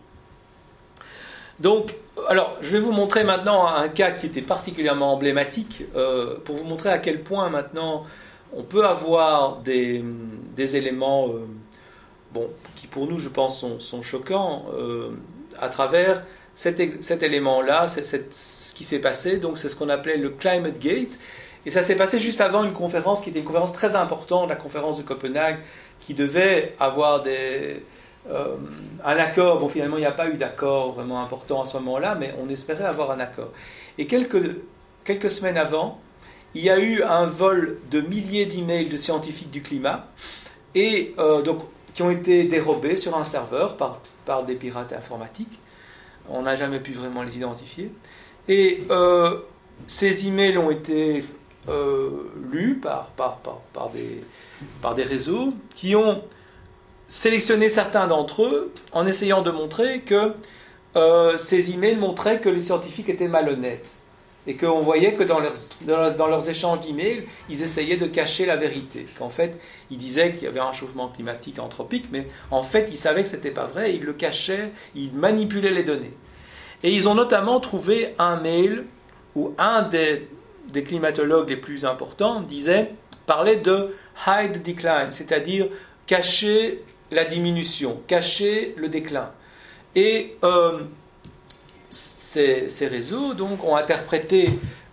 Donc, 1.60 1.94
alors, 2.30 2.56
je 2.62 2.72
vais 2.72 2.80
vous 2.80 2.92
montrer 2.92 3.24
maintenant 3.24 3.68
un 3.68 3.88
cas 3.90 4.12
qui 4.12 4.26
était 4.26 4.42
particulièrement 4.42 5.14
emblématique 5.14 5.84
pour 6.46 6.56
vous 6.56 6.66
montrer 6.66 6.90
à 6.90 6.98
quel 6.98 7.22
point 7.22 7.50
maintenant 7.50 8.06
on 8.56 8.64
peut 8.64 8.86
avoir 8.86 9.58
des, 9.58 10.04
éléments 10.58 11.30
euh, 11.30 11.48
bon, 12.34 12.50
qui 12.76 12.88
pour 12.88 13.08
nous, 13.08 13.20
je 13.20 13.30
pense, 13.30 13.66
sont, 13.80 14.02
choquants 14.02 14.66
euh, 14.74 15.12
à 15.60 15.70
travers 15.70 16.24
cet, 16.56 17.04
cet 17.04 17.24
élément-là, 17.24 17.88
ce 17.88 18.74
qui 18.74 18.84
s'est 18.84 19.00
passé. 19.00 19.38
Donc 19.38 19.58
c'est 19.58 19.70
ce 19.70 19.76
qu'on 19.76 19.90
appelait 19.90 20.18
le 20.18 20.30
Climate 20.30 20.80
Gate. 20.80 21.20
Et 21.66 21.70
ça 21.70 21.82
s'est 21.82 21.96
passé 21.96 22.20
juste 22.20 22.42
avant 22.42 22.64
une 22.64 22.74
conférence 22.74 23.22
qui 23.22 23.30
était 23.30 23.40
une 23.40 23.46
conférence 23.46 23.72
très 23.72 23.96
importante, 23.96 24.50
la 24.50 24.56
conférence 24.56 24.98
de 24.98 25.04
Copenhague, 25.04 25.58
qui 26.00 26.14
devait 26.14 26.76
avoir 26.80 27.22
des, 27.22 27.84
euh, 28.30 28.56
un 29.04 29.18
accord. 29.18 29.60
Bon, 29.60 29.68
finalement, 29.68 29.98
il 29.98 30.02
n'y 30.02 30.06
a 30.06 30.12
pas 30.12 30.30
eu 30.30 30.36
d'accord 30.36 30.94
vraiment 30.94 31.22
important 31.22 31.62
à 31.62 31.66
ce 31.66 31.78
moment-là, 31.78 32.16
mais 32.16 32.34
on 32.42 32.50
espérait 32.50 32.86
avoir 32.86 33.12
un 33.12 33.20
accord. 33.20 33.52
Et 33.98 34.08
quelques, 34.08 34.56
quelques 35.04 35.30
semaines 35.30 35.58
avant, 35.58 36.00
il 36.56 36.64
y 36.64 36.70
a 36.70 36.80
eu 36.80 37.04
un 37.04 37.26
vol 37.26 37.80
de 37.90 38.02
milliers 38.02 38.46
d'emails 38.46 38.90
de 38.90 38.98
scientifiques 38.98 39.52
du 39.52 39.62
climat 39.62 40.08
et 40.76 41.14
euh, 41.18 41.42
donc 41.42 41.64
qui 41.94 42.02
ont 42.02 42.10
été 42.10 42.44
dérobés 42.46 42.96
sur 42.96 43.16
un 43.18 43.24
serveur 43.24 43.78
par, 43.78 44.02
par 44.26 44.44
des 44.44 44.56
pirates 44.56 44.94
informatiques. 44.94 45.60
On 46.30 46.44
n'a 46.44 46.56
jamais 46.56 46.80
pu 46.80 46.92
vraiment 46.92 47.24
les 47.24 47.38
identifier. 47.38 47.92
Et 48.48 48.84
euh, 48.90 49.40
ces 49.86 50.28
emails 50.28 50.58
ont 50.58 50.72
été 50.72 51.24
euh, 51.70 52.32
lus 52.52 52.76
par, 52.76 53.08
par, 53.12 53.38
par, 53.74 53.90
des, 53.90 54.22
par 54.82 54.96
des 54.96 55.04
réseaux 55.04 55.54
qui 55.76 55.96
ont 55.96 56.24
sélectionné 57.14 57.70
certains 57.70 58.08
d'entre 58.08 58.44
eux 58.44 58.74
en 58.92 59.06
essayant 59.06 59.44
de 59.44 59.52
montrer 59.52 60.02
que 60.02 60.34
ces 61.38 61.72
emails 61.72 61.96
montraient 61.96 62.40
que 62.40 62.50
les 62.50 62.62
scientifiques 62.62 63.08
étaient 63.08 63.28
malhonnêtes 63.28 64.00
et 64.48 64.58
qu'on 64.58 64.82
voyait 64.82 65.14
que 65.14 65.24
dans 65.24 65.40
leurs, 65.40 65.54
dans 65.86 66.28
leurs, 66.28 66.50
échanges 66.50 66.82
d'emails, 66.82 67.26
ils 67.50 67.62
essayaient 67.62 67.98
de 67.98 68.08
cacher 68.08 68.46
la 68.46 68.56
vérité. 68.56 69.08
Qu'en 69.18 69.30
fait, 69.30 69.58
ils 69.90 69.98
disaient 69.98 70.34
qu'il 70.34 70.44
y 70.44 70.48
avait 70.48 70.60
un 70.60 70.74
chauffement 70.74 71.08
climatique 71.08 71.60
anthropique, 71.60 72.08
mais 72.12 72.28
en 72.52 72.64
fait, 72.64 72.90
ils 72.92 72.98
savaient 72.98 73.24
que 73.24 73.30
ce 73.30 73.36
n'était 73.36 73.52
pas 73.52 73.66
vrai, 73.66 73.94
ils 73.94 74.04
le 74.04 74.14
cachaient, 74.14 74.72
ils 74.96 75.14
manipulaient 75.14 75.72
les 75.72 75.84
données. 75.84 76.14
Et 76.82 76.92
ils 76.92 77.08
ont 77.08 77.16
notamment 77.16 77.60
trouvé 77.60 78.16
un 78.20 78.36
mail 78.38 78.86
où 79.36 79.54
un 79.58 79.84
des, 79.84 80.28
des 80.68 80.84
climatologues 80.84 81.50
les 81.50 81.58
plus 81.58 81.86
importants 81.86 82.42
disait, 82.42 82.92
parlait 83.26 83.56
de 83.56 83.96
hide 84.28 84.62
decline, 84.62 85.12
c'est-à-dire 85.12 85.68
cacher 86.06 86.84
la 87.14 87.26
diminution, 87.26 88.02
cacher 88.08 88.74
le 88.78 88.90
déclin. 88.90 89.32
Et 89.96 90.38
euh, 90.44 90.82
ces, 91.90 92.88
réseaux 92.88 93.34
ont 93.64 93.76
interprété 93.76 94.50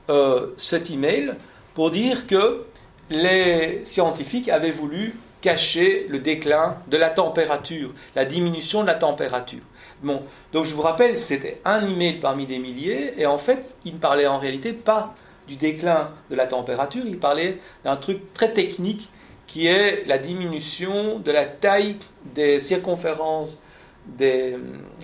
euh, 0.09 0.49
cet 0.57 0.91
email 0.91 1.35
pour 1.75 1.91
dire 1.91 2.27
que 2.27 2.64
les 3.11 3.85
scientifiques 3.85 4.49
avaient 4.49 4.71
voulu 4.71 5.14
cacher 5.41 6.07
le 6.09 6.18
déclin 6.18 6.77
de 6.89 6.97
la 6.97 7.09
température, 7.11 7.93
la 8.14 8.25
diminution 8.25 8.83
de 8.83 8.87
la 8.87 8.95
température. 8.95 9.62
Donc 10.03 10.64
je 10.64 10.75
vous 10.75 10.83
rappelle, 10.83 11.18
c'était 11.18 11.61
un 11.64 11.87
email 11.87 12.21
parmi 12.21 12.47
des 12.47 12.59
milliers, 12.59 13.14
et 13.18 13.27
en 13.27 13.39
fait, 13.39 13.75
il 13.85 13.95
ne 13.95 13.99
parlait 13.99 14.27
en 14.27 14.39
réalité 14.39 14.73
pas 14.73 15.14
du 15.47 15.57
déclin 15.57 16.11
de 16.31 16.37
la 16.37 16.47
température, 16.47 17.03
il 17.07 17.18
parlait 17.18 17.59
d'un 17.85 17.97
truc 17.97 18.33
très 18.33 18.53
technique 18.53 19.11
qui 19.51 19.66
est 19.66 20.05
la 20.07 20.18
diminution 20.18 21.18
de 21.18 21.32
la 21.32 21.44
taille 21.44 21.96
des 22.36 22.61
circonférences 22.61 23.59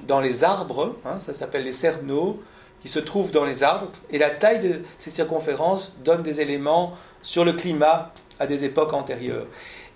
dans 0.07 0.20
les 0.20 0.44
arbres, 0.44 0.94
hein, 1.05 1.18
ça 1.18 1.34
s'appelle 1.34 1.64
les 1.64 1.72
cernaux, 1.72 2.40
qui 2.80 2.88
se 2.88 3.01
trouvent 3.01 3.32
dans 3.32 3.44
les 3.44 3.64
arbres, 3.64 3.90
et 4.09 4.18
la 4.18 4.30
taille 4.30 4.61
de 4.61 4.82
ces 4.99 5.11
circonférences 5.11 5.92
donne 6.05 6.22
des 6.22 6.40
éléments 6.40 6.92
sur 7.22 7.44
le 7.44 7.55
climat 7.55 8.12
à 8.38 8.47
des 8.47 8.64
époques 8.64 8.92
antérieures. 8.92 9.47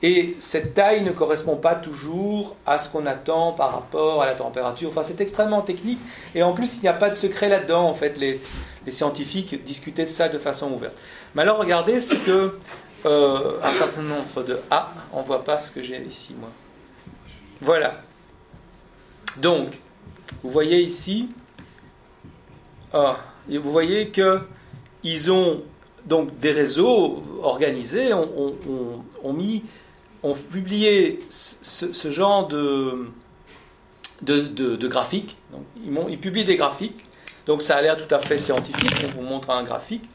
Et 0.03 0.35
cette 0.41 0.75
taille 0.75 1.03
ne 1.03 1.13
correspond 1.13 1.55
pas 1.55 1.77
toujours 1.77 2.57
à 2.67 2.79
ce 2.79 2.89
qu'on 2.91 3.07
attend 3.07 3.53
par 3.53 3.73
rapport 3.73 4.21
à 4.21 4.27
la 4.27 4.35
température. 4.35 4.89
Enfin, 4.89 5.05
c'est 5.05 5.21
extrêmement 5.21 5.61
technique. 5.61 6.01
Et 6.35 6.43
en 6.43 6.55
plus, 6.55 6.79
il 6.79 6.81
n'y 6.81 6.89
a 6.89 6.95
pas 6.95 7.11
de 7.11 7.15
secret 7.15 7.49
là-dedans. 7.49 7.85
En 7.87 7.95
fait, 7.95 8.19
les, 8.19 8.41
scientifiques 8.89 9.63
discutaient 9.63 10.07
de 10.07 10.11
ça 10.11 10.29
de 10.29 10.39
façon 10.39 10.73
ouverte. 10.73 10.95
Mais 11.37 11.43
alors, 11.43 11.59
regardez 11.59 12.01
ce 12.01 12.15
que 12.15 12.59
euh, 13.07 13.61
un 13.63 13.73
certain 13.73 14.03
nombre 14.03 14.43
de 14.43 14.59
Ah, 14.71 14.93
on 15.13 15.21
ne 15.23 15.27
voit 15.27 15.45
pas 15.45 15.59
ce 15.59 15.71
que 15.71 15.83
j'ai 15.83 16.03
ici, 16.03 16.35
moi. 16.39 16.51
Voilà. 17.61 18.03
Donc, 19.39 19.81
vous 20.43 20.51
voyez 20.51 20.81
ici, 20.81 21.31
ah, 22.93 23.17
vous 23.49 23.71
voyez 23.71 24.09
que 24.09 24.41
ils 25.03 25.33
ont 25.33 25.63
donc 26.07 26.39
des 26.39 26.53
réseaux 26.53 27.23
organisés 27.43 28.13
ont, 28.13 29.33
mis, 29.33 29.65
ont 30.23 30.35
publié 30.35 31.21
ce, 31.31 32.11
genre 32.11 32.49
de, 32.49 33.07
de, 34.23 34.89
graphiques. 34.89 35.37
Donc, 35.53 35.63
ils, 35.85 35.93
ils 36.11 36.21
publient 36.21 36.45
des 36.45 36.57
graphiques. 36.57 37.05
Donc 37.47 37.63
ça 37.63 37.77
a 37.77 37.83
l'air 37.83 37.97
tout 37.97 38.13
à 38.15 38.19
fait 38.19 38.39
scientifique. 38.39 38.93
On 39.05 39.09
vous 39.09 39.23
montre 39.23 39.51
un 39.51 39.63
graphique. 39.63 40.09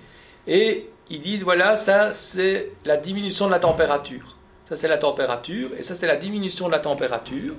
Et 0.48 0.90
ils 1.10 1.22
disent, 1.22 1.44
voilà, 1.44 1.76
ça 1.76 2.12
c'est 2.12 2.72
la 2.86 2.98
diminution 2.98 3.46
de 3.48 3.52
la 3.52 3.60
température. 3.60 4.38
Ça 4.66 4.76
c'est 4.76 4.88
la 4.88 4.98
température. 4.98 5.70
Et 5.78 5.84
ça 5.84 5.96
c'est 5.96 6.08
la 6.08 6.16
diminution 6.16 6.68
de 6.68 6.72
la 6.72 6.80
température. 6.80 7.56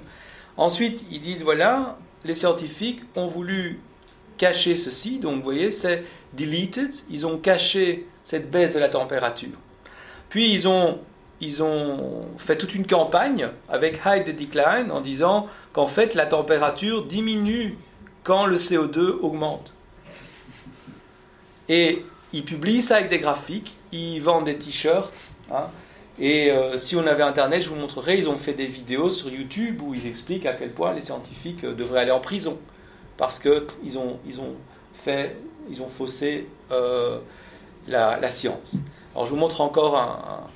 Ensuite, 0.57 1.05
ils 1.11 1.21
disent, 1.21 1.43
voilà, 1.45 1.99
les 2.25 2.35
scientifiques 2.35 3.03
ont 3.15 3.27
voulu 3.27 3.81
cacher 4.39 4.75
ceci. 4.75 5.19
Donc 5.19 5.37
vous 5.37 5.43
voyez, 5.43 5.71
c'est 5.71 6.05
deleted. 6.33 6.93
Ils 7.11 7.27
ont 7.27 7.39
caché 7.39 8.07
cette 8.25 8.51
baisse 8.51 8.75
de 8.75 8.81
la 8.81 8.89
température. 8.89 9.57
Puis 10.29 10.53
ils 10.53 10.67
ont, 10.67 10.99
ils 11.41 11.63
ont 11.63 12.27
fait 12.37 12.57
toute 12.57 12.75
une 12.75 12.87
campagne 12.87 13.49
avec 13.69 14.01
Hide 14.05 14.25
the 14.25 14.37
Decline 14.37 14.91
en 14.91 15.01
disant 15.01 15.47
qu'en 15.73 15.87
fait 15.87 16.15
la 16.15 16.27
température 16.27 17.07
diminue 17.07 17.79
quand 18.25 18.47
le 18.47 18.57
CO2 18.57 18.99
augmente. 19.21 19.73
Et 21.69 22.05
ils 22.33 22.45
publient 22.45 22.83
ça 22.83 22.97
avec 22.97 23.09
des 23.09 23.19
graphiques, 23.19 23.77
ils 23.93 24.21
vendent 24.21 24.45
des 24.47 24.57
t-shirts. 24.57 25.13
hein. 25.51 25.67
et 26.19 26.51
euh, 26.51 26.77
si 26.77 26.97
on 26.97 27.07
avait 27.07 27.23
Internet, 27.23 27.63
je 27.63 27.69
vous 27.69 27.77
montrerai, 27.77 28.19
ils 28.19 28.29
ont 28.29 28.35
fait 28.35 28.53
des 28.55 28.67
vidéos 28.67 29.11
sur 29.11 29.29
YouTube 29.31 29.83
où 29.83 29.95
ils 29.95 30.07
expliquent 30.07 30.47
à 30.47 30.53
quel 30.55 30.73
point 30.73 30.93
les 30.95 31.01
scientifiques 31.03 31.65
euh, 31.65 31.75
devraient 31.75 32.01
aller 32.01 32.11
en 32.11 32.21
prison. 32.21 32.59
Parce 33.17 33.39
qu'ils 33.39 33.99
ont, 33.99 34.19
ils 34.27 34.41
ont, 34.41 34.55
fait, 34.93 35.37
ils 35.71 35.81
ont 35.83 35.89
faussé 35.89 36.47
euh, 36.71 37.19
la, 37.87 38.19
la 38.19 38.29
science. 38.29 38.75
Alors 39.15 39.25
je 39.27 39.31
vous 39.31 39.37
montre 39.39 39.61
encore 39.63 39.97
un, 39.97 40.45
un- 40.45 40.51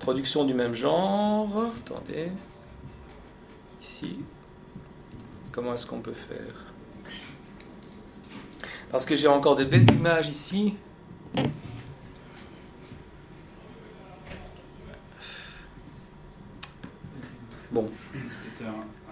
production 0.00 0.44
du 0.44 0.52
même 0.54 0.74
genre. 0.74 1.48
Attendez. 1.84 2.28
Ici. 3.82 4.18
Comment 5.52 5.72
est-ce 5.74 5.86
qu'on 5.86 6.00
peut 6.00 6.12
faire? 6.12 6.64
Parce 8.90 9.04
que 9.06 9.16
j'ai 9.16 9.26
encore 9.28 9.56
des 9.56 9.64
belles 9.64 9.90
images 9.90 10.28
ici. 10.28 10.74
Bon. 17.70 17.90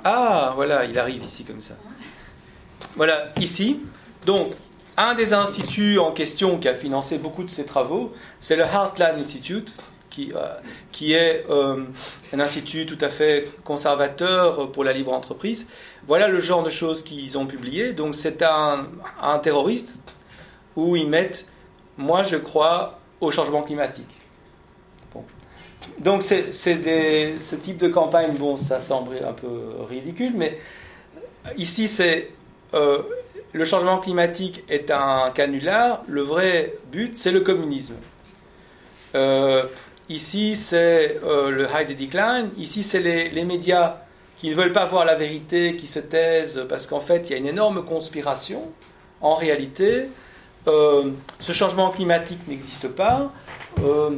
Ah, 0.05 0.53
voilà, 0.55 0.85
il 0.85 0.99
arrive 0.99 1.23
ici 1.23 1.45
comme 1.45 1.61
ça. 1.61 1.75
Voilà, 2.97 3.33
ici. 3.39 3.81
Donc, 4.27 4.53
un 4.97 5.15
des 5.15 5.33
instituts 5.33 5.99
en 5.99 6.13
question 6.13 6.59
qui 6.59 6.69
a 6.69 6.75
financé 6.75 7.19
beaucoup 7.19 7.43
de 7.43 7.51
ces 7.51 7.67
travaux, 7.67 8.13
c'est 8.41 8.57
le 8.57 8.63
Heartland 8.63 9.19
Institute, 9.19 9.77
qui, 10.09 10.33
euh, 10.33 10.47
qui 10.93 11.13
est 11.13 11.45
euh, 11.51 11.85
un 12.33 12.41
institut 12.41 12.87
tout 12.87 12.99
à 13.01 13.09
fait 13.09 13.51
conservateur 13.65 14.71
pour 14.71 14.85
la 14.85 14.93
libre 14.93 15.13
entreprise. 15.13 15.67
Voilà 16.07 16.29
le 16.29 16.39
genre 16.39 16.63
de 16.63 16.71
choses 16.71 17.03
qu'ils 17.03 17.37
ont 17.37 17.47
publié. 17.47 17.93
Donc, 17.93 18.15
c'est 18.15 18.43
un, 18.43 18.87
un 19.21 19.39
terroriste 19.39 19.99
où 20.77 20.97
ils 20.97 21.09
mettent 21.09 21.49
Moi, 21.97 22.23
je 22.23 22.37
crois 22.37 22.99
au 23.21 23.31
changement 23.31 23.63
climatique. 23.63 24.19
Donc, 25.99 26.23
c'est 26.23 26.53
ce 26.53 27.55
type 27.55 27.77
de 27.77 27.89
campagne, 27.89 28.33
bon, 28.37 28.57
ça 28.57 28.81
semble 28.81 29.19
un 29.19 29.33
peu 29.33 29.49
ridicule, 29.89 30.33
mais 30.35 30.59
ici, 31.57 31.89
c'est 31.89 32.31
euh, 32.73 33.03
le 33.53 33.65
changement 33.65 33.99
climatique 33.99 34.65
est 34.69 34.91
un 34.91 35.31
canular. 35.33 36.03
Le 36.09 36.23
vrai 36.23 36.75
but, 36.91 37.17
c'est 37.17 37.31
le 37.31 37.41
communisme. 37.41 37.95
Euh, 39.15 39.63
ici, 40.09 40.57
c'est 40.57 41.21
euh, 41.25 41.51
le 41.51 41.67
high 41.67 41.97
decline. 41.97 42.51
Ici, 42.57 42.83
c'est 42.83 43.01
les, 43.01 43.29
les 43.29 43.45
médias 43.45 43.99
qui 44.39 44.51
ne 44.51 44.55
veulent 44.55 44.73
pas 44.73 44.87
voir 44.87 45.05
la 45.05 45.15
vérité, 45.15 45.77
qui 45.77 45.87
se 45.87 46.01
taisent, 46.01 46.67
parce 46.69 46.87
qu'en 46.87 47.01
fait, 47.01 47.31
il 47.31 47.33
y 47.33 47.35
a 47.37 47.39
une 47.39 47.47
énorme 47.47 47.85
conspiration. 47.85 48.63
En 49.21 49.37
réalité, 49.37 50.09
euh, 50.67 51.11
ce 51.41 51.53
changement 51.53 51.91
climatique 51.91 52.47
n'existe 52.49 52.89
pas. 52.89 53.33
Euh, 53.83 54.11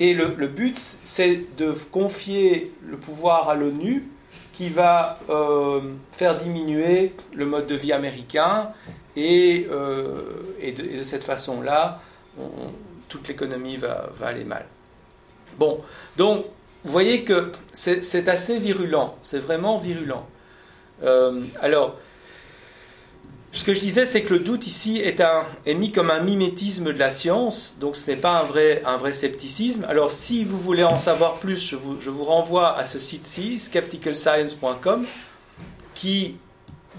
et 0.00 0.12
le, 0.12 0.26
but, 0.46 0.76
c'est 0.76 1.56
de 1.56 1.72
confier 1.90 2.72
le 2.86 2.96
pouvoir 2.96 3.48
à 3.48 3.54
l'ONU 3.54 4.04
qui 4.52 4.68
va 4.68 5.18
euh, 5.30 5.80
faire 6.12 6.36
diminuer 6.36 7.14
le 7.34 7.46
mode 7.46 7.66
de 7.66 7.74
vie 7.74 7.92
américain 7.92 8.72
et, 9.16 9.66
de, 9.68 10.52
et 10.60 10.72
de 10.72 11.04
cette 11.04 11.24
façon-là, 11.24 12.00
on- 12.38 12.48
toute 13.08 13.28
l'économie 13.28 13.76
va, 13.76 14.10
aller 14.22 14.44
mal. 14.44 14.66
Bon, 15.58 15.80
donc 16.16 16.44
vous 16.84 16.90
voyez 16.90 17.22
que 17.22 17.52
c'est 17.72 18.28
assez 18.28 18.58
virulent, 18.58 19.16
c'est 19.22 19.38
vraiment 19.38 19.78
virulent. 19.78 20.26
Alors, 21.60 21.96
ce 23.54 23.62
que 23.62 23.72
je 23.72 23.78
disais, 23.78 24.04
c'est 24.04 24.22
que 24.22 24.34
le 24.34 24.40
doute 24.40 24.66
ici 24.66 25.00
est, 25.00 25.74
mis 25.74 25.92
comme 25.92 26.10
un 26.10 26.20
mimétisme 26.20 26.92
de 26.92 26.98
la 26.98 27.10
science, 27.10 27.76
donc 27.78 27.94
ce 27.94 28.10
n'est 28.10 28.16
pas 28.16 28.40
un 28.40 28.96
vrai, 28.96 29.12
scepticisme. 29.12 29.86
Alors, 29.88 30.10
si 30.10 30.44
vous 30.44 30.58
voulez 30.58 30.82
en 30.82 30.98
savoir 30.98 31.34
plus, 31.34 31.70
je 31.70 31.76
vous, 31.76 32.24
renvoie 32.24 32.76
à 32.76 32.84
ce 32.84 32.98
site-ci, 32.98 33.60
skepticalscience.com, 33.60 35.06
qui 35.94 36.36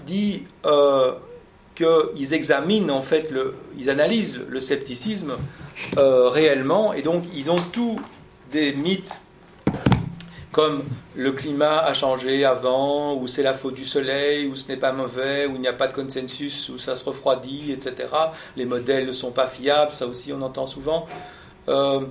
dit 0.06 0.44
euh, 0.64 1.12
qu'ils 1.74 2.32
examinent, 2.32 2.90
en 2.90 3.02
fait, 3.02 3.30
ils 3.76 3.90
analysent 3.90 4.38
le, 4.38 4.46
le 4.48 4.60
scepticisme 4.60 5.36
euh, 5.98 6.30
réellement, 6.30 6.94
et 6.94 7.02
donc 7.02 7.24
ils 7.34 7.50
ont 7.50 7.60
tous 7.72 7.96
des 8.50 8.72
mythes 8.72 9.14
comme 10.56 10.82
le 11.14 11.32
climat 11.32 11.80
a 11.80 11.92
changé 11.92 12.46
avant, 12.46 13.14
ou 13.14 13.28
c'est 13.28 13.42
la 13.42 13.52
faute 13.52 13.74
du 13.74 13.84
soleil, 13.84 14.46
ou 14.46 14.54
ce 14.54 14.68
n'est 14.68 14.78
pas 14.78 14.90
mauvais, 14.90 15.44
ou 15.44 15.56
il 15.56 15.60
n'y 15.60 15.68
a 15.68 15.74
pas 15.74 15.86
de 15.86 15.92
consensus, 15.92 16.70
ou 16.70 16.78
ça 16.78 16.96
se 16.96 17.04
refroidit, 17.04 17.72
etc. 17.72 18.08
Les 18.56 18.64
modèles 18.64 19.04
ne 19.04 19.12
sont 19.12 19.32
pas 19.32 19.46
fiables, 19.46 19.92
ça 19.92 20.06
aussi 20.06 20.32
on 20.32 20.40
entend 20.40 20.66
souvent. 20.66 21.06
Euh, 21.68 22.06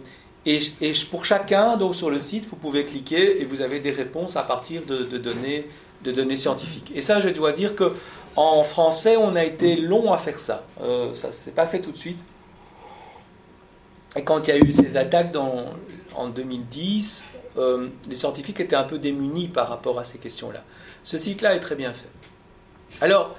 et, 0.46 0.62
pour 1.10 1.26
chacun, 1.26 1.76
donc 1.78 1.96
sur 1.96 2.12
le 2.12 2.20
site, 2.20 2.46
vous 2.48 2.56
pouvez 2.56 2.86
cliquer 2.86 3.42
et 3.42 3.46
vous 3.46 3.62
avez 3.62 3.80
des 3.80 3.90
réponses 3.90 4.36
à 4.36 4.44
partir 4.44 4.84
de, 4.86 5.18
données, 5.18 6.36
scientifiques. 6.36 6.92
Et 6.94 7.02
ça, 7.02 7.20
je 7.20 7.30
dois 7.30 7.52
dire 7.52 7.76
que 7.76 7.94
en 8.36 8.64
français, 8.64 9.18
on 9.18 9.36
a 9.36 9.44
été 9.44 9.76
long 9.76 10.14
à 10.14 10.20
faire 10.20 10.40
ça. 10.40 10.68
Euh, 10.84 11.16
ça 11.16 11.30
ne 11.30 11.34
s'est 11.34 11.50
pas 11.50 11.66
fait 11.66 11.82
tout 11.82 11.92
de 11.92 11.98
suite. 11.98 12.20
Et 14.16 14.24
quand 14.24 14.48
il 14.48 14.54
y 14.54 14.54
a 14.54 14.60
eu 14.60 14.72
ces 14.72 14.98
attaques 14.98 15.36
en 16.16 16.28
2010, 16.28 17.26
euh, 17.58 17.88
les 18.10 18.16
scientifiques 18.16 18.60
étaient 18.60 18.76
un 18.76 18.84
peu 18.84 19.00
démunis 19.00 19.48
par 19.48 19.70
rapport 19.70 20.00
à 20.00 20.04
ces 20.04 20.18
questions-là. 20.18 20.64
Ce 21.04 21.18
site-là 21.18 21.56
est 21.56 21.60
très 21.60 21.76
bien 21.76 21.94
fait. 21.94 22.10
Alors, 23.02 23.36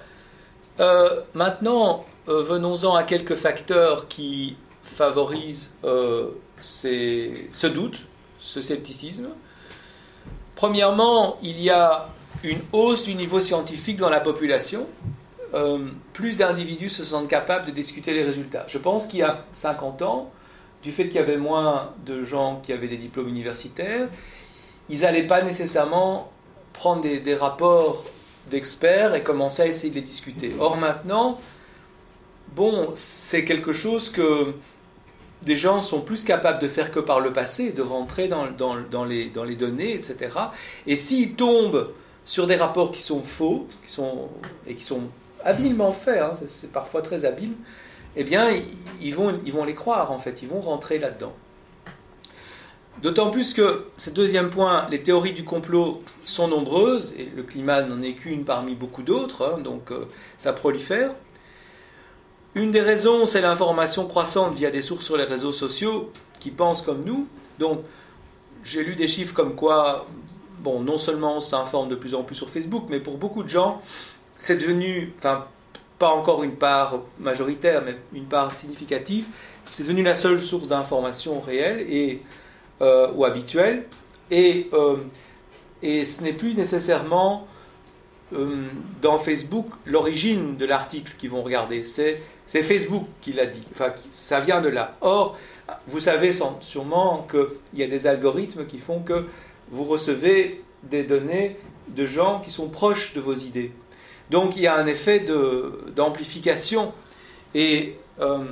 euh, 0.80 1.22
maintenant, 1.34 2.04
euh, 2.28 2.42
venons-en 2.42 2.94
à 2.94 3.02
quelques 3.02 3.34
facteurs 3.34 4.08
qui 4.08 4.56
favorisent 4.82 5.72
ce 6.60 7.66
doute, 7.66 7.98
ce 8.38 8.60
scepticisme. 8.60 9.28
Premièrement, 10.54 11.36
il 11.42 11.60
y 11.60 11.70
a 11.70 12.08
une 12.42 12.60
hausse 12.72 13.04
du 13.04 13.14
niveau 13.14 13.40
scientifique 13.40 13.96
dans 13.96 14.10
la 14.10 14.20
population. 14.20 14.86
Plus 16.12 16.36
d'individus 16.36 16.90
se 16.90 17.02
sentent 17.02 17.28
capables 17.28 17.66
de 17.66 17.70
discuter 17.72 18.12
les 18.12 18.22
résultats. 18.22 18.64
Je 18.68 18.78
pense 18.78 19.06
qu'il 19.06 19.20
y 19.20 19.22
a 19.22 19.44
50 19.52 20.02
ans, 20.02 20.30
du 20.82 20.92
fait 20.92 21.04
qu'il 21.04 21.16
y 21.16 21.18
avait 21.18 21.36
moins 21.36 21.94
de 22.04 22.22
gens 22.22 22.60
qui 22.62 22.72
avaient 22.72 22.88
des 22.88 22.96
diplômes 22.96 23.28
universitaires, 23.28 24.08
ils 24.88 25.00
n'allaient 25.00 25.26
pas 25.26 25.42
nécessairement 25.42 26.30
prendre 26.72 27.02
des, 27.02 27.34
rapports 27.34 28.04
d'experts 28.50 29.14
et 29.14 29.22
commencer 29.22 29.62
à 29.62 29.66
essayer 29.66 29.90
de 29.90 29.96
les 29.96 30.02
discuter. 30.02 30.54
Or 30.60 30.76
maintenant, 30.76 31.40
bon, 32.54 32.90
c'est 32.94 33.44
quelque 33.44 33.72
chose 33.72 34.10
que 34.10 34.54
des 35.42 35.56
gens 35.56 35.80
sont 35.80 36.00
plus 36.00 36.24
capables 36.24 36.60
de 36.60 36.68
faire 36.68 36.90
que 36.90 37.00
par 37.00 37.20
le 37.20 37.32
passé, 37.32 37.72
de 37.72 37.82
rentrer 37.82 38.28
dans, 38.28 38.44
les, 39.04 39.56
données, 39.56 39.94
etc. 39.94 40.16
Et 40.86 40.96
s'ils 40.96 41.34
tombent 41.34 41.92
sur 42.24 42.46
des 42.46 42.56
rapports 42.56 42.90
qui 42.90 43.02
sont 43.02 43.22
faux, 43.22 43.68
qui 43.84 43.90
sont, 43.90 44.28
et 44.66 44.74
qui 44.74 44.84
sont 44.84 45.02
habilement 45.44 45.92
faits, 45.92 46.20
hein, 46.20 46.32
c'est 46.48 46.72
parfois 46.72 47.02
très 47.02 47.24
habile, 47.24 47.52
eh 48.16 48.24
bien, 48.24 48.48
ils- 49.00 49.14
vont, 49.14 49.64
les 49.64 49.74
croire, 49.74 50.10
en 50.10 50.18
fait, 50.18 50.42
ils 50.42 50.48
vont 50.48 50.60
rentrer 50.60 50.98
là-dedans. 50.98 51.34
D'autant 53.02 53.30
plus 53.30 53.52
que, 53.52 53.86
ce 53.98 54.08
deuxième 54.08 54.48
point, 54.48 54.86
les 54.90 55.00
théories 55.00 55.34
du 55.34 55.44
complot 55.44 56.02
sont 56.24 56.48
nombreuses, 56.48 57.14
et 57.18 57.30
le 57.36 57.42
climat 57.42 57.82
n'en 57.82 58.00
est 58.00 58.14
qu'une 58.14 58.44
parmi 58.44 58.74
beaucoup 58.74 59.02
d'autres, 59.02 59.44
hein, 59.54 59.58
donc 59.58 59.92
euh, 59.92 60.06
ça 60.38 60.54
prolifère. 60.54 61.10
Une 62.54 62.70
des 62.70 62.80
raisons, 62.80 63.26
c'est 63.26 63.42
l'information 63.42 64.06
croissante 64.06 64.54
via 64.54 64.70
des 64.70 64.80
sources 64.80 65.04
sur 65.04 65.18
les 65.18 65.24
réseaux 65.24 65.52
sociaux 65.52 66.10
qui 66.40 66.50
pensent 66.50 66.80
comme 66.80 67.04
nous. 67.04 67.28
Donc, 67.58 67.82
j'ai 68.64 68.82
lu 68.82 68.94
des 68.94 69.08
chiffres 69.08 69.34
comme 69.34 69.54
quoi, 69.54 70.06
bon, 70.60 70.80
non 70.80 70.96
seulement 70.96 71.36
on 71.36 71.40
s'informe 71.40 71.90
de 71.90 71.96
plus 71.96 72.14
en 72.14 72.22
plus 72.22 72.34
sur 72.34 72.48
Facebook, 72.48 72.84
mais 72.88 72.98
pour 72.98 73.18
beaucoup 73.18 73.42
de 73.42 73.48
gens, 73.50 73.82
c'est 74.36 74.56
devenu, 74.56 75.12
pas 75.98 76.10
encore 76.10 76.42
une 76.42 76.56
part 76.56 77.00
majoritaire, 77.18 77.82
mais 77.84 77.96
une 78.12 78.26
part 78.26 78.54
significative, 78.54 79.26
c'est 79.64 79.82
devenu 79.82 80.02
la 80.02 80.16
seule 80.16 80.42
source 80.42 80.68
d'information 80.68 81.40
réelle 81.40 81.80
et, 81.90 82.22
euh, 82.80 83.10
ou 83.14 83.24
habituelle. 83.24 83.86
Et, 84.30 84.68
euh, 84.72 84.96
et 85.82 86.04
ce 86.04 86.22
n'est 86.22 86.32
plus 86.32 86.54
nécessairement 86.54 87.46
euh, 88.32 88.66
dans 89.02 89.18
Facebook 89.18 89.66
l'origine 89.84 90.56
de 90.56 90.66
l'article 90.66 91.12
qu'ils 91.16 91.30
vont 91.30 91.42
regarder. 91.42 91.84
C'est, 91.84 92.20
Facebook 92.46 93.04
qui 93.20 93.32
l'a 93.32 93.46
dit. 93.46 93.60
Enfin, 93.72 93.92
ça 94.10 94.40
vient 94.40 94.60
de 94.60 94.68
là. 94.68 94.96
Or, 95.00 95.38
vous 95.86 96.00
savez 96.00 96.32
sûrement 96.60 97.26
qu'il 97.30 97.78
y 97.78 97.82
a 97.84 97.86
des 97.86 98.06
algorithmes 98.06 98.66
qui 98.66 98.78
font 98.78 99.00
que 99.00 99.26
vous 99.70 99.84
recevez 99.84 100.62
des 100.82 101.04
données 101.04 101.56
de 101.88 102.04
gens 102.04 102.40
qui 102.40 102.50
sont 102.50 102.68
proches 102.68 103.14
de 103.14 103.20
vos 103.20 103.34
idées. 103.34 103.72
Donc 104.30 104.56
il 104.56 104.62
y 104.62 104.66
a 104.66 104.76
un 104.76 104.86
effet 104.86 105.24
d'amplification. 105.94 106.92
Et, 107.54 107.98
euh, 108.20 108.44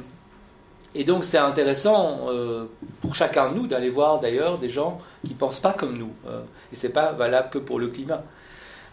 et 0.95 1.05
donc 1.05 1.25
c'est 1.25 1.39
intéressant 1.39 2.29
euh, 2.29 2.67
pour 3.01 3.15
chacun 3.15 3.51
de 3.51 3.57
nous 3.57 3.67
d'aller 3.67 3.91
voir 3.91 4.21
d'ailleurs 4.21 4.59
des 4.59 4.69
gens 4.69 4.99
qui 5.25 5.33
ne 5.33 5.39
pensent 5.39 5.61
pas 5.61 5.73
comme 5.73 5.97
nous. 5.99 6.13
Euh, 6.27 6.41
et 6.73 6.77
ce 6.77 6.87
n'est 6.87 6.93
pas 6.93 7.13
valable 7.13 7.51
que 7.51 7.59
pour 7.59 7.79
le 7.79 7.89
climat. 7.89 8.23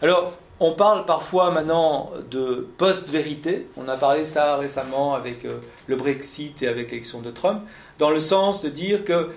Alors, 0.00 0.32
on 0.58 0.72
parle 0.72 1.06
parfois 1.06 1.50
maintenant 1.50 2.10
de 2.30 2.68
post-vérité. 2.76 3.68
On 3.76 3.88
a 3.88 3.96
parlé 3.96 4.24
ça 4.24 4.56
récemment 4.56 5.14
avec 5.14 5.46
le 5.86 5.96
Brexit 5.96 6.62
et 6.62 6.68
avec 6.68 6.90
l'élection 6.90 7.20
de 7.20 7.30
Trump, 7.30 7.62
dans 7.98 8.10
le 8.10 8.20
sens 8.20 8.62
de 8.62 8.68
dire 8.68 9.04
que 9.04 9.30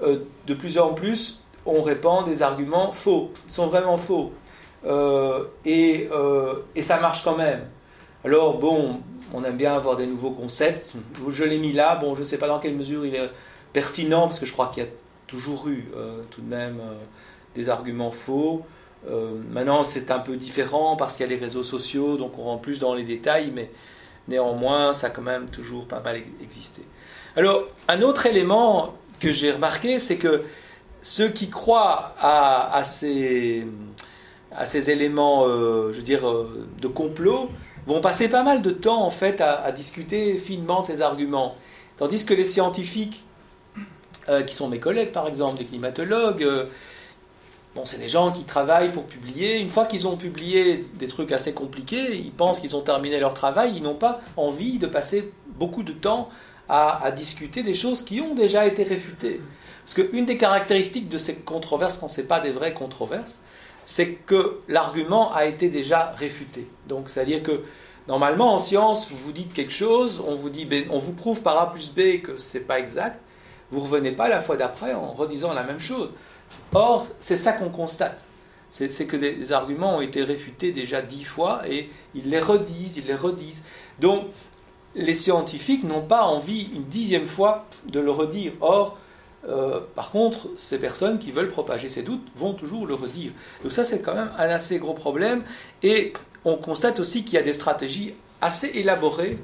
de 0.00 0.54
plus 0.54 0.78
en 0.78 0.94
plus, 0.94 1.42
on 1.66 1.82
répand 1.82 2.24
des 2.24 2.42
arguments 2.42 2.90
faux, 2.90 3.30
sont 3.48 3.66
vraiment 3.66 3.98
faux. 3.98 4.32
Euh, 4.84 5.44
et, 5.64 6.08
euh, 6.12 6.54
et, 6.74 6.82
ça 6.82 6.98
marche 7.00 7.22
quand 7.22 7.36
même. 7.36 7.66
Alors, 8.24 8.58
bon, 8.58 9.00
on 9.32 9.44
aime 9.44 9.56
bien 9.56 9.74
avoir 9.74 9.96
des 9.96 10.06
nouveaux 10.06 10.32
concepts. 10.32 10.92
Je 11.28 11.44
l'ai 11.44 11.58
mis 11.58 11.72
là. 11.72 11.96
Bon, 11.96 12.14
je 12.14 12.20
ne 12.20 12.26
sais 12.26 12.38
pas 12.38 12.48
dans 12.48 12.58
quelle 12.58 12.74
mesure 12.74 13.06
il 13.06 13.14
est 13.14 13.30
pertinent, 13.72 14.22
parce 14.22 14.38
que 14.38 14.46
je 14.46 14.52
crois 14.52 14.68
qu'il 14.68 14.82
y 14.82 14.86
a 14.86 14.90
toujours 15.26 15.68
eu 15.68 15.88
euh, 15.96 16.22
tout 16.30 16.40
de 16.40 16.48
même 16.48 16.80
des 17.54 17.68
arguments 17.68 18.10
faux. 18.10 18.64
maintenant, 19.50 19.82
c'est 19.82 20.10
un 20.10 20.18
peu 20.18 20.36
différent 20.36 20.96
parce 20.96 21.16
qu'il 21.16 21.26
y 21.26 21.28
a 21.28 21.32
les 21.32 21.40
réseaux 21.40 21.62
sociaux, 21.62 22.16
donc 22.16 22.38
on 22.38 22.42
rentre 22.42 22.62
plus 22.62 22.78
dans 22.78 22.94
les 22.94 23.04
détails, 23.04 23.52
mais 23.54 23.70
néanmoins, 24.28 24.92
ça 24.94 25.08
a 25.08 25.10
quand 25.10 25.22
même 25.22 25.48
toujours 25.48 25.86
pas 25.86 26.00
mal 26.00 26.20
existé. 26.42 26.82
Alors, 27.36 27.66
un 27.88 28.02
autre 28.02 28.26
élément 28.26 28.94
que 29.20 29.32
j'ai 29.32 29.52
remarqué, 29.52 29.98
c'est 29.98 30.16
que 30.16 30.42
ceux 31.02 31.28
qui 31.28 31.50
croient 31.50 32.14
à 32.20 32.82
ces 32.84 33.66
à 34.56 34.66
ces 34.66 34.90
éléments, 34.90 35.46
euh, 35.46 35.92
je 35.92 35.98
veux 35.98 36.02
dire, 36.02 36.28
euh, 36.28 36.68
de 36.80 36.88
complot, 36.88 37.50
vont 37.86 38.00
passer 38.00 38.28
pas 38.28 38.42
mal 38.42 38.62
de 38.62 38.70
temps 38.70 39.02
en 39.02 39.10
fait 39.10 39.40
à, 39.40 39.72
discuter 39.72 40.36
finement 40.36 40.82
de 40.82 40.86
ces 40.86 41.02
arguments. 41.02 41.56
Tandis 41.96 42.24
que 42.24 42.34
les 42.34 42.44
scientifiques, 42.44 43.24
euh, 44.28 44.42
qui 44.42 44.54
sont 44.54 44.68
mes 44.68 44.78
collègues 44.78 45.10
par 45.10 45.26
exemple, 45.26 45.58
des 45.58 45.64
climatologues, 45.64 46.46
bon, 47.74 47.84
c'est 47.84 47.98
des 47.98 48.08
gens 48.08 48.30
qui 48.30 48.44
travaillent 48.44 48.92
pour 48.92 49.04
publier. 49.04 49.58
Une 49.58 49.70
fois 49.70 49.86
qu'ils 49.86 50.06
ont 50.06 50.16
publié 50.16 50.86
des 50.94 51.08
trucs 51.08 51.32
assez 51.32 51.54
compliqués, 51.54 52.16
ils 52.16 52.30
pensent 52.30 52.60
qu'ils 52.60 52.76
ont 52.76 52.82
terminé 52.82 53.18
leur 53.18 53.34
travail, 53.34 53.72
ils 53.74 53.82
n'ont 53.82 53.94
pas 53.94 54.20
envie 54.36 54.78
de 54.78 54.86
passer 54.86 55.32
beaucoup 55.58 55.82
de 55.82 55.92
temps 55.92 56.28
à, 56.68 57.04
à 57.04 57.10
discuter 57.10 57.64
des 57.64 57.74
choses 57.74 58.02
qui 58.02 58.20
ont 58.20 58.34
déjà 58.34 58.64
été 58.66 58.84
réfutées. 58.84 59.40
Parce 59.84 59.94
qu'une 59.94 60.24
des 60.26 60.36
caractéristiques 60.36 61.08
de 61.08 61.18
ces 61.18 61.34
controverses, 61.36 61.98
quand 61.98 62.06
ce 62.06 62.20
n'est 62.20 62.26
pas 62.28 62.38
des 62.38 62.50
vraies 62.50 62.74
controverses, 62.74 63.40
c'est 63.84 64.12
que 64.12 64.60
l'argument 64.68 65.32
a 65.34 65.46
été 65.46 65.68
déjà 65.68 66.14
réfuté. 66.16 66.68
Donc, 66.88 67.10
c'est-à-dire 67.10 67.42
que 67.42 67.62
normalement 68.08 68.54
en 68.54 68.58
science, 68.58 69.10
vous 69.10 69.16
vous 69.16 69.32
dites 69.32 69.52
quelque 69.52 69.72
chose, 69.72 70.22
on 70.26 70.34
vous 70.34 70.50
dit, 70.50 70.64
ben, 70.64 70.84
on 70.90 70.98
vous 70.98 71.12
prouve 71.12 71.42
par 71.42 71.58
A 71.58 71.72
plus 71.72 71.92
B 71.92 72.22
que 72.22 72.38
ce 72.38 72.58
n'est 72.58 72.64
pas 72.64 72.78
exact, 72.78 73.20
vous 73.70 73.80
revenez 73.80 74.12
pas 74.12 74.28
la 74.28 74.40
fois 74.40 74.56
d'après 74.56 74.94
en 74.94 75.12
redisant 75.12 75.54
la 75.54 75.62
même 75.62 75.80
chose. 75.80 76.12
Or, 76.74 77.06
c'est 77.20 77.36
ça 77.36 77.52
qu'on 77.52 77.70
constate. 77.70 78.24
C'est 78.70 79.06
que 79.06 79.16
les 79.16 79.52
arguments 79.52 79.98
ont 79.98 80.00
été 80.00 80.24
réfutés 80.24 80.72
déjà 80.72 81.02
dix 81.02 81.24
fois 81.24 81.60
et 81.68 81.90
ils 82.14 82.30
les 82.30 82.40
redisent, 82.40 82.96
ils 82.96 83.04
les 83.04 83.14
redisent. 83.14 83.64
Donc, 84.00 84.28
les 84.94 85.14
scientifiques 85.14 85.84
n'ont 85.84 86.02
pas 86.02 86.22
envie 86.22 86.70
une 86.74 86.84
dixième 86.84 87.26
fois 87.26 87.66
de 87.86 88.00
le 88.00 88.10
redire. 88.10 88.52
Or, 88.62 88.96
euh, 89.48 89.80
par 89.94 90.10
contre, 90.10 90.50
ces 90.56 90.78
personnes 90.78 91.18
qui 91.18 91.32
veulent 91.32 91.48
propager 91.48 91.88
ces 91.88 92.02
doutes 92.02 92.26
vont 92.36 92.54
toujours 92.54 92.86
le 92.86 92.94
redire. 92.94 93.32
Donc 93.62 93.72
ça, 93.72 93.84
c'est 93.84 94.00
quand 94.00 94.14
même 94.14 94.30
un 94.38 94.48
assez 94.48 94.78
gros 94.78 94.94
problème. 94.94 95.42
Et 95.82 96.12
on 96.44 96.56
constate 96.56 97.00
aussi 97.00 97.24
qu'il 97.24 97.34
y 97.34 97.38
a 97.38 97.42
des 97.42 97.52
stratégies 97.52 98.14
assez 98.40 98.68
élaborées 98.74 99.38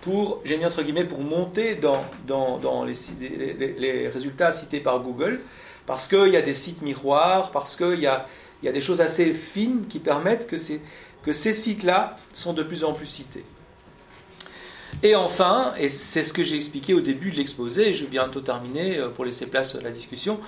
pour, 0.00 0.40
j'ai 0.44 0.56
mis 0.56 0.66
entre 0.66 0.82
guillemets, 0.82 1.04
pour 1.04 1.20
monter 1.20 1.76
dans, 1.76 2.84
les, 2.84 2.94
les, 3.78 4.08
résultats 4.08 4.52
cités 4.52 4.80
par 4.80 5.00
Google, 5.00 5.40
parce 5.86 6.08
qu'il 6.08 6.28
y 6.28 6.36
a 6.36 6.42
des 6.42 6.52
sites 6.52 6.82
miroirs, 6.82 7.50
parce 7.52 7.76
qu'il 7.76 8.00
y 8.00 8.06
a, 8.06 8.26
des 8.62 8.80
choses 8.82 9.00
assez 9.00 9.32
fines 9.32 9.86
qui 9.86 9.98
permettent 9.98 10.46
que 10.46 10.58
ces, 10.58 10.82
que 11.22 11.32
ces 11.32 11.54
sites-là 11.54 12.16
sont 12.34 12.52
de 12.52 12.62
plus 12.62 12.84
en 12.84 12.92
plus 12.92 13.06
cités. 13.06 13.44
Et 15.04 15.14
enfin, 15.14 15.74
et 15.78 15.90
c'est 15.90 16.22
ce 16.22 16.32
que 16.32 16.42
j'ai 16.42 16.56
expliqué 16.56 16.94
au 16.94 17.02
début 17.02 17.30
de 17.30 17.36
l'exposé, 17.36 17.92
je 17.92 18.04
vais 18.04 18.10
bientôt 18.10 18.40
terminer 18.40 18.96
euh, 18.96 19.10
pour 19.10 19.26
laisser 19.26 19.44
place 19.44 19.74
à 19.74 19.82
la 19.82 19.90
discussion, 19.90 20.40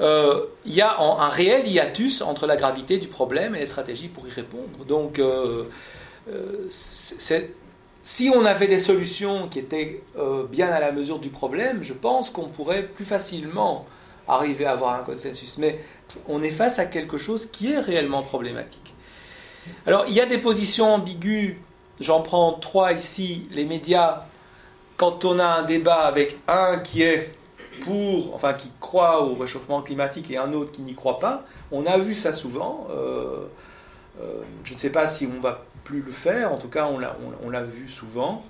euh, 0.00 0.44
il 0.66 0.74
y 0.74 0.82
a 0.82 1.00
un 1.00 1.30
réel 1.30 1.66
hiatus 1.66 2.20
entre 2.20 2.46
la 2.46 2.56
gravité 2.56 2.98
du 2.98 3.08
problème 3.08 3.54
et 3.54 3.60
les 3.60 3.66
stratégies 3.66 4.08
pour 4.08 4.28
y 4.28 4.30
répondre. 4.30 4.84
Donc, 4.86 5.18
euh, 5.18 5.64
si 8.02 8.30
on 8.34 8.44
avait 8.44 8.68
des 8.68 8.80
solutions 8.80 9.48
qui 9.48 9.58
étaient 9.60 10.02
bien 10.50 10.68
à 10.68 10.80
la 10.80 10.92
mesure 10.92 11.18
du 11.18 11.30
problème, 11.30 11.82
je 11.82 11.94
pense 11.94 12.28
qu'on 12.28 12.48
pourrait 12.48 12.82
plus 12.82 13.06
facilement 13.06 13.86
arriver 14.28 14.66
à 14.66 14.72
avoir 14.72 14.94
un 14.94 15.04
consensus. 15.04 15.56
Mais 15.56 15.78
on 16.28 16.42
est 16.42 16.50
face 16.50 16.78
à 16.78 16.84
quelque 16.84 17.16
chose 17.16 17.46
qui 17.46 17.72
est 17.72 17.80
réellement 17.80 18.22
problématique. 18.22 18.94
Alors, 19.86 20.04
il 20.08 20.14
y 20.14 20.20
a 20.20 20.26
des 20.26 20.38
positions 20.38 20.94
ambiguës 20.94 21.54
J'en 22.02 22.20
prends 22.20 22.54
trois 22.54 22.92
ici. 22.92 23.48
Les 23.52 23.64
médias, 23.64 24.24
quand 24.96 25.24
on 25.24 25.38
a 25.38 25.44
un 25.44 25.62
débat 25.62 26.00
avec 26.00 26.36
un 26.48 26.78
qui 26.78 27.02
est 27.02 27.32
pour, 27.82 28.34
enfin 28.34 28.52
qui 28.52 28.70
croit 28.80 29.22
au 29.22 29.34
réchauffement 29.34 29.82
climatique 29.82 30.30
et 30.30 30.36
un 30.36 30.52
autre 30.52 30.72
qui 30.72 30.82
n'y 30.82 30.94
croit 30.94 31.18
pas, 31.18 31.44
on 31.70 31.86
a 31.86 31.98
vu 31.98 32.14
ça 32.14 32.32
souvent. 32.32 32.88
Euh, 32.90 33.46
euh, 34.20 34.42
je 34.64 34.74
ne 34.74 34.78
sais 34.78 34.90
pas 34.90 35.06
si 35.06 35.26
on 35.26 35.40
va 35.40 35.64
plus 35.84 36.02
le 36.02 36.12
faire, 36.12 36.52
en 36.52 36.56
tout 36.56 36.68
cas 36.68 36.88
on 36.88 36.98
l'a, 37.48 37.62
vu 37.62 37.88
souvent. 37.88 38.44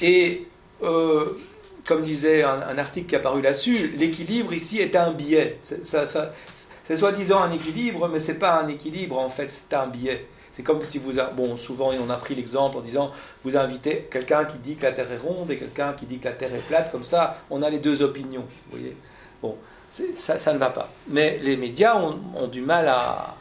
Et 0.00 0.48
euh, 0.82 1.38
comme 1.86 2.02
disait 2.02 2.42
un, 2.42 2.76
article 2.76 3.06
qui 3.06 3.16
a 3.16 3.20
paru 3.20 3.40
là-dessus, 3.40 3.94
l'équilibre 3.96 4.52
ici 4.52 4.80
est 4.80 4.96
un 4.96 5.12
biais. 5.12 5.58
C'est, 5.62 6.96
soi-disant 6.96 7.40
un 7.40 7.52
équilibre, 7.52 8.08
mais 8.08 8.18
c'est 8.18 8.38
pas 8.38 8.60
un 8.60 8.66
équilibre 8.66 9.18
en 9.18 9.28
fait, 9.28 9.48
c'est 9.48 9.74
un 9.74 9.86
biais. 9.86 10.26
C'est 10.54 10.62
comme 10.62 10.84
si 10.84 10.98
vous, 10.98 11.14
bon, 11.36 11.56
souvent 11.56 11.90
on 12.00 12.08
a 12.10 12.16
pris 12.16 12.36
l'exemple 12.36 12.76
en 12.76 12.80
disant, 12.80 13.10
vous 13.42 13.56
invitez 13.56 14.06
quelqu'un 14.08 14.44
qui 14.44 14.58
dit 14.58 14.76
que 14.76 14.84
la 14.84 14.92
Terre 14.92 15.10
est 15.10 15.16
ronde 15.16 15.50
et 15.50 15.56
quelqu'un 15.56 15.94
qui 15.94 16.06
dit 16.06 16.18
que 16.18 16.26
la 16.26 16.32
Terre 16.32 16.54
est 16.54 16.64
plate, 16.64 16.92
comme 16.92 17.02
ça, 17.02 17.38
on 17.50 17.60
a 17.60 17.68
les 17.68 17.80
deux 17.80 18.02
opinions. 18.02 18.44
Vous 18.70 18.78
voyez 18.78 18.96
Bon, 19.42 19.56
ça, 19.90 20.52
ne 20.52 20.58
va 20.58 20.70
pas. 20.70 20.88
Mais 21.08 21.40
les 21.42 21.56
médias 21.56 21.96
ont, 21.96 22.46
du 22.46 22.60
mal 22.60 22.86
à. 22.86 23.34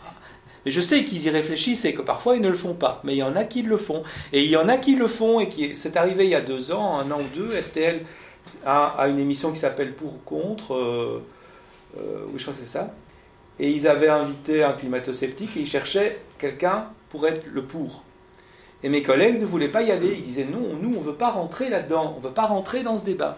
Mais 0.66 0.72
je 0.72 0.82
sais 0.82 1.03
qu'ils 1.03 1.24
y 1.24 1.30
réfléchissent 1.30 1.86
et 1.86 1.93
que 1.93 2.01
parfois 2.01 2.36
ils 2.36 2.41
ne 2.41 2.49
le 2.49 2.55
font 2.55 2.74
pas. 2.74 2.99
Mais 3.03 3.14
il 3.14 3.20
y 3.20 3.24
en 3.24 3.36
a 3.36 3.43
qui 3.43 3.61
le 3.61 3.78
font. 3.78 4.01
Et 4.32 4.43
il 4.43 4.49
y 4.49 4.57
en 4.57 4.68
a 4.68 4.78
qui 4.78 4.95
le 4.95 5.05
font 5.05 5.39
et 5.39 5.49
qui. 5.49 5.76
C'est 5.76 5.97
arrivé 5.97 6.24
il 6.24 6.32
y 6.32 6.36
a 6.36 6.41
deux 6.41 6.72
ans, 6.72 6.97
un 6.97 7.11
an 7.11 7.20
ou 7.20 7.36
deux, 7.36 7.55
RTL 7.55 8.01
a, 8.66 9.07
une 9.07 9.20
émission 9.20 9.51
qui 9.51 9.59
s'appelle 9.59 9.93
Pour 9.93 10.16
ou 10.16 10.20
Contre. 10.26 10.74
Euh, 10.74 11.24
euh, 11.99 12.24
oui, 12.28 12.34
je 12.38 12.41
crois 12.41 12.55
que 12.55 12.59
c'est 12.59 12.66
ça. 12.66 12.91
Et 13.59 13.70
ils 13.70 13.88
avaient 13.88 14.09
invité 14.09 14.64
un 14.64 14.74
climato-sceptique 14.74 15.55
et 15.57 15.59
ils 15.59 15.68
cherchaient 15.68 16.22
quelqu'un 16.39 16.88
pour 17.14 17.28
être 17.28 17.45
le 17.45 17.64
pour. 17.64 18.03
Et 18.82 18.89
mes 18.89 19.03
collègues 19.03 19.39
ne 19.39 19.45
voulaient 19.45 19.68
pas 19.68 19.84
y 19.84 19.91
aller. 19.91 20.16
Ils 20.18 20.24
disaient 20.24 20.47
non, 20.51 20.76
nous, 20.82 20.97
on 20.97 20.99
ne 20.99 21.05
veut 21.05 21.14
pas 21.14 21.30
rentrer 21.30 21.70
là-dedans, 21.70 22.16
on 22.16 22.20
ne 22.20 22.24
veut 22.24 22.34
pas 22.34 22.47
rentrer 22.47 22.82
dans 22.82 22.97
ce 22.97 23.05
débat. 23.05 23.38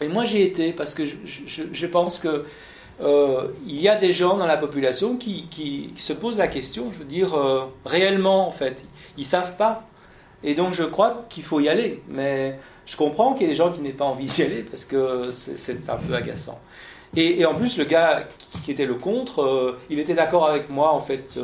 Et 0.00 0.08
moi, 0.08 0.24
j'ai 0.24 0.44
été, 0.44 0.72
parce 0.72 0.92
que 0.92 1.04
je, 1.06 1.86
pense 1.86 2.18
que 2.18 2.44
euh, 3.00 3.46
il 3.64 3.80
y 3.80 3.88
a 3.88 3.94
des 3.94 4.10
gens 4.10 4.36
dans 4.36 4.46
la 4.46 4.56
population 4.56 5.16
qui, 5.16 5.92
se 5.94 6.12
posent 6.12 6.36
la 6.36 6.48
question, 6.48 6.90
je 6.90 6.98
veux 6.98 7.04
dire, 7.04 7.32
euh, 7.34 7.66
réellement, 7.86 8.48
en 8.48 8.50
fait. 8.50 8.84
Ils 9.16 9.20
ne 9.20 9.26
savent 9.26 9.54
pas. 9.54 9.84
Et 10.42 10.54
donc, 10.54 10.72
je 10.74 10.82
crois 10.82 11.26
qu'il 11.28 11.44
faut 11.44 11.60
y 11.60 11.68
aller. 11.68 12.02
Mais 12.08 12.58
je 12.86 12.96
comprends 12.96 13.34
qu'il 13.34 13.42
y 13.42 13.44
ait 13.46 13.52
des 13.52 13.56
gens 13.56 13.70
qui 13.70 13.82
n'aient 13.82 13.92
pas 13.92 14.04
envie 14.04 14.26
d'y 14.26 14.42
aller, 14.42 14.64
parce 14.64 14.84
que 14.84 15.30
c'est 15.30 15.88
un 15.88 15.96
peu 15.96 16.12
agaçant. 16.12 16.60
Et, 17.14 17.46
en 17.46 17.54
plus, 17.54 17.78
le 17.78 17.84
gars 17.84 18.24
qui, 18.64 18.72
était 18.72 18.84
le 18.84 18.94
contre, 18.94 19.42
euh, 19.42 19.78
il 19.90 20.00
était 20.00 20.14
d'accord 20.14 20.48
avec 20.48 20.70
moi, 20.70 20.92
en 20.92 21.00
fait. 21.00 21.38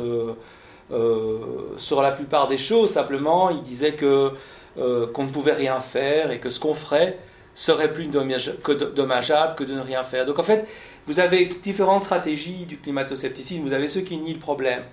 Euh, 0.91 1.37
sur 1.77 2.01
la 2.01 2.11
plupart 2.11 2.47
des 2.47 2.57
choses. 2.57 2.91
Simplement, 2.91 3.49
il 3.49 3.61
disait 3.61 3.93
que 3.93 4.31
euh, 4.77 5.07
qu'on 5.07 5.23
ne 5.23 5.29
pouvait 5.29 5.53
rien 5.53 5.79
faire 5.79 6.31
et 6.31 6.39
que 6.39 6.49
ce 6.49 6.59
qu'on 6.59 6.73
ferait 6.73 7.17
serait 7.53 7.91
plus 7.91 8.07
dommageable 8.07 9.55
que 9.55 9.63
de 9.63 9.73
ne 9.73 9.81
rien 9.81 10.03
faire. 10.03 10.25
Donc 10.25 10.39
en 10.39 10.43
fait, 10.43 10.67
vous 11.07 11.19
avez 11.19 11.45
différentes 11.45 12.03
stratégies 12.03 12.65
du 12.65 12.77
climato-scepticisme. 12.77 13.63
Vous 13.63 13.73
avez 13.73 13.87
ceux 13.87 14.01
qui 14.01 14.17
nient 14.17 14.33
le 14.33 14.39
problème. 14.39 14.83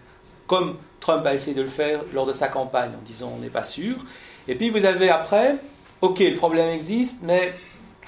comme 0.46 0.76
Trump 1.00 1.24
a 1.26 1.34
essayé 1.34 1.54
de 1.54 1.62
le 1.62 1.68
faire 1.68 2.00
lors 2.12 2.26
de 2.26 2.32
sa 2.32 2.48
campagne 2.48 2.90
en 2.90 3.04
disant 3.04 3.32
on 3.36 3.40
n'est 3.40 3.50
pas 3.50 3.64
sûr. 3.64 3.96
Et 4.46 4.54
puis 4.54 4.70
vous 4.70 4.84
avez 4.84 5.10
après, 5.10 5.56
ok, 6.00 6.20
le 6.20 6.34
problème 6.34 6.70
existe, 6.70 7.22
mais 7.22 7.54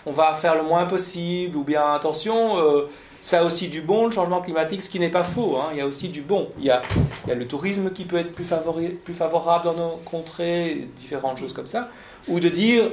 on 0.06 0.12
va 0.12 0.34
faire 0.34 0.54
le 0.54 0.62
moins 0.62 0.86
possible, 0.86 1.56
ou 1.56 1.64
bien 1.64 1.94
attention, 1.94 2.58
euh, 2.58 2.88
ça 3.20 3.40
a 3.40 3.44
aussi 3.44 3.68
du 3.68 3.82
bon, 3.82 4.06
le 4.06 4.12
changement 4.12 4.40
climatique, 4.40 4.82
ce 4.82 4.90
qui 4.90 4.98
n'est 4.98 5.10
pas 5.10 5.24
faux, 5.24 5.58
hein, 5.58 5.68
il 5.72 5.78
y 5.78 5.80
a 5.80 5.86
aussi 5.86 6.08
du 6.08 6.22
bon. 6.22 6.48
Il 6.58 6.64
y 6.64 6.70
a, 6.70 6.82
le 7.28 7.46
tourisme 7.46 7.90
qui 7.90 8.04
peut 8.04 8.16
être 8.16 8.32
plus, 8.32 8.44
favorable 8.44 9.64
dans 9.64 9.74
nos 9.74 9.96
contrées, 10.04 10.88
différentes 10.98 11.38
choses 11.38 11.52
comme 11.52 11.66
ça, 11.66 11.90
ou 12.28 12.40
de 12.40 12.48
dire, 12.48 12.84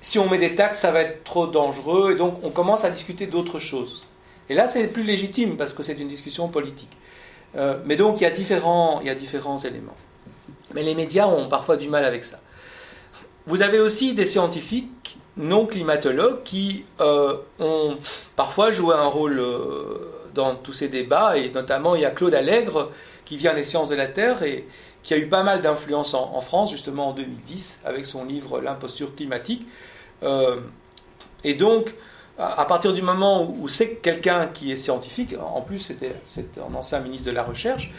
si 0.00 0.18
on 0.18 0.28
met 0.28 0.38
des 0.38 0.54
taxes, 0.54 0.80
ça 0.80 0.90
va 0.90 1.00
être 1.00 1.24
trop 1.24 1.46
dangereux, 1.46 2.12
et 2.12 2.16
donc 2.16 2.38
on 2.42 2.50
commence 2.50 2.84
à 2.84 2.90
discuter 2.90 3.26
d'autres 3.26 3.58
choses. 3.58 4.06
Et 4.48 4.54
là, 4.54 4.68
c'est 4.68 4.88
plus 4.88 5.02
légitime, 5.02 5.56
parce 5.56 5.72
que 5.72 5.82
c'est 5.82 5.98
une 5.98 6.08
discussion 6.08 6.48
politique. 6.48 6.96
Euh, 7.56 7.78
mais 7.86 7.96
donc, 7.96 8.20
il 8.20 8.24
y 8.24 8.26
a 8.26 8.30
différents 8.30 9.00
éléments. 9.64 9.96
Mais 10.74 10.82
les 10.82 10.94
médias 10.94 11.26
ont 11.26 11.48
parfois 11.48 11.76
du 11.76 11.88
mal 11.88 12.04
avec 12.04 12.24
ça. 12.24 12.40
Vous 13.46 13.62
avez 13.62 13.78
aussi 13.78 14.12
des 14.12 14.24
scientifiques 14.24 14.90
non 15.36 15.66
climatologues 15.66 16.42
qui 16.44 16.84
euh, 17.00 17.36
ont 17.58 17.96
parfois 18.36 18.70
joué 18.70 18.94
un 18.94 19.06
rôle 19.06 19.38
euh, 19.38 20.28
dans 20.34 20.54
tous 20.54 20.72
ces 20.72 20.88
débats, 20.88 21.36
et 21.36 21.50
notamment 21.50 21.94
il 21.94 22.02
y 22.02 22.04
a 22.04 22.10
Claude 22.10 22.34
Allègre 22.34 22.90
qui 23.24 23.36
vient 23.36 23.54
des 23.54 23.64
sciences 23.64 23.88
de 23.88 23.94
la 23.94 24.06
Terre 24.06 24.42
et 24.42 24.66
qui 25.02 25.14
a 25.14 25.18
eu 25.18 25.28
pas 25.28 25.42
mal 25.42 25.60
d'influence 25.60 26.14
en, 26.14 26.40
France, 26.40 26.70
justement 26.70 27.10
en 27.10 27.12
2010, 27.12 27.82
avec 27.84 28.06
son 28.06 28.24
livre 28.24 28.60
L'imposture 28.60 29.14
climatique. 29.14 29.66
Euh, 30.22 30.56
et 31.44 31.54
donc, 31.54 31.94
à, 32.38 32.64
partir 32.64 32.92
du 32.92 33.02
moment 33.02 33.54
où, 33.58 33.68
c'est 33.68 33.96
quelqu'un 33.96 34.46
qui 34.46 34.72
est 34.72 34.76
scientifique, 34.76 35.34
en 35.40 35.60
plus 35.60 35.78
c'était 35.78 36.12
un 36.58 36.74
ancien 36.74 37.00
ministre 37.00 37.26
de 37.26 37.32
la 37.32 37.44
Recherche, 37.44 37.92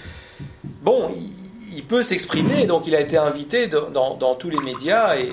bon, 0.81 1.09
il, 1.73 1.83
peut 1.83 2.03
s'exprimer, 2.03 2.65
donc 2.65 2.87
il 2.87 2.95
a 2.95 2.99
été 2.99 3.17
invité 3.17 3.67
dans, 3.67 3.89
dans- 3.89 4.15
dans 4.15 4.35
tous 4.35 4.49
les 4.49 4.59
médias, 4.59 5.15
et, 5.15 5.29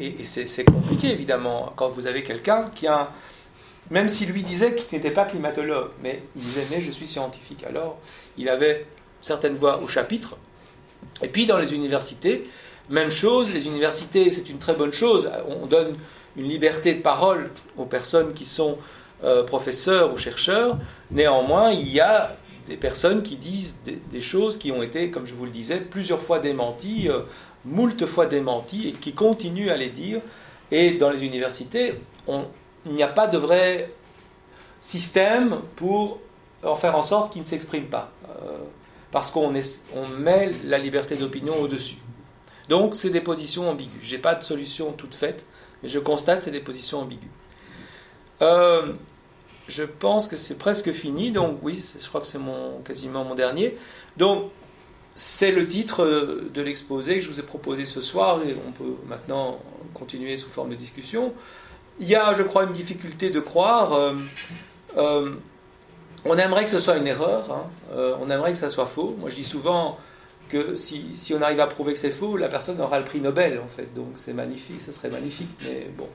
et- 0.00 0.24
c'est 0.24 0.64
compliqué 0.64 1.10
évidemment 1.10 1.72
quand 1.76 1.88
vous 1.88 2.06
avez 2.06 2.22
quelqu'un 2.22 2.70
qui 2.74 2.86
a, 2.86 3.10
même 3.90 4.08
s'il 4.08 4.30
lui 4.30 4.42
disait 4.42 4.74
qu'il 4.74 4.96
n'était 4.96 5.10
pas 5.10 5.24
climatologue, 5.24 5.90
mais 6.02 6.22
il 6.36 6.42
disait 6.42 6.66
mais 6.70 6.80
je 6.80 6.90
suis 6.90 7.06
scientifique, 7.06 7.64
alors 7.64 7.98
il 8.38 8.48
avait 8.48 8.86
certaines 9.20 9.54
voix 9.54 9.80
au 9.82 9.88
chapitre. 9.88 10.36
Et 11.22 11.28
puis 11.28 11.46
dans 11.46 11.58
les 11.58 11.74
universités, 11.74 12.44
même 12.88 13.10
chose, 13.10 13.52
les 13.52 13.66
universités 13.66 14.30
c'est 14.30 14.48
une 14.48 14.58
très 14.58 14.74
bonne 14.74 14.92
chose, 14.92 15.30
on 15.48 15.66
donne 15.66 15.96
une 16.36 16.48
liberté 16.48 16.94
de 16.94 17.02
parole 17.02 17.50
aux 17.76 17.86
personnes 17.86 18.32
qui 18.32 18.44
sont 18.44 18.78
euh, 19.24 19.42
professeurs 19.42 20.12
ou 20.12 20.16
chercheurs, 20.16 20.78
néanmoins 21.10 21.70
il 21.72 21.88
y 21.88 22.00
a 22.00 22.36
des 22.66 22.76
personnes 22.76 23.22
qui 23.22 23.36
disent 23.36 23.80
des, 23.84 23.96
des 24.10 24.20
choses 24.20 24.56
qui 24.56 24.70
ont 24.70 24.82
été, 24.82 25.10
comme 25.10 25.26
je 25.26 25.34
vous 25.34 25.44
le 25.44 25.50
disais, 25.50 25.78
plusieurs 25.80 26.22
fois 26.22 26.38
démenties, 26.38 27.08
euh, 27.08 27.20
moult 27.64 28.06
fois 28.06 28.26
démenties, 28.26 28.88
et 28.88 28.92
qui 28.92 29.12
continuent 29.12 29.70
à 29.70 29.76
les 29.76 29.88
dire. 29.88 30.20
Et 30.70 30.92
dans 30.92 31.10
les 31.10 31.24
universités, 31.24 31.94
on- 32.26 32.46
il 32.86 32.92
n'y 32.92 33.02
a 33.02 33.08
pas 33.08 33.26
de 33.26 33.36
vrai 33.38 33.92
système 34.80 35.60
pour 35.76 36.18
en 36.62 36.74
faire 36.74 36.96
en 36.96 37.02
sorte 37.02 37.32
qu'ils 37.32 37.42
ne 37.42 37.46
s'expriment 37.46 37.86
pas. 37.88 38.10
Euh, 38.28 38.58
parce 39.10 39.30
qu'on 39.30 39.52
on 39.94 40.06
met 40.18 40.52
la 40.64 40.78
liberté 40.78 41.16
d'opinion 41.16 41.60
au-dessus. 41.60 41.96
Donc, 42.68 42.94
c'est 42.94 43.10
des 43.10 43.20
positions 43.20 43.68
ambiguës. 43.68 44.00
Je 44.02 44.14
n'ai 44.14 44.22
pas 44.22 44.36
de 44.36 44.44
solution 44.44 44.92
toute 44.92 45.14
faite, 45.16 45.46
mais 45.82 45.88
je 45.88 45.98
constate 45.98 46.38
que 46.38 46.44
c'est 46.44 46.52
des 46.52 46.60
positions 46.60 47.00
ambiguës. 47.00 47.30
Euh, 48.42 48.92
je 49.68 49.82
pense 49.82 50.28
que 50.28 50.36
c'est 50.36 50.56
presque 50.58 50.92
fini, 50.92 51.32
donc 51.32 51.58
oui, 51.62 51.82
je 52.00 52.06
crois 52.08 52.20
que 52.20 52.26
c'est 52.26 52.38
mon, 52.38 52.78
quasiment 52.84 53.24
mon 53.24 53.34
dernier. 53.34 53.76
Donc, 54.16 54.50
c'est 55.20 55.50
le 55.50 55.66
titre 55.66 56.02
euh, 56.02 56.50
de 56.54 56.62
l'exposé 56.62 57.16
que 57.16 57.20
je 57.20 57.28
vous 57.28 57.38
ai 57.38 57.42
proposé 57.42 57.84
ce 57.84 58.00
soir, 58.00 58.40
et 58.42 58.56
on 58.66 58.72
peut 58.72 58.96
maintenant 59.06 59.58
continuer 59.92 60.38
sous 60.38 60.48
forme 60.48 60.70
de 60.70 60.74
discussion. 60.74 61.34
Il 61.98 62.08
y 62.08 62.16
a, 62.16 62.32
je 62.32 62.42
crois, 62.42 62.64
une 62.64 62.72
difficulté 62.72 63.28
de 63.28 63.38
croire. 63.38 63.92
euh, 63.92 64.14
euh, 64.96 65.34
on 66.24 66.38
aimerait 66.38 66.64
que 66.64 66.70
ce 66.70 66.78
soit 66.78 66.96
une 66.96 67.06
erreur, 67.06 67.50
hein, 67.50 67.66
on 68.20 68.30
aimerait 68.30 68.52
que 68.52 68.58
ça 68.58 68.70
soit 68.70 68.86
faux. 68.86 69.14
Moi, 69.20 69.28
je 69.28 69.34
dis 69.34 69.44
souvent 69.44 69.98
que 70.48 70.76
si, 70.76 71.34
on 71.38 71.42
arrive 71.42 71.60
à 71.60 71.66
prouver 71.66 71.92
que 71.92 71.98
c'est 71.98 72.10
faux, 72.10 72.38
la 72.38 72.48
personne 72.48 72.80
aura 72.80 72.98
le 72.98 73.04
prix 73.04 73.20
Nobel, 73.20 73.60
en 73.62 73.68
fait. 73.68 73.92
Donc, 73.94 74.12
c'est 74.14 74.32
magnifique, 74.32 74.80
ce 74.80 74.92
serait 74.92 75.10
magnifique, 75.10 75.50
mais 75.64 75.86
bon. 75.98 76.08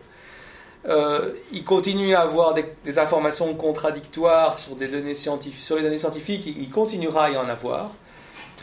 Il 1.52 1.64
continue 1.64 2.16
à 2.16 2.22
avoir 2.22 2.56
des, 2.56 3.00
informations 3.00 3.54
contradictoires 3.54 4.56
sur, 4.56 4.76
sur 4.78 5.76
les 5.76 5.82
données 5.84 5.98
scientifiques, 5.98 6.46
il 6.48 6.70
continuera 6.70 7.26
à 7.26 7.30
y 7.32 7.38
en 7.38 7.50
avoir. 7.50 7.92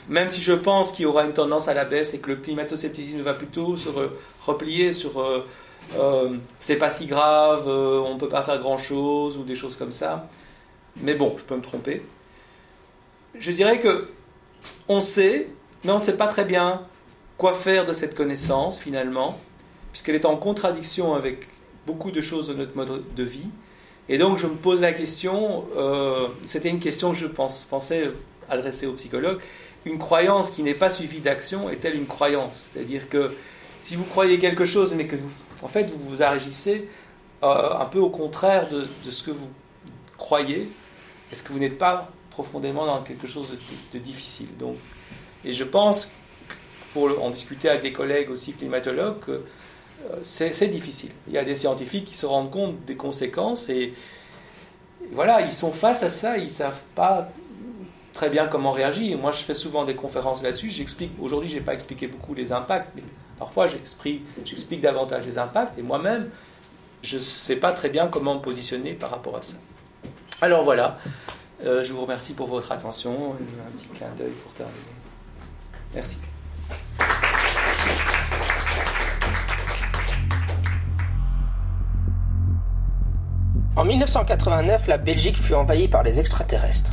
Même 0.09 0.29
si 0.29 0.41
je 0.41 0.53
pense 0.53 0.93
qu'il 0.93 1.05
y 1.05 1.07
aura 1.07 1.25
une 1.25 1.33
tendance 1.33 1.69
à 1.69 1.75
la 1.75 1.85
baisse 1.85 2.13
et 2.15 2.19
que 2.19 2.29
le 2.29 2.37
climato-scepticisme 2.37 3.21
va 3.21 3.35
plutôt 3.35 3.77
se 3.77 3.89
re- 3.89 4.11
replier 4.45 4.93
sur 4.93 5.21
euh, 5.21 5.47
euh, 5.97 6.37
c'est 6.59 6.77
pas 6.77 6.91
si 6.91 7.07
grave, 7.07 7.69
euh, 7.69 8.01
on 8.01 8.19
peut 8.19 8.29
pas 8.29 8.43
faire 8.43 8.59
grand 8.59 8.79
chose 8.79 9.37
ou 9.37 9.45
des 9.45 9.55
choses 9.55 9.77
comme 9.77 9.93
ça. 9.93 10.29
Mais 10.97 11.15
bon, 11.15 11.35
je 11.39 11.45
peux 11.45 11.57
me 11.57 11.63
tromper. 11.63 12.03
Je 13.39 13.53
dirais 13.53 13.79
que 13.79 14.09
on 14.89 15.01
sait, 15.01 15.49
mais 15.85 15.93
on 15.93 15.99
ne 15.99 16.03
sait 16.03 16.17
pas 16.17 16.27
très 16.27 16.45
bien 16.45 16.83
quoi 17.39 17.53
faire 17.55 17.85
de 17.85 17.93
cette 17.93 18.15
connaissance 18.15 18.79
finalement, 18.79 19.39
puisqu'elle 19.93 20.17
est 20.17 20.27
en 20.27 20.37
contradiction 20.37 21.15
avec 21.15 21.49
beaucoup 21.87 22.11
de 22.11 22.21
choses 22.21 22.49
de 22.49 22.55
notre 22.55 22.77
mode 22.77 23.03
de 23.15 23.23
vie. 23.23 23.49
Et 24.09 24.19
donc 24.19 24.37
je 24.37 24.47
me 24.49 24.57
pose 24.57 24.81
la 24.81 24.93
question, 24.93 25.65
euh, 25.77 26.27
c'était 26.45 26.69
une 26.69 26.81
question 26.81 27.13
que 27.13 27.19
je 27.19 27.27
pensais 27.27 28.11
adresser 28.49 28.87
aux 28.87 28.93
psychologues, 28.95 29.41
une 29.85 29.99
croyance 29.99 30.51
qui 30.51 30.63
n'est 30.63 30.75
pas 30.75 30.91
suivie 30.91 31.21
d'action 31.21 31.69
est-elle 31.69 31.97
une 31.97 32.07
croyance 32.07 32.71
C'est-à-dire 32.73 33.09
que 33.09 33.35
si 33.81 33.97
vous 33.97 34.05
croyez 34.05 34.39
quelque 34.39 34.65
chose, 34.65 34.95
mais 34.95 35.07
que 35.07 35.17
vous, 35.17 35.31
en 35.63 35.69
fait 35.69 35.91
vous 35.91 35.99
vous 35.99 36.23
agissez 36.23 36.89
euh, 37.43 37.77
un 37.79 37.87
peu 37.87 37.99
au 37.99 38.11
contraire 38.11 38.69
de, 38.69 38.85
ce 38.85 39.23
que 39.23 39.33
vous 39.33 39.51
croyez, 40.17 40.71
est-ce 41.33 41.43
que 41.43 41.53
vous 41.53 41.59
n'êtes 41.59 41.79
pas 41.79 42.11
profondément 42.31 42.87
dans 42.87 43.03
quelque 43.03 43.27
chose 43.27 43.53
de, 43.93 43.99
difficile? 43.99 44.57
Donc, 44.59 44.77
Et 45.45 45.53
je 45.53 45.65
pense, 45.65 46.13
pour 46.93 47.11
en 47.23 47.31
discuter 47.31 47.69
avec 47.69 47.83
des 47.83 47.93
collègues 47.93 48.31
aussi 48.31 48.53
climatologues, 48.53 49.19
que 49.19 49.33
euh, 49.33 50.17
c'est 50.23 50.69
difficile. 50.69 51.11
Il 51.27 51.33
y 51.35 51.39
a 51.39 51.45
des 51.45 51.57
scientifiques 51.57 52.05
qui 52.05 52.17
se 52.17 52.27
rendent 52.27 52.51
compte 52.51 52.85
des 52.85 52.97
conséquences 52.97 53.69
et, 53.69 53.75
et 53.75 53.95
voilà, 55.11 55.41
ils 55.41 55.53
sont 55.53 55.73
face 55.73 56.05
à 56.05 56.11
ça, 56.11 56.39
ils 56.39 56.51
savent 56.51 56.83
pas 56.95 57.29
très 58.13 58.29
bien 58.31 58.47
comment 58.47 58.73
réagir. 58.73 59.19
Moi, 59.19 59.33
je 59.33 59.43
fais 59.43 59.55
souvent 59.55 59.85
des 59.85 59.95
conférences 59.97 60.43
là-dessus. 60.43 60.71
J'explique. 60.71 61.13
Aujourd'hui, 61.21 61.49
je 61.49 61.57
n'ai 61.57 61.61
pas 61.61 61.75
expliqué 61.75 62.07
beaucoup 62.07 62.35
les 62.35 62.53
impacts, 62.53 62.91
mais 62.95 63.03
parfois 63.39 63.67
j'explique, 63.67 64.81
davantage 64.81 65.25
les 65.27 65.39
impacts. 65.39 65.79
Et 65.79 65.83
moi-même, 65.83 66.29
je 67.03 67.17
ne 67.17 67.23
sais 67.23 67.57
pas 67.57 67.73
très 67.73 67.89
bien 67.89 68.07
comment 68.09 68.35
me 68.37 68.41
positionner 68.41 68.93
par 68.93 69.11
rapport 69.11 69.37
à 69.37 69.43
ça. 69.43 69.57
Alors 70.41 70.65
voilà, 70.65 70.99
Euh, 71.65 71.85
je 71.85 71.93
vous 71.93 72.03
remercie 72.03 72.33
pour 72.35 72.49
votre 72.49 72.73
attention. 72.73 73.37
Un 73.39 73.71
petit 73.77 73.87
clin 73.87 74.09
d'œil 74.19 74.33
pour 74.43 74.53
terminer. 74.53 74.77
Merci. 75.95 76.19
En 83.75 83.85
1989, 83.85 84.87
la 84.87 84.99
Belgique 84.99 85.39
fut 85.41 85.55
envahie 85.55 85.89
par 85.89 86.03
les 86.03 86.21
extraterrestres. 86.21 86.93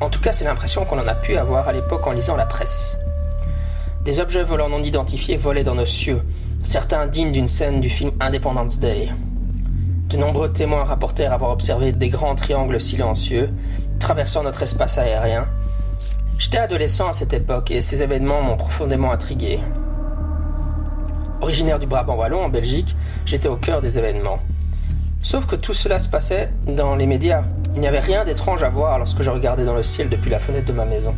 En 0.00 0.10
tout 0.10 0.20
cas, 0.20 0.32
c'est 0.32 0.44
l'impression 0.44 0.84
qu'on 0.84 0.98
en 0.98 1.06
a 1.06 1.14
pu 1.14 1.36
avoir 1.36 1.68
à 1.68 1.72
l'époque 1.72 2.06
en 2.06 2.12
lisant 2.12 2.36
la 2.36 2.46
presse. 2.46 2.98
Des 4.04 4.20
objets 4.20 4.42
volants 4.42 4.68
non 4.68 4.82
identifiés 4.82 5.36
volaient 5.36 5.64
dans 5.64 5.76
nos 5.76 5.86
cieux, 5.86 6.22
certains 6.62 7.06
dignes 7.06 7.32
d'une 7.32 7.48
scène 7.48 7.80
du 7.80 7.88
film 7.88 8.10
Independence 8.20 8.80
Day. 8.80 9.08
De 10.08 10.16
nombreux 10.16 10.52
témoins 10.52 10.84
rapportèrent 10.84 11.32
avoir 11.32 11.52
observé 11.52 11.92
des 11.92 12.08
grands 12.08 12.34
triangles 12.34 12.80
silencieux 12.80 13.50
traversant 13.98 14.42
notre 14.42 14.62
espace 14.62 14.98
aérien. 14.98 15.46
J'étais 16.38 16.58
adolescent 16.58 17.08
à 17.08 17.12
cette 17.12 17.32
époque 17.32 17.70
et 17.70 17.80
ces 17.80 18.02
événements 18.02 18.42
m'ont 18.42 18.56
profondément 18.56 19.12
intrigué. 19.12 19.60
Originaire 21.40 21.78
du 21.78 21.86
Brabant 21.86 22.16
wallon 22.16 22.44
en 22.44 22.48
Belgique, 22.48 22.94
j'étais 23.24 23.48
au 23.48 23.56
cœur 23.56 23.80
des 23.80 23.98
événements. 23.98 24.40
Sauf 25.24 25.46
que 25.46 25.56
tout 25.56 25.72
cela 25.72 25.98
se 25.98 26.06
passait 26.06 26.50
dans 26.66 26.96
les 26.96 27.06
médias. 27.06 27.44
Il 27.74 27.80
n'y 27.80 27.88
avait 27.88 27.98
rien 27.98 28.26
d'étrange 28.26 28.62
à 28.62 28.68
voir 28.68 28.98
lorsque 28.98 29.22
je 29.22 29.30
regardais 29.30 29.64
dans 29.64 29.74
le 29.74 29.82
ciel 29.82 30.10
depuis 30.10 30.30
la 30.30 30.38
fenêtre 30.38 30.66
de 30.66 30.72
ma 30.74 30.84
maison. 30.84 31.14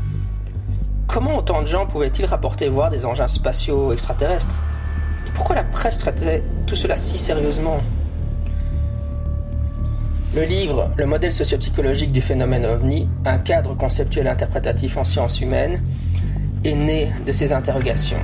Comment 1.09 1.37
autant 1.37 1.61
de 1.61 1.67
gens 1.67 1.87
pouvaient-ils 1.87 2.25
rapporter 2.25 2.69
voir 2.69 2.91
des 2.91 3.05
engins 3.05 3.27
spatiaux 3.27 3.93
extraterrestres? 3.93 4.55
Et 5.27 5.31
pourquoi 5.33 5.57
la 5.57 5.65
presse 5.65 5.99
traitait 5.99 6.45
tout 6.69 6.77
cela 6.77 6.97
si 6.97 7.19
sérieusement? 7.19 7.81
Le 10.37 10.45
livre 10.45 10.89
Le 10.97 11.07
modèle 11.07 11.33
sociopsychologique 11.33 12.13
du 12.13 12.21
phénomène 12.21 12.65
ovni, 12.65 13.09
un 13.25 13.39
cadre 13.39 13.75
conceptuel 13.75 14.29
interprétatif 14.29 14.97
en 14.97 15.05
sciences 15.05 15.41
humaines, 15.41 15.83
est 16.65 16.77
né 16.77 17.13
de 17.27 17.33
ces 17.33 17.53
interrogations. 17.53 18.23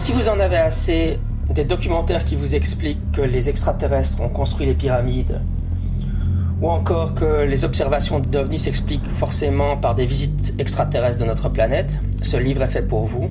Si 0.00 0.12
vous 0.12 0.30
en 0.30 0.40
avez 0.40 0.56
assez 0.56 1.20
des 1.50 1.64
documentaires 1.64 2.24
qui 2.24 2.34
vous 2.34 2.54
expliquent 2.54 3.12
que 3.12 3.20
les 3.20 3.50
extraterrestres 3.50 4.18
ont 4.22 4.30
construit 4.30 4.64
les 4.64 4.72
pyramides, 4.72 5.42
Ou 6.62 6.70
encore 6.70 7.14
que 7.14 7.44
les 7.44 7.66
observations 7.66 8.18
d'OVNI 8.18 8.58
s'expliquent 8.58 9.12
forcément 9.18 9.76
par 9.76 9.94
des 9.94 10.06
visites 10.06 10.54
extraterrestres 10.58 11.18
de 11.18 11.26
notre 11.26 11.50
planète. 11.50 12.00
Ce 12.22 12.38
livre 12.38 12.62
est 12.62 12.68
fait 12.68 12.80
pour 12.80 13.04
vous. 13.04 13.28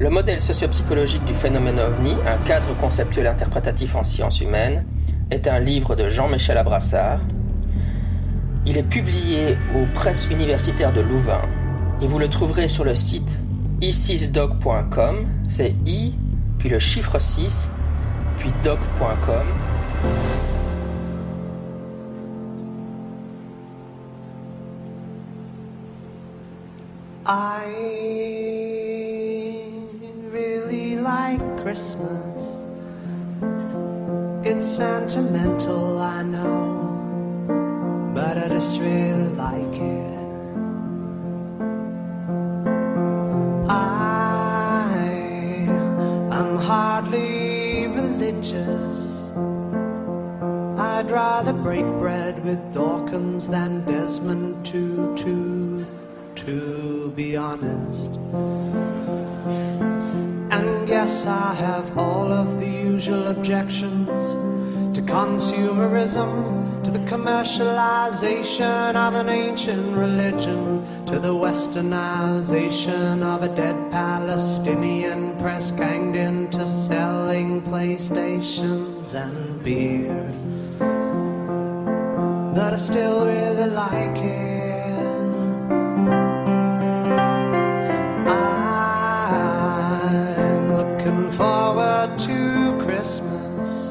Le 0.00 0.10
modèle 0.10 0.40
sociopsychologique 0.40 1.24
du 1.26 1.34
phénomène 1.34 1.78
OVNI, 1.78 2.16
un 2.26 2.44
cadre 2.48 2.76
conceptuel 2.80 3.28
interprétatif 3.28 3.94
en 3.94 4.02
sciences 4.02 4.40
humaines, 4.40 4.84
est 5.30 5.46
un 5.46 5.60
livre 5.60 5.94
de 5.94 6.08
Jean-Michel 6.08 6.58
Abrassard. 6.58 7.20
Il 8.66 8.76
est 8.76 8.82
publié 8.82 9.56
aux 9.76 9.86
presses 9.94 10.26
universitaires 10.28 10.92
de 10.92 11.02
Louvain 11.02 11.42
et 12.02 12.08
vous 12.08 12.18
le 12.18 12.28
trouverez 12.28 12.66
sur 12.66 12.82
le 12.82 12.96
site 12.96 13.38
i6dog.com, 13.80 15.26
c'est 15.48 15.74
i, 15.86 16.14
puis 16.58 16.68
le 16.68 16.78
chiffre 16.78 17.18
6, 17.18 17.68
puis 18.38 18.50
dog.com. 18.62 19.46
I 27.26 27.64
really 30.32 30.96
like 30.96 31.40
Christmas. 31.62 32.66
It's 34.44 34.66
sentimental, 34.66 35.98
I 36.00 36.22
know, 36.22 38.12
but 38.14 38.36
I 38.36 38.48
just 38.48 38.80
really 38.80 39.28
like 39.36 39.76
it. 39.80 40.19
Break 51.62 51.84
bread 51.98 52.42
with 52.42 52.72
Dawkins 52.72 53.48
than 53.48 53.84
Desmond 53.84 54.64
Tutu, 54.64 55.84
to 56.34 57.12
be 57.14 57.36
honest. 57.36 58.10
And 60.50 60.88
yes, 60.88 61.26
I 61.26 61.52
have 61.54 61.98
all 61.98 62.32
of 62.32 62.58
the 62.60 62.66
usual 62.66 63.26
objections 63.28 64.08
to 64.96 65.02
consumerism, 65.02 66.82
to 66.82 66.90
the 66.90 66.98
commercialization 67.00 68.94
of 68.96 69.14
an 69.14 69.28
ancient 69.28 69.96
religion, 69.96 70.82
to 71.06 71.18
the 71.18 71.34
westernization 71.34 73.22
of 73.22 73.42
a 73.42 73.54
dead 73.54 73.76
Palestinian 73.90 75.36
press 75.38 75.72
ganged 75.72 76.16
into 76.16 76.66
selling 76.66 77.60
PlayStations 77.62 79.14
and 79.14 79.62
beer. 79.62 80.32
But 82.54 82.72
I 82.72 82.76
still 82.76 83.26
really 83.26 83.70
like 83.70 84.18
it. 84.18 84.50
I'm 90.26 90.76
looking 90.76 91.30
forward 91.30 92.18
to 92.18 92.78
Christmas, 92.82 93.90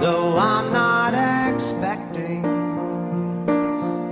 though 0.00 0.38
I'm 0.38 0.72
not 0.72 1.14
expecting 1.52 2.44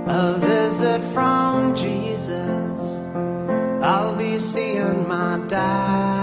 a 0.07 0.37
visit 0.39 1.01
from 1.05 1.75
Jesus. 1.75 3.01
I'll 3.81 4.15
be 4.15 4.37
seeing 4.37 5.07
my 5.07 5.37
dad, 5.47 6.16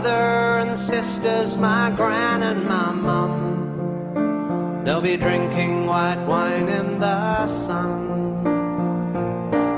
brother 0.00 0.60
and 0.66 0.78
sisters, 0.78 1.58
my 1.58 1.90
gran 1.94 2.42
and 2.42 2.64
my 2.64 2.90
mum. 2.90 4.82
They'll 4.82 5.02
be 5.02 5.18
drinking 5.18 5.84
white 5.84 6.24
wine 6.26 6.70
in 6.70 7.00
the 7.00 7.46
sun. 7.46 8.46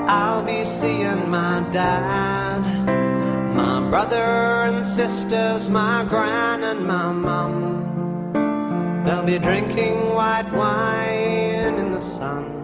I'll 0.08 0.44
be 0.44 0.64
seeing 0.64 1.28
my 1.28 1.66
dad, 1.72 2.60
my 3.56 3.80
brother 3.90 4.62
and 4.68 4.86
sisters, 4.86 5.68
my 5.68 6.04
gran 6.08 6.62
and 6.62 6.86
my 6.86 7.10
mum. 7.10 9.02
They'll 9.04 9.24
be 9.24 9.40
drinking 9.40 10.14
white 10.14 10.52
wine 10.52 11.80
in 11.80 11.90
the 11.90 12.00
sun. 12.00 12.61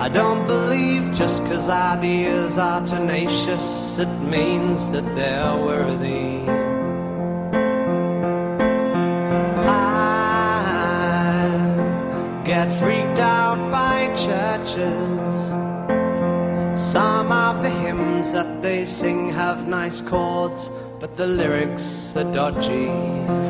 I 0.00 0.08
don't 0.08 0.46
believe 0.46 1.12
just 1.12 1.44
cause 1.44 1.68
ideas 1.68 2.56
are 2.56 2.80
tenacious, 2.86 3.98
it 3.98 4.08
means 4.22 4.90
that 4.92 5.04
they're 5.14 5.54
worthy. 5.58 6.38
I 9.68 10.72
get 12.46 12.72
freaked 12.72 13.18
out 13.18 13.70
by 13.70 14.06
churches. 14.16 15.50
Some 16.80 17.30
of 17.30 17.62
the 17.62 17.68
hymns 17.68 18.32
that 18.32 18.62
they 18.62 18.86
sing 18.86 19.28
have 19.28 19.68
nice 19.68 20.00
chords, 20.00 20.70
but 20.98 21.18
the 21.18 21.26
lyrics 21.26 22.16
are 22.16 22.32
dodgy. 22.32 23.49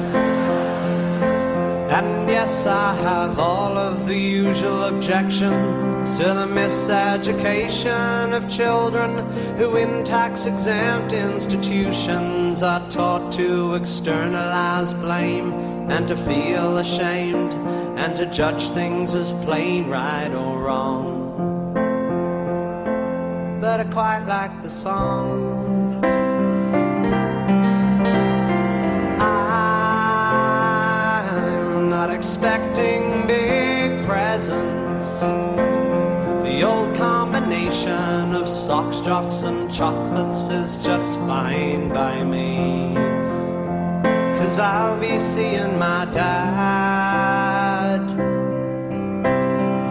And 1.91 2.30
yes, 2.30 2.68
I 2.68 2.95
have 2.95 3.41
all 3.41 3.76
of 3.76 4.07
the 4.07 4.16
usual 4.16 4.84
objections 4.84 6.18
to 6.18 6.22
the 6.22 6.47
miseducation 6.47 8.32
of 8.32 8.49
children 8.49 9.28
who, 9.57 9.74
in 9.74 10.05
tax 10.05 10.47
exempt 10.47 11.12
institutions, 11.12 12.62
are 12.62 12.88
taught 12.91 13.32
to 13.32 13.74
externalize 13.74 14.95
blame 14.95 15.53
and 15.91 16.07
to 16.07 16.16
feel 16.16 16.78
ashamed 16.78 17.55
and 17.99 18.14
to 18.14 18.26
judge 18.26 18.68
things 18.68 19.16
as 19.16 19.32
plain 19.45 19.88
right 19.88 20.30
or 20.30 20.62
wrong. 20.62 21.16
But 23.61 23.80
I 23.80 23.84
quite 23.91 24.26
like 24.26 24.62
the 24.62 24.70
songs. 24.70 26.30
Expecting 32.21 33.27
big 33.27 34.05
presents. 34.05 35.21
The 35.21 36.62
old 36.62 36.95
combination 36.95 38.35
of 38.35 38.47
socks, 38.47 39.01
jocks, 39.01 39.45
and 39.45 39.73
chocolates 39.73 40.51
is 40.51 40.77
just 40.85 41.18
fine 41.21 41.89
by 41.89 42.23
me. 42.23 42.93
Cause 44.39 44.59
I'll 44.59 45.01
be 45.01 45.18
seeing 45.18 45.79
my 45.79 46.05
dad, 46.12 48.03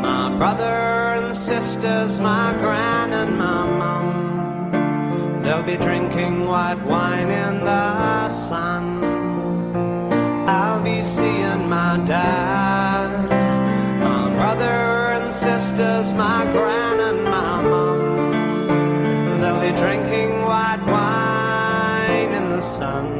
my 0.03 0.29
brother 0.37 0.77
and 1.17 1.35
sisters, 1.35 2.19
my 2.19 2.53
gran 2.61 3.11
and 3.11 3.39
my 3.39 3.65
mum. 3.81 5.41
They'll 5.41 5.63
be 5.63 5.77
drinking 5.77 6.45
white 6.45 6.83
wine 6.85 7.31
in 7.31 7.63
the 7.63 8.29
sun. 8.29 9.18
Sun. 22.61 23.18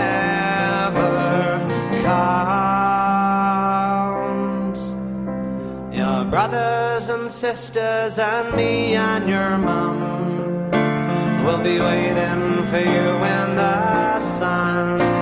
counts. 2.04 3.22
Your 5.98 6.26
brothers 6.26 7.08
and 7.08 7.32
sisters 7.32 8.20
and 8.20 8.54
me 8.58 8.96
and 8.96 9.30
your 9.30 9.58
mum 9.58 9.98
will 11.46 11.64
be 11.64 11.80
waiting 11.80 12.66
for 12.66 12.80
you 12.80 13.10
in 13.38 13.56
the 13.56 14.20
sun 14.20 15.19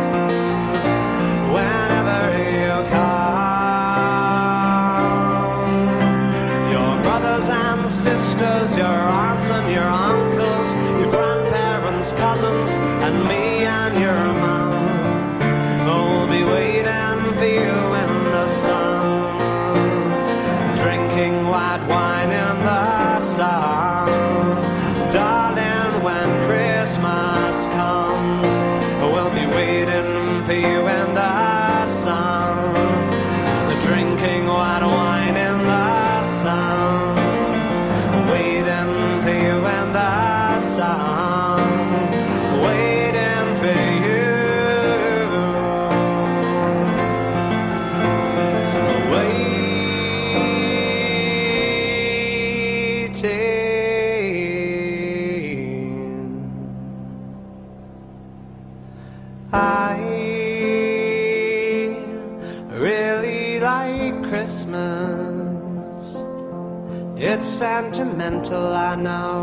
your 8.78 8.86
aunts 8.86 9.49
and 9.49 9.71
your 9.73 9.89
uncles, 9.89 10.73
your 11.01 11.11
grandparents, 11.11 12.13
cousins, 12.13 12.71
and 13.01 13.28
me 13.28 13.47
sentimental, 68.88 69.36